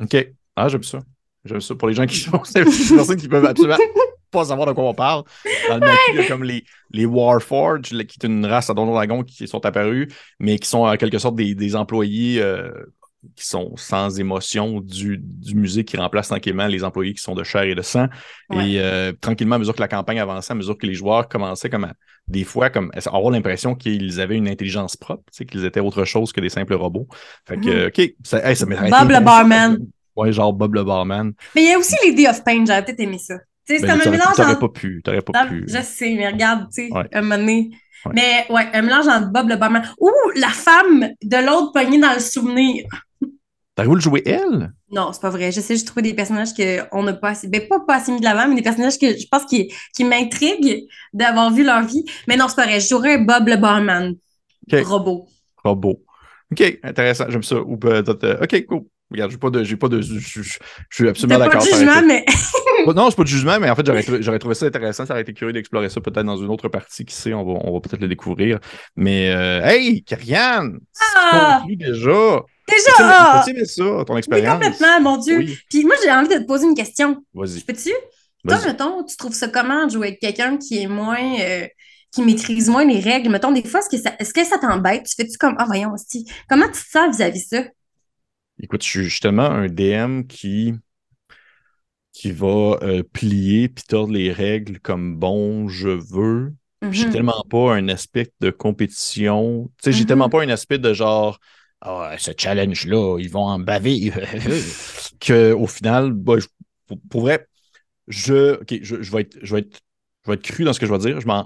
OK. 0.00 0.28
Ah, 0.56 0.68
j'aime 0.68 0.82
ça. 0.82 1.00
J'aime 1.44 1.60
ça. 1.60 1.74
Pour 1.74 1.88
les 1.88 1.94
gens 1.94 2.06
qui 2.06 2.16
sont 2.16 2.42
des 2.54 2.64
personnes 2.64 3.16
qui 3.16 3.28
peuvent 3.28 3.44
absolument 3.44 3.76
pas 4.30 4.44
savoir 4.44 4.66
de 4.68 4.72
quoi 4.72 4.84
on 4.84 4.94
parle. 4.94 5.24
Dans 5.68 5.74
le 5.74 5.80
maquis, 5.80 5.98
il 6.10 6.16
y 6.16 6.18
a 6.20 6.28
comme 6.28 6.44
les, 6.44 6.64
les 6.90 7.04
Warforged, 7.06 8.06
qui 8.06 8.18
est 8.20 8.26
une 8.26 8.46
race 8.46 8.70
à 8.70 8.74
Donjon 8.74 8.92
Dragon 8.92 9.22
qui 9.24 9.48
sont 9.48 9.64
apparus, 9.64 10.08
mais 10.38 10.58
qui 10.58 10.68
sont 10.68 10.86
en 10.86 10.96
quelque 10.96 11.18
sorte 11.18 11.34
des, 11.36 11.54
des 11.54 11.76
employés 11.76 12.40
euh, 12.40 12.70
qui 13.36 13.46
sont 13.46 13.76
sans 13.76 14.18
émotion 14.18 14.80
du, 14.80 15.18
du, 15.18 15.54
musée 15.54 15.84
qui 15.84 15.96
remplacent 15.96 16.28
tranquillement 16.28 16.66
les 16.66 16.84
employés 16.84 17.12
qui 17.14 17.22
sont 17.22 17.34
de 17.34 17.44
chair 17.44 17.62
et 17.62 17.74
de 17.74 17.82
sang. 17.82 18.06
Ouais. 18.48 18.70
Et 18.70 18.80
euh, 18.80 19.12
tranquillement, 19.20 19.56
à 19.56 19.58
mesure 19.58 19.74
que 19.74 19.80
la 19.80 19.88
campagne 19.88 20.20
avançait, 20.20 20.52
à 20.52 20.56
mesure 20.56 20.78
que 20.78 20.86
les 20.86 20.94
joueurs 20.94 21.28
commençaient 21.28 21.68
comme 21.68 21.84
à, 21.84 21.92
des 22.28 22.44
fois 22.44 22.70
comme 22.70 22.90
à 22.94 23.14
avoir 23.14 23.30
l'impression 23.30 23.74
qu'ils 23.74 24.20
avaient 24.20 24.36
une 24.36 24.48
intelligence 24.48 24.96
propre, 24.96 25.24
qu'ils 25.48 25.64
étaient 25.64 25.80
autre 25.80 26.04
chose 26.04 26.32
que 26.32 26.40
des 26.40 26.48
simples 26.48 26.74
robots. 26.74 27.08
Fait 27.46 27.56
que, 27.58 27.82
Mhm. 27.82 27.86
OK, 27.88 28.14
ça, 28.24 28.48
hey, 28.48 28.56
ça 28.56 28.64
Bob 28.66 29.10
le 29.10 29.20
barman. 29.20 29.78
Ouais, 30.16 30.32
genre 30.32 30.52
Bob 30.52 30.74
le 30.74 30.84
barman. 30.84 31.32
Mais 31.54 31.62
il 31.62 31.68
y 31.70 31.72
a 31.74 31.78
aussi 31.78 31.94
les 32.04 32.12
Day 32.12 32.28
of 32.28 32.42
Pain. 32.44 32.64
J'aurais 32.66 32.84
peut-être 32.84 33.00
aimé 33.00 33.18
ça. 33.18 33.36
Tu 33.66 33.74
sais, 33.74 33.80
c'est 33.80 33.86
Ben, 33.86 34.00
un 34.00 34.10
mélange 34.10 34.34
T'aurais 34.34 34.58
pas 34.58 34.68
pu, 34.68 35.00
t'aurais 35.04 35.22
pas 35.22 35.44
Non, 35.44 35.48
pu. 35.48 35.64
Je 35.68 35.80
sais, 35.82 36.14
mais 36.16 36.26
regarde, 36.28 36.66
tu 36.74 36.86
sais, 36.86 36.92
Ouais. 36.92 37.06
un 37.12 37.20
moment 37.22 37.36
donné. 37.36 37.70
Ouais. 38.06 38.12
Mais 38.14 38.46
ouais, 38.52 38.66
un 38.72 38.82
mélange 38.82 39.06
entre 39.08 39.28
Bob 39.30 39.48
le 39.48 39.56
barman. 39.56 39.82
Ou 39.98 40.10
la 40.36 40.48
femme 40.48 41.10
de 41.22 41.46
l'autre 41.46 41.72
poignée 41.72 42.00
dans 42.00 42.14
le 42.14 42.20
souvenir. 42.20 42.84
T'arrives 43.84 43.94
le 43.94 44.00
jouer 44.00 44.22
elle? 44.26 44.72
Non, 44.90 45.12
c'est 45.12 45.22
pas 45.22 45.30
vrai. 45.30 45.52
J'essaie 45.52 45.76
de 45.76 45.84
trouver 45.84 46.02
des 46.02 46.14
personnages 46.14 46.50
qu'on 46.54 47.02
n'a 47.02 47.12
pas 47.14 47.30
assez. 47.30 47.48
Ben, 47.48 47.66
pas, 47.68 47.80
pas 47.80 47.96
assez 47.96 48.12
mis 48.12 48.20
de 48.20 48.24
l'avant, 48.24 48.48
mais 48.48 48.54
des 48.56 48.62
personnages 48.62 48.98
que 48.98 49.06
je 49.18 49.26
pense 49.30 49.44
qui, 49.46 49.72
qui 49.96 50.04
m'intriguent 50.04 50.84
d'avoir 51.12 51.50
vu 51.52 51.64
leur 51.64 51.82
vie. 51.84 52.04
Mais 52.28 52.36
non, 52.36 52.46
c'est 52.48 52.56
pas 52.56 52.66
vrai. 52.66 52.80
Je 52.80 52.88
jouerais 52.88 53.18
Bob 53.18 53.48
le 53.48 53.56
barman. 53.56 54.14
Robot. 54.72 55.26
Robot. 55.64 56.02
OK, 56.52 56.78
intéressant, 56.82 57.24
j'aime 57.28 57.42
ça. 57.42 57.56
Ou 57.60 57.76
peut-être. 57.76 58.24
euh, 58.24 58.42
OK, 58.42 58.66
cool. 58.66 58.82
Regarde, 59.10 59.30
j'ai 59.32 59.38
pas 59.38 59.50
de. 59.50 59.64
J'ai 59.64 59.76
pas 59.76 59.88
de. 59.88 60.00
Je, 60.00 60.18
je- 60.18 60.42
je- 60.42 60.58
je 60.88 60.94
suis 60.96 61.08
absolument 61.08 61.38
T'as 61.38 61.46
pas 61.46 61.52
d'accord. 61.58 61.66
de 61.66 61.76
jugement, 61.78 62.02
mais 62.06 62.24
Non, 62.94 63.10
c'est 63.10 63.16
pas 63.16 63.22
de 63.24 63.28
jugement, 63.28 63.58
mais 63.60 63.68
en 63.70 63.74
fait, 63.74 63.86
j'aurais 64.22 64.38
trouvé, 64.38 64.54
ça 64.54 64.66
intéressant. 64.66 65.04
Ça 65.06 65.14
aurait 65.14 65.22
été 65.22 65.32
curieux 65.34 65.52
d'explorer 65.52 65.88
ça 65.88 66.00
peut-être 66.00 66.24
dans 66.26 66.36
une 66.36 66.48
autre 66.48 66.68
partie. 66.68 67.04
Qui 67.04 67.14
sait, 67.14 67.34
on 67.34 67.44
va, 67.44 67.60
on 67.64 67.72
va 67.74 67.80
peut-être 67.80 68.00
le 68.00 68.08
découvrir. 68.08 68.58
Mais, 68.96 69.30
euh, 69.34 69.64
hey, 69.64 70.02
Karianne! 70.04 70.78
Ah! 71.14 71.62
C'est 71.68 71.76
déjà! 71.76 72.40
Déjà, 72.70 72.90
T'as-tu 72.96 73.02
ah! 73.02 73.42
t'as-tu 73.44 73.50
aimé 73.50 73.64
ça, 73.66 74.04
ton 74.06 74.16
expérience? 74.16 74.54
complètement, 74.54 75.00
mon 75.00 75.16
Dieu. 75.18 75.38
Oui, 75.38 75.58
Puis 75.68 75.84
moi, 75.84 75.94
j'ai 76.02 76.10
envie 76.12 76.28
de 76.28 76.38
te 76.38 76.44
poser 76.46 76.66
une 76.66 76.74
question. 76.74 77.24
vas-y. 77.34 77.60
Peux-tu? 77.62 77.90
Toi, 78.48 78.58
mettons, 78.66 79.04
tu 79.04 79.16
trouves 79.16 79.34
ça 79.34 79.48
comment 79.48 79.86
de 79.86 79.90
jouer 79.92 80.08
avec 80.08 80.20
quelqu'un 80.20 80.56
qui 80.56 80.78
est 80.78 80.86
moins. 80.86 81.38
euh, 81.40 81.66
qui 82.12 82.22
maîtrise 82.22 82.68
moins 82.68 82.84
les 82.84 82.98
règles? 82.98 83.28
Mettons, 83.30 83.52
des 83.52 83.62
fois, 83.62 83.78
est-ce 83.80 83.88
que 83.88 83.96
ça, 84.02 84.12
est-ce 84.18 84.34
que 84.34 84.44
ça 84.44 84.58
t'embête? 84.58 85.04
Tu 85.04 85.14
fais-tu 85.14 85.38
comme. 85.38 85.54
Ah, 85.58 85.64
voyons, 85.66 85.92
hostie. 85.92 86.24
Comment 86.48 86.66
tu 86.66 86.72
te 86.82 86.90
sens 86.90 87.16
vis-à-vis 87.16 87.46
ça? 87.48 87.62
Écoute, 88.62 88.82
je 88.82 88.88
suis 88.88 89.04
justement 89.04 89.42
un 89.48 89.68
DM 89.68 90.22
qui, 90.26 90.74
qui 92.12 92.32
va 92.32 92.78
euh, 92.82 93.02
plier 93.02 93.68
puis 93.68 93.84
tordre 93.84 94.12
les 94.12 94.32
règles 94.32 94.80
comme 94.80 95.16
bon 95.16 95.68
je 95.68 95.88
veux. 95.88 96.52
Puis 96.90 97.00
J'ai 97.00 97.04
Mhm. 97.06 97.10
tellement 97.12 97.44
pas 97.48 97.74
un 97.74 97.88
aspect 97.88 98.32
de 98.40 98.50
compétition. 98.50 99.70
Tu 99.78 99.84
sais, 99.84 99.92
j'ai 99.92 100.00
Mhm. 100.02 100.06
tellement 100.08 100.28
pas 100.28 100.42
un 100.42 100.48
aspect 100.48 100.78
de 100.78 100.92
genre, 100.92 101.38
ah, 101.82 102.14
ce 102.18 102.30
challenge-là, 102.36 103.18
ils 103.18 103.30
vont 103.30 103.44
en 103.44 103.58
baver. 103.58 104.12
Qu'au 105.26 105.66
final, 105.66 106.12
bah, 106.12 106.34
je- 106.38 106.46
pour, 106.86 106.98
pour 107.10 107.20
vrai, 107.22 107.46
je, 108.08 108.54
ok, 108.60 108.74
je, 108.82 109.02
je 109.02 109.12
vais 109.12 109.22
être, 109.22 109.38
je, 109.42 109.54
vais 109.54 109.60
être, 109.60 109.78
je 110.24 110.30
vais 110.30 110.34
être 110.34 110.42
cru 110.42 110.64
dans 110.64 110.72
ce 110.72 110.80
que 110.80 110.86
je 110.86 110.92
vais 110.92 110.98
dire. 110.98 111.20
Je 111.20 111.26
m'en, 111.26 111.44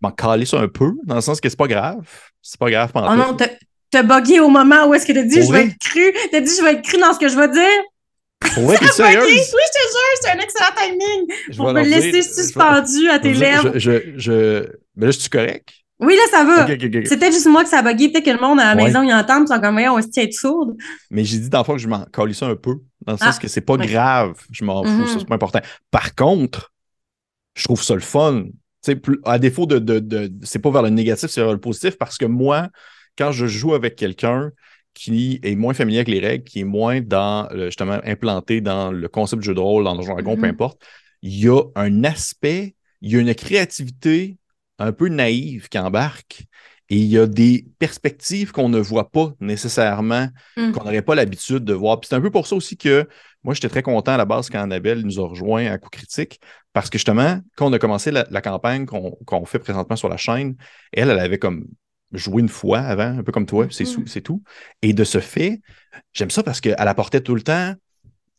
m'en 0.00 0.10
calisse 0.12 0.54
un 0.54 0.68
peu, 0.68 0.92
dans 1.04 1.16
le 1.16 1.20
sens 1.20 1.40
que 1.40 1.48
c'est 1.48 1.56
pas 1.58 1.66
grave. 1.66 2.06
C'est 2.42 2.58
pas 2.58 2.70
grave 2.70 2.92
pendant 2.92 3.12
Oh 3.12 3.16
non, 3.16 3.34
t'as- 3.36 3.50
t'as 3.90 4.02
bugué 4.02 4.40
au 4.40 4.48
moment 4.48 4.86
où 4.86 4.94
est-ce 4.94 5.06
que 5.06 5.12
t'as 5.12 5.22
dit 5.22 5.40
Pour 5.40 5.48
je 5.48 5.52
vais 5.52 5.64
être 5.66 5.78
cru. 5.78 6.12
T'as 6.30 6.40
dit 6.40 6.52
je 6.56 6.62
vais 6.62 6.72
être 6.74 6.82
cru 6.82 6.98
dans 6.98 7.12
ce 7.12 7.18
que 7.18 7.28
je 7.28 7.36
vais 7.36 7.48
dire. 7.48 7.82
Pour 8.54 8.64
vrai, 8.64 8.76
t'es. 8.80 8.86
Oui, 8.86 8.88
je 8.96 9.50
te 9.50 9.84
jure, 9.90 10.18
c'est 10.22 10.30
un 10.30 10.38
excellent 10.38 10.70
timing. 10.76 11.36
Je 11.50 11.56
Pour 11.56 11.72
me 11.72 11.82
laisser 11.82 12.12
dire- 12.12 12.22
je 12.22 12.28
vais- 12.28 12.42
suspendu 12.42 13.08
à 13.10 13.18
tes 13.18 13.34
je- 13.34 13.40
lèvres. 13.40 13.72
Je, 13.74 13.78
je, 13.78 14.18
je- 14.18 14.66
Mais 14.96 15.06
là, 15.06 15.10
je 15.12 15.18
suis 15.18 15.28
correct? 15.28 15.68
Oui, 16.00 16.14
là, 16.14 16.22
ça 16.30 16.44
va. 16.44 16.64
Ok, 16.64 16.70
ok, 16.80 16.94
ok. 16.94 17.06
C'est 17.06 17.18
peut-être 17.18 17.32
juste 17.32 17.48
moi 17.48 17.64
que 17.64 17.68
ça 17.70 17.78
a 17.78 17.82
bugué. 17.82 18.10
Peut-être 18.10 18.24
que 18.24 18.30
le 18.30 18.40
monde 18.40 18.60
à 18.60 18.74
la 18.74 18.76
Ouais. 18.80 18.86
maison, 18.88 19.02
il 19.02 19.12
entend, 19.12 19.42
ils 19.42 19.48
sont 19.48 19.60
comme, 19.60 19.78
on 19.78 20.00
se 20.00 20.08
tient 20.08 20.22
être 20.22 20.32
sourde? 20.32 20.76
Mais 21.10 21.24
j'ai 21.24 21.38
dit 21.38 21.48
dans 21.48 21.58
le 21.58 21.64
fond 21.64 21.72
que 21.72 21.78
je 21.80 21.88
m'en 21.88 22.04
calissais 22.04 22.44
un 22.44 22.54
peu, 22.56 22.76
dans 23.04 23.12
le 23.14 23.18
sens 23.18 23.36
Ah, 23.36 23.40
que 23.40 23.48
c'est 23.48 23.60
pas 23.62 23.74
ouais. 23.74 23.86
grave, 23.86 24.34
je 24.52 24.64
m'en 24.64 24.84
fous, 24.84 24.90
Mhm. 24.92 25.06
ça 25.06 25.18
c'est 25.18 25.26
pas 25.28 25.34
important. 25.34 25.60
Par 25.90 26.14
contre, 26.14 26.72
je 27.56 27.64
trouve 27.64 27.82
ça 27.82 27.94
le 27.94 28.00
fun. 28.00 28.44
Tu 28.44 28.52
sais, 28.92 28.96
plus- 28.96 29.18
à 29.24 29.40
défaut 29.40 29.66
de, 29.66 29.80
de, 29.80 29.98
de- 29.98 30.30
c'est 30.44 30.60
pas 30.60 30.70
vers 30.70 30.82
le 30.82 30.90
négatif, 30.90 31.30
c'est 31.30 31.40
vers 31.40 31.52
le 31.52 31.58
positif, 31.58 31.98
parce 31.98 32.16
que 32.16 32.26
moi, 32.26 32.68
quand 33.16 33.32
je 33.32 33.46
joue 33.46 33.74
avec 33.74 33.96
quelqu'un 33.96 34.52
qui 34.94 35.40
est 35.42 35.56
moins 35.56 35.74
familier 35.74 35.98
avec 35.98 36.08
les 36.08 36.20
règles, 36.20 36.44
qui 36.44 36.60
est 36.60 36.64
moins 36.64 37.00
dans 37.00 37.48
justement 37.66 37.98
implanté 38.04 38.60
dans 38.60 38.92
le 38.92 39.08
concept 39.08 39.42
du 39.42 39.46
jeu 39.46 39.54
de 39.54 39.60
rôle, 39.60 39.84
dans 39.84 39.94
Donjon 39.96 40.12
Dragon, 40.14 40.36
peu 40.36 40.42
Mhm. 40.46 40.50
importe, 40.50 40.80
il 41.22 41.36
y 41.38 41.48
a 41.48 41.60
un 41.74 42.04
aspect, 42.04 42.76
il 43.00 43.12
y 43.12 43.16
a 43.16 43.20
une 43.20 43.34
créativité 43.34 44.36
un 44.78 44.92
peu 44.92 45.08
naïve 45.08 45.68
qui 45.68 45.78
embarque. 45.78 46.44
Et 46.90 46.96
il 46.96 47.04
y 47.04 47.18
a 47.18 47.26
des 47.26 47.66
perspectives 47.78 48.50
qu'on 48.50 48.70
ne 48.70 48.78
voit 48.78 49.10
pas 49.10 49.34
nécessairement 49.40 50.28
Mm. 50.56 50.72
qu'on 50.72 50.84
n'aurait 50.84 51.02
pas 51.02 51.14
l'habitude 51.14 51.64
de 51.64 51.74
voir. 51.74 52.00
Puis 52.00 52.08
c'est 52.08 52.16
un 52.16 52.20
peu 52.20 52.30
pour 52.30 52.46
ça 52.46 52.56
aussi 52.56 52.76
que 52.78 53.06
moi, 53.44 53.52
j'étais 53.54 53.68
très 53.68 53.82
content 53.82 54.12
à 54.12 54.16
la 54.16 54.24
base 54.24 54.48
quand 54.50 54.60
Annabelle 54.60 55.02
nous 55.02 55.20
a 55.20 55.28
rejoint 55.28 55.66
à 55.66 55.78
Coup 55.78 55.90
Critique, 55.90 56.40
parce 56.72 56.88
que 56.90 56.96
justement, 56.98 57.40
quand 57.56 57.66
on 57.66 57.72
a 57.72 57.78
commencé 57.78 58.10
la, 58.10 58.26
la 58.30 58.40
campagne 58.40 58.86
qu'on 58.86 59.44
fait 59.46 59.58
présentement 59.58 59.96
sur 59.96 60.08
la 60.08 60.16
chaîne, 60.16 60.56
elle, 60.92 61.10
elle 61.10 61.18
avait 61.20 61.38
comme 61.38 61.66
joué 62.12 62.40
une 62.40 62.48
fois 62.48 62.78
avant, 62.80 63.18
un 63.18 63.22
peu 63.22 63.32
comme 63.32 63.46
toi, 63.46 63.66
c'est 63.70 63.84
Mhm. 63.84 63.90
sou- 63.90 64.06
c'est 64.06 64.22
tout. 64.22 64.42
Et 64.80 64.94
de 64.94 65.04
ce 65.04 65.20
fait, 65.20 65.60
j'aime 66.14 66.30
ça 66.30 66.42
parce 66.42 66.60
qu'elle 66.60 66.74
apportait 66.78 67.20
tout 67.20 67.34
le 67.34 67.42
temps 67.42 67.74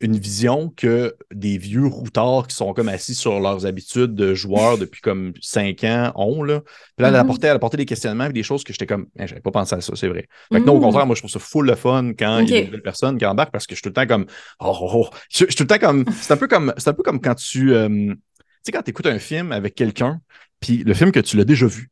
une 0.01 0.17
vision 0.17 0.73
que 0.77 1.15
des 1.33 1.57
vieux 1.57 1.85
routards 1.85 2.47
qui 2.47 2.55
sont 2.55 2.73
comme 2.73 2.87
assis 2.89 3.15
sur 3.15 3.39
leurs 3.39 3.65
habitudes 3.65 4.15
de 4.15 4.33
joueurs 4.33 4.77
depuis 4.79 5.01
comme 5.01 5.33
cinq 5.41 5.83
ans 5.83 6.11
ont. 6.15 6.41
Là. 6.43 6.61
Puis 6.61 6.71
là, 7.03 7.07
elle, 7.09 7.13
Mhm. 7.15 7.19
apportait, 7.19 7.47
elle 7.47 7.55
apportait 7.57 7.77
des 7.77 7.85
questionnements 7.85 8.25
et 8.25 8.33
des 8.33 8.43
choses 8.43 8.63
que 8.63 8.71
j'étais 8.73 8.85
comme, 8.85 9.07
Eh, 9.19 9.27
j'avais 9.27 9.41
pas 9.41 9.51
pensé 9.51 9.75
à 9.75 9.81
ça, 9.81 9.93
c'est 9.95 10.07
vrai. 10.07 10.27
Fait 10.51 10.59
que 10.61 10.65
non, 10.65 10.73
au 10.73 10.77
Mhm. 10.77 10.83
contraire, 10.83 11.05
moi, 11.05 11.15
je 11.15 11.21
trouve 11.21 11.31
ça 11.31 11.39
full 11.39 11.67
le 11.67 11.75
fun 11.75 12.13
quand 12.17 12.39
il 12.39 12.49
y 12.49 12.51
a 12.53 12.55
Ok. 12.55 12.59
des 12.61 12.65
nouvelles 12.65 12.81
personnes 12.81 13.17
qui 13.17 13.25
embarquent 13.25 13.51
parce 13.51 13.67
que 13.67 13.75
je 13.75 13.77
suis 13.77 13.83
tout 13.83 13.89
le 13.89 13.93
temps 13.93 14.07
comme, 14.07 14.25
oh, 14.59 14.77
oh, 14.81 14.89
oh. 14.93 15.09
Je, 15.29 15.39
je 15.39 15.45
suis 15.45 15.55
tout 15.55 15.63
le 15.63 15.67
temps 15.67 15.79
comme, 15.79 16.05
c'est 16.21 16.31
un 16.33 16.37
peu 16.37 16.47
comme, 16.47 16.73
c'est 16.77 16.89
un 16.89 16.93
peu 16.93 17.03
comme 17.03 17.19
quand 17.19 17.35
tu, 17.35 17.73
euh, 17.73 17.87
tu 17.89 18.15
sais, 18.63 18.71
quand 18.71 18.81
tu 18.83 18.91
écoutes 18.91 19.07
un 19.07 19.19
film 19.19 19.51
avec 19.51 19.75
quelqu'un, 19.75 20.21
puis 20.61 20.83
le 20.83 20.93
film 20.93 21.11
que 21.11 21.19
tu 21.19 21.35
l'as 21.37 21.45
déjà 21.45 21.65
vu. 21.67 21.89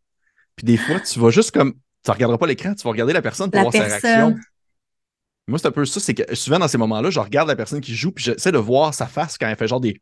Puis 0.55 0.65
des 0.65 0.77
fois, 0.77 0.99
tu 0.99 1.19
vas 1.19 1.29
juste 1.29 1.51
comme, 1.51 1.73
tu 2.05 2.11
regarderas 2.11 2.37
pas 2.37 2.47
l'écran, 2.47 2.73
tu 2.73 2.83
vas 2.83 2.91
regarder 2.91 3.13
la 3.13 3.21
personne 3.21 3.51
pour 3.51 3.57
La 3.57 3.63
voir 3.63 3.73
sa 3.73 3.79
personne. 3.83 4.01
réaction. 4.11 4.35
Moi, 5.47 5.57
c'est 5.59 5.67
un 5.67 5.71
peu 5.71 5.85
ça, 5.85 5.99
c'est 5.99 6.13
que 6.13 6.35
souvent 6.35 6.59
dans 6.59 6.67
ces 6.67 6.77
moments-là, 6.77 7.09
je 7.09 7.19
regarde 7.19 7.47
la 7.47 7.55
personne 7.55 7.79
qui 7.81 7.95
joue, 7.95 8.11
puis 8.11 8.23
j'essaie 8.25 8.51
de 8.51 8.57
voir 8.57 8.93
sa 8.93 9.07
face 9.07 9.37
quand 9.37 9.47
elle 9.47 9.55
fait 9.55 9.67
genre 9.67 9.79
des. 9.79 10.01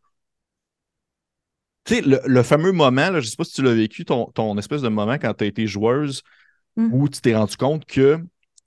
Tu 1.86 1.96
sais, 1.96 2.02
le, 2.02 2.20
le 2.26 2.44
fameux 2.44 2.72
moment, 2.72 3.12
là, 3.12 3.20
je 3.20 3.28
sais 3.30 3.36
pas 3.36 3.44
si 3.44 3.54
tu 3.54 3.62
l'as 3.62 3.74
vécu, 3.76 4.06
ton, 4.06 4.26
ton 4.34 4.58
espèce 4.58 4.82
de 4.82 4.88
moment 4.90 5.14
quand 5.20 5.34
tu 5.36 5.44
as 5.44 5.48
été 5.48 5.68
joueuse, 5.68 6.22
Mm. 6.78 6.90
où 6.94 7.08
tu 7.08 7.22
t'es 7.22 7.34
rendu 7.34 7.56
compte 7.56 7.86
que 7.86 8.20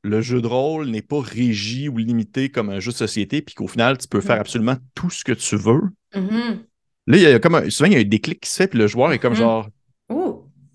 le 0.03 0.21
jeu 0.23 0.41
de 0.41 0.47
rôle 0.47 0.87
n'est 0.89 1.03
pas 1.03 1.21
régi 1.21 1.91
ou 1.91 1.99
limité 1.99 2.49
comme 2.49 2.71
un 2.71 2.81
jeu 2.81 2.91
de 2.91 2.97
société, 2.97 3.43
puis 3.43 3.55
qu'au 3.55 3.69
final, 3.69 3.99
tu 3.99 4.09
peux 4.09 4.23
faire 4.23 4.37
Mm. 4.37 4.41
absolument 4.41 4.77
tout 4.95 5.11
ce 5.11 5.25
que 5.25 5.33
tu 5.33 5.57
veux. 5.57 5.83
Mhm. 6.15 6.63
Là, 7.07 7.17
il 7.19 7.23
y 7.23 7.27
a 7.27 7.39
comme 7.39 7.57
un- 7.57 7.69
souvent, 7.69 7.91
il 7.91 7.93
y 7.93 7.97
a 7.97 7.99
un 7.99 8.05
déclic 8.05 8.41
qui 8.41 8.49
se 8.49 8.57
fait, 8.57 8.69
puis 8.69 8.79
le 8.79 8.87
joueur 8.87 9.13
est 9.13 9.19
comme 9.19 9.35
Mhm. 9.35 9.39
genre. 9.41 9.69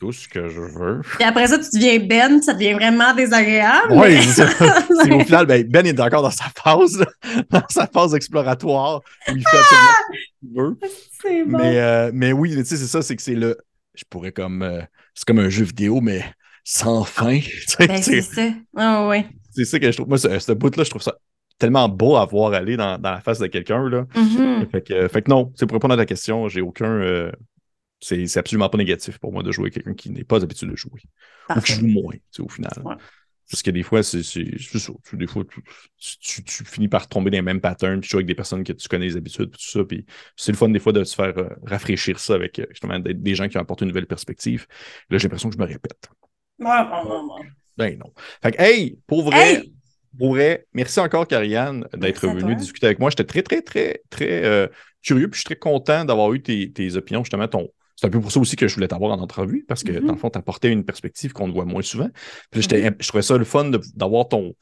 Tout 0.04 0.12
ce 0.12 0.28
que 0.28 0.49
je 0.49 0.60
veux. 0.60 0.99
Puis 1.16 1.24
après 1.24 1.47
ça, 1.47 1.58
tu 1.58 1.70
deviens 1.80 1.97
Ben, 1.99 2.41
ça 2.41 2.54
devient 2.54 2.74
vraiment 2.74 3.14
désagréable. 3.16 3.88
Oui, 3.91 4.22
c'est 4.24 5.12
au 5.14 5.20
final, 5.22 5.45
ben, 5.45 5.66
Ben 5.66 5.86
est 5.86 5.97
encore 6.01 6.22
dans 6.24 6.30
sa 6.30 6.45
phase, 6.62 6.99
là, 6.99 7.06
dans 7.49 7.64
sa 7.70 7.88
phase 7.88 8.14
exploratoire, 8.14 9.01
où 9.30 9.32
il 9.34 9.41
fait 9.47 9.58
absolument 9.58 9.88
tout 10.12 10.18
ce 10.18 10.39
qu'il 10.39 10.62
veut. 10.62 10.78
C'est 11.22 11.43
bon. 11.45 11.58
Mais, 11.58 11.80
euh, 11.80 12.12
mais 12.14 12.34
oui, 12.34 12.49
tu 12.54 12.66
sais, 12.66 12.76
c'est 12.76 12.86
ça, 12.88 13.01
c'est 13.01 13.16
que 13.16 13.22
c'est 13.22 13.36
le. 13.36 13.58
Je 13.95 14.04
pourrais 14.10 14.34
comme. 14.34 14.62
euh, 14.62 14.82
c'est 15.14 15.26
comme 15.26 15.39
un 15.39 15.47
jeu 15.49 15.64
vidéo, 15.64 16.01
mais 16.01 16.22
sans 16.66 17.06
fin. 17.06 17.39
Ben, 17.80 18.01
c'est 18.01 18.22
ça. 18.22 18.41
Ah 18.76 19.10
c'est 19.56 19.64
ça 19.66 19.80
que 19.80 19.89
je 19.89 19.95
trouve. 19.95 20.10
Moi, 20.10 20.18
ce, 20.18 20.38
ce 20.38 20.51
bout-là, 20.51 20.84
je 20.84 20.89
trouve 20.89 21.01
ça 21.01 21.16
tellement 21.60 21.88
beau 21.88 22.18
à 22.18 22.26
voir 22.26 22.51
aller 22.51 22.76
dans, 22.76 22.97
dans 22.97 23.12
la 23.12 23.22
face 23.22 23.39
de 23.39 23.47
quelqu'un. 23.47 23.88
là. 23.88 24.06
Mhm. 24.16 24.68
Fait, 24.70 24.82
que, 24.82 25.08
fait 25.08 25.22
que 25.22 25.30
non, 25.30 25.54
c'est 25.56 25.66
pour 25.66 25.76
répondre 25.76 25.93
à 25.93 25.97
ta 25.97 26.06
question, 26.06 26.49
j'ai 26.49 26.60
aucun. 26.62 26.86
euh, 26.91 27.32
c'est 28.04 28.38
absolument 28.38 28.70
pas 28.70 28.78
négatif 28.78 29.18
pour 29.18 29.32
moi 29.32 29.43
de 29.43 29.51
jouer 29.51 29.66
avec 29.66 29.74
quelqu'un 29.76 29.93
qui 29.93 30.10
n'est 30.10 30.24
pas 30.24 30.43
habitué 30.43 30.68
de 30.68 30.76
jouer. 30.76 31.01
Ou 31.56 31.60
qui 31.62 31.74
joue 31.74 31.88
moins, 31.88 32.14
tu 32.14 32.22
sais, 32.32 32.41
au 32.41 32.49
final. 32.49 32.72
Ouais. 32.84 32.95
Parce 33.49 33.62
que 33.62 33.72
des 33.72 33.84
fois, 33.84 34.04
c'est 34.04 34.22
Des 35.14 35.28
fois, 35.28 35.43
tu, 35.97 36.18
tu- 36.20 36.43
tu 36.43 36.66
finis 36.66 36.88
par 36.88 37.08
tomber 37.08 37.30
dans 37.30 37.38
les 37.38 37.41
mêmes 37.41 37.62
patterns, 37.62 37.99
puis 37.99 38.08
tu 38.08 38.12
joues 38.12 38.18
avec 38.18 38.28
des 38.28 38.36
personnes 38.36 38.64
que 38.64 38.74
tu 38.74 38.88
connais 38.88 39.06
les 39.06 39.18
habitudes, 39.18 39.49
puis 39.51 39.60
tout 39.64 39.70
ça. 39.70 39.84
Puis 39.84 40.06
c'est 40.36 40.51
le 40.51 40.58
fun 40.58 40.70
des 40.70 40.80
fois 40.80 40.93
de 40.93 41.04
se 41.04 41.14
faire 41.16 41.38
euh, 41.38 41.49
rafraîchir 41.66 42.20
ça 42.20 42.36
avec 42.36 42.60
euh, 42.60 42.66
justement 42.70 42.99
des, 42.99 43.36
gens 43.36 43.47
qui 43.47 43.58
ont 43.58 43.62
apporté 43.62 43.84
une 43.84 43.89
nouvelle 43.89 44.08
perspective. 44.08 44.66
Là, 45.10 45.18
j'ai 45.18 45.24
l'impression 45.24 45.49
que 45.49 45.56
je 45.56 45.60
me 45.60 45.68
répète. 45.68 46.10
Ouais, 46.60 46.68
ouais, 46.68 46.72
ouais, 46.72 47.41
ouais. 47.41 47.47
Ben 47.78 47.97
non. 47.97 48.12
Fait 48.41 48.51
que, 48.51 48.62
hey, 48.62 48.97
pour 49.08 49.24
vrai, 49.24 49.56
Hey! 49.56 49.74
pour 50.18 50.34
vrai, 50.34 50.66
merci 50.74 50.99
encore, 50.99 51.28
Karianne, 51.28 51.88
d'être 51.93 52.28
venue 52.28 52.56
discuter 52.56 52.88
avec 52.88 52.99
moi. 52.99 53.10
J'étais 53.10 53.26
très, 53.26 53.41
très, 53.41 53.62
très, 53.62 54.01
très 54.10 54.45
euh, 54.45 54.68
curieux, 55.01 55.28
puis 55.28 55.38
je 55.38 55.39
suis 55.39 55.45
très 55.45 55.56
content 55.56 56.06
d'avoir 56.06 56.32
eu 56.34 56.41
tes, 56.41 56.72
tes 56.72 56.95
opinions, 56.95 57.24
justement, 57.24 57.47
ton, 57.47 57.70
c'est 57.96 58.08
un 58.08 58.10
peu 58.10 58.20
pour 58.20 58.32
ça 58.32 58.39
aussi 58.39 58.56
que 58.56 58.68
je 58.68 58.76
voulais 58.76 58.88
t'avoir 58.88 59.12
en 59.12 59.22
entrevue, 59.22 59.66
parce 59.68 59.84
que 59.84 59.91
Mhm. 59.91 60.06
dans 60.08 60.14
le 60.14 60.20
fond, 60.20 60.30
tu 60.30 60.38
apportais 60.38 60.72
une 60.72 60.84
perspective 60.84 61.34
qu'on 61.34 61.52
voit 61.52 61.66
moins 61.66 61.82
souvent. 61.82 62.10
Puis 62.52 62.60
Mhm. 62.60 62.62
j'étais- 62.62 62.91
je 63.00 63.08
trouvais 63.08 63.22
ça 63.24 63.38
le 63.38 63.46
fun 63.46 63.72
d'avoir 63.96 64.28
ton 64.28 64.54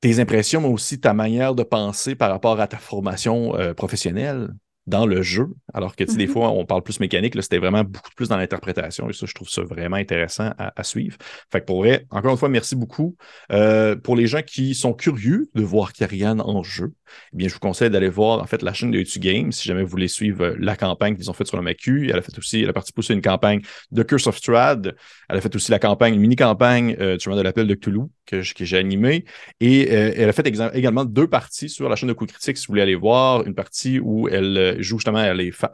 tes 0.00 0.20
impressions, 0.20 0.60
mais 0.60 0.68
aussi 0.68 1.00
ta 1.00 1.14
manière 1.14 1.54
de 1.54 1.62
penser 1.62 2.14
par 2.14 2.30
rapport 2.30 2.60
à 2.60 2.68
ta 2.68 2.76
formation 2.76 3.56
euh, 3.58 3.72
professionnelle 3.74 4.50
dans 4.86 5.06
le 5.06 5.22
jeu. 5.22 5.48
Alors 5.74 5.96
que, 5.96 6.04
tu 6.04 6.12
sais, 6.12 6.18
des 6.18 6.26
Mhm. 6.26 6.32
fois, 6.32 6.50
on 6.50 6.64
parle 6.64 6.82
plus 6.82 7.00
mécanique, 7.00 7.34
là, 7.34 7.42
c'était 7.42 7.58
vraiment 7.58 7.82
beaucoup 7.84 8.10
plus 8.14 8.28
dans 8.28 8.36
l'interprétation. 8.36 9.08
Et 9.10 9.12
ça, 9.12 9.26
je 9.26 9.34
trouve 9.34 9.48
ça 9.48 9.62
vraiment 9.62 9.96
intéressant 9.96 10.52
à, 10.58 10.72
à 10.76 10.84
suivre. 10.84 11.16
Fait 11.50 11.60
que 11.60 11.66
pour 11.66 11.78
vrai, 11.78 12.06
encore 12.10 12.30
une 12.32 12.38
fois, 12.38 12.48
merci 12.48 12.76
beaucoup. 12.76 13.16
Euh, 13.52 13.96
pour 13.96 14.16
les 14.16 14.26
gens 14.26 14.42
qui 14.42 14.74
sont 14.74 14.92
curieux 14.92 15.48
de 15.54 15.62
voir 15.62 15.92
Karian 15.92 16.38
en 16.38 16.62
jeu, 16.62 16.92
eh 17.32 17.36
bien, 17.36 17.48
je 17.48 17.54
vous 17.54 17.60
conseille 17.60 17.90
d'aller 17.90 18.08
voir, 18.08 18.40
en 18.40 18.46
fait, 18.46 18.62
la 18.62 18.72
chaîne 18.72 18.90
de 18.90 18.98
YouTube 18.98 19.22
Games, 19.22 19.52
si 19.52 19.66
jamais 19.68 19.82
vous 19.82 19.88
voulez 19.88 20.08
suivre 20.08 20.44
euh, 20.44 20.56
la 20.58 20.76
campagne 20.76 21.16
qu'ils 21.16 21.30
ont 21.30 21.34
faite 21.34 21.46
sur 21.46 21.56
le 21.56 21.62
MACU. 21.62 22.08
Elle 22.10 22.18
a 22.18 22.22
fait 22.22 22.36
aussi, 22.38 22.62
elle 22.62 22.70
a 22.70 22.72
participé 22.72 22.98
aussi 23.00 23.12
à 23.12 23.14
une 23.14 23.22
campagne 23.22 23.60
de 23.90 24.02
Curse 24.02 24.26
of 24.26 24.36
Strahd. 24.36 24.94
Elle 25.28 25.36
a 25.36 25.40
fait 25.40 25.54
aussi 25.54 25.70
la 25.70 25.78
campagne, 25.78 26.14
une 26.14 26.20
mini-campagne 26.20 26.96
euh, 27.00 27.16
du 27.16 27.24
chemin 27.24 27.36
de 27.36 27.42
l'appel 27.42 27.66
de 27.66 27.74
Cthulhu 27.74 28.02
que, 28.26 28.42
j'ai 28.42 28.76
animée. 28.76 29.24
Et 29.60 29.88
euh, 29.92 30.12
elle 30.16 30.28
a 30.28 30.32
fait 30.32 30.46
également 30.46 31.04
deux 31.04 31.28
parties 31.28 31.68
sur 31.68 31.88
la 31.88 31.96
chaîne 31.96 32.08
de 32.08 32.12
Coup 32.12 32.26
Critique, 32.26 32.56
si 32.56 32.66
vous 32.66 32.72
voulez 32.72 32.82
aller 32.82 32.94
voir. 32.94 33.46
Une 33.46 33.54
partie 33.54 34.00
où 34.00 34.28
elle 34.28 34.75
joue 34.78 34.98
justement, 34.98 35.22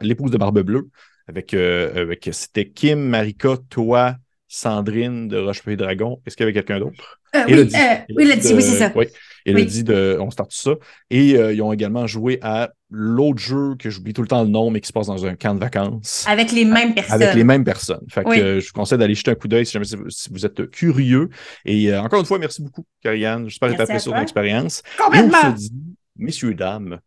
l'épouse 0.01 0.31
de 0.31 0.37
Barbe 0.37 0.61
Bleue, 0.61 0.87
avec, 1.27 1.53
euh, 1.53 2.01
avec 2.01 2.29
c'était 2.31 2.69
Kim, 2.69 2.99
Marika, 2.99 3.55
toi, 3.69 4.15
Sandrine 4.47 5.27
de 5.27 5.37
Roche-Pays 5.37 5.77
Dragon. 5.77 6.21
Est-ce 6.25 6.35
qu'il 6.37 6.43
y 6.43 6.45
avait 6.45 6.53
quelqu'un 6.53 6.79
d'autre? 6.79 7.19
Euh, 7.35 7.43
oui, 7.47 7.53
Élodie. 7.53 7.75
euh, 7.75 7.95
oui, 8.15 8.25
oui, 8.27 8.61
c'est 8.61 8.77
ça. 8.77 8.91
Oui, 8.95 9.05
Élodie 9.47 9.83
de 9.83 10.17
On 10.19 10.29
start 10.29 10.51
ça. 10.51 10.75
Et 11.09 11.35
euh, 11.35 11.51
ils 11.51 11.61
ont 11.63 11.73
également 11.73 12.05
joué 12.05 12.37
à 12.43 12.69
l'autre 12.91 13.39
jeu 13.39 13.73
que 13.79 13.89
j'oublie 13.89 14.13
tout 14.13 14.21
le 14.21 14.27
temps 14.27 14.43
le 14.43 14.49
nom, 14.49 14.69
mais 14.69 14.79
qui 14.79 14.87
se 14.89 14.93
passe 14.93 15.07
dans 15.07 15.25
un 15.25 15.33
camp 15.35 15.55
de 15.55 15.59
vacances. 15.59 16.23
Avec 16.27 16.51
les 16.51 16.65
mêmes 16.65 16.93
personnes. 16.93 17.15
Avec 17.23 17.33
les 17.33 17.43
mêmes 17.43 17.63
personnes. 17.63 18.05
Fait 18.11 18.21
Oui. 18.27 18.39
euh, 18.39 18.59
je 18.59 18.67
vous 18.67 18.73
conseille 18.73 18.99
d'aller 18.99 19.15
jeter 19.15 19.31
un 19.31 19.35
coup 19.35 19.47
d'œil 19.47 19.65
si 19.65 19.71
jamais 19.71 19.85
si 19.85 20.29
vous- 20.29 20.45
êtes 20.45 20.69
curieux. 20.69 21.29
Et 21.65 21.91
euh, 21.91 22.01
encore 22.01 22.19
une 22.19 22.25
fois, 22.27 22.37
merci 22.37 22.61
beaucoup, 22.61 22.85
Karianne. 23.01 23.49
J'espère 23.49 23.69
que 23.69 23.75
tu 23.75 23.81
as 23.81 23.85
apprécié 23.85 24.11
ton 24.11 24.21
expérience. 24.21 24.83
Et 24.85 25.01
on 25.01 25.05
Complètement. 25.05 25.55
se 25.55 25.57
dit, 25.57 25.73
messieurs, 26.17 26.53
dames, 26.53 26.99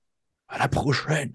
à 0.48 0.58
la 0.58 0.66
prochaine. 0.66 1.34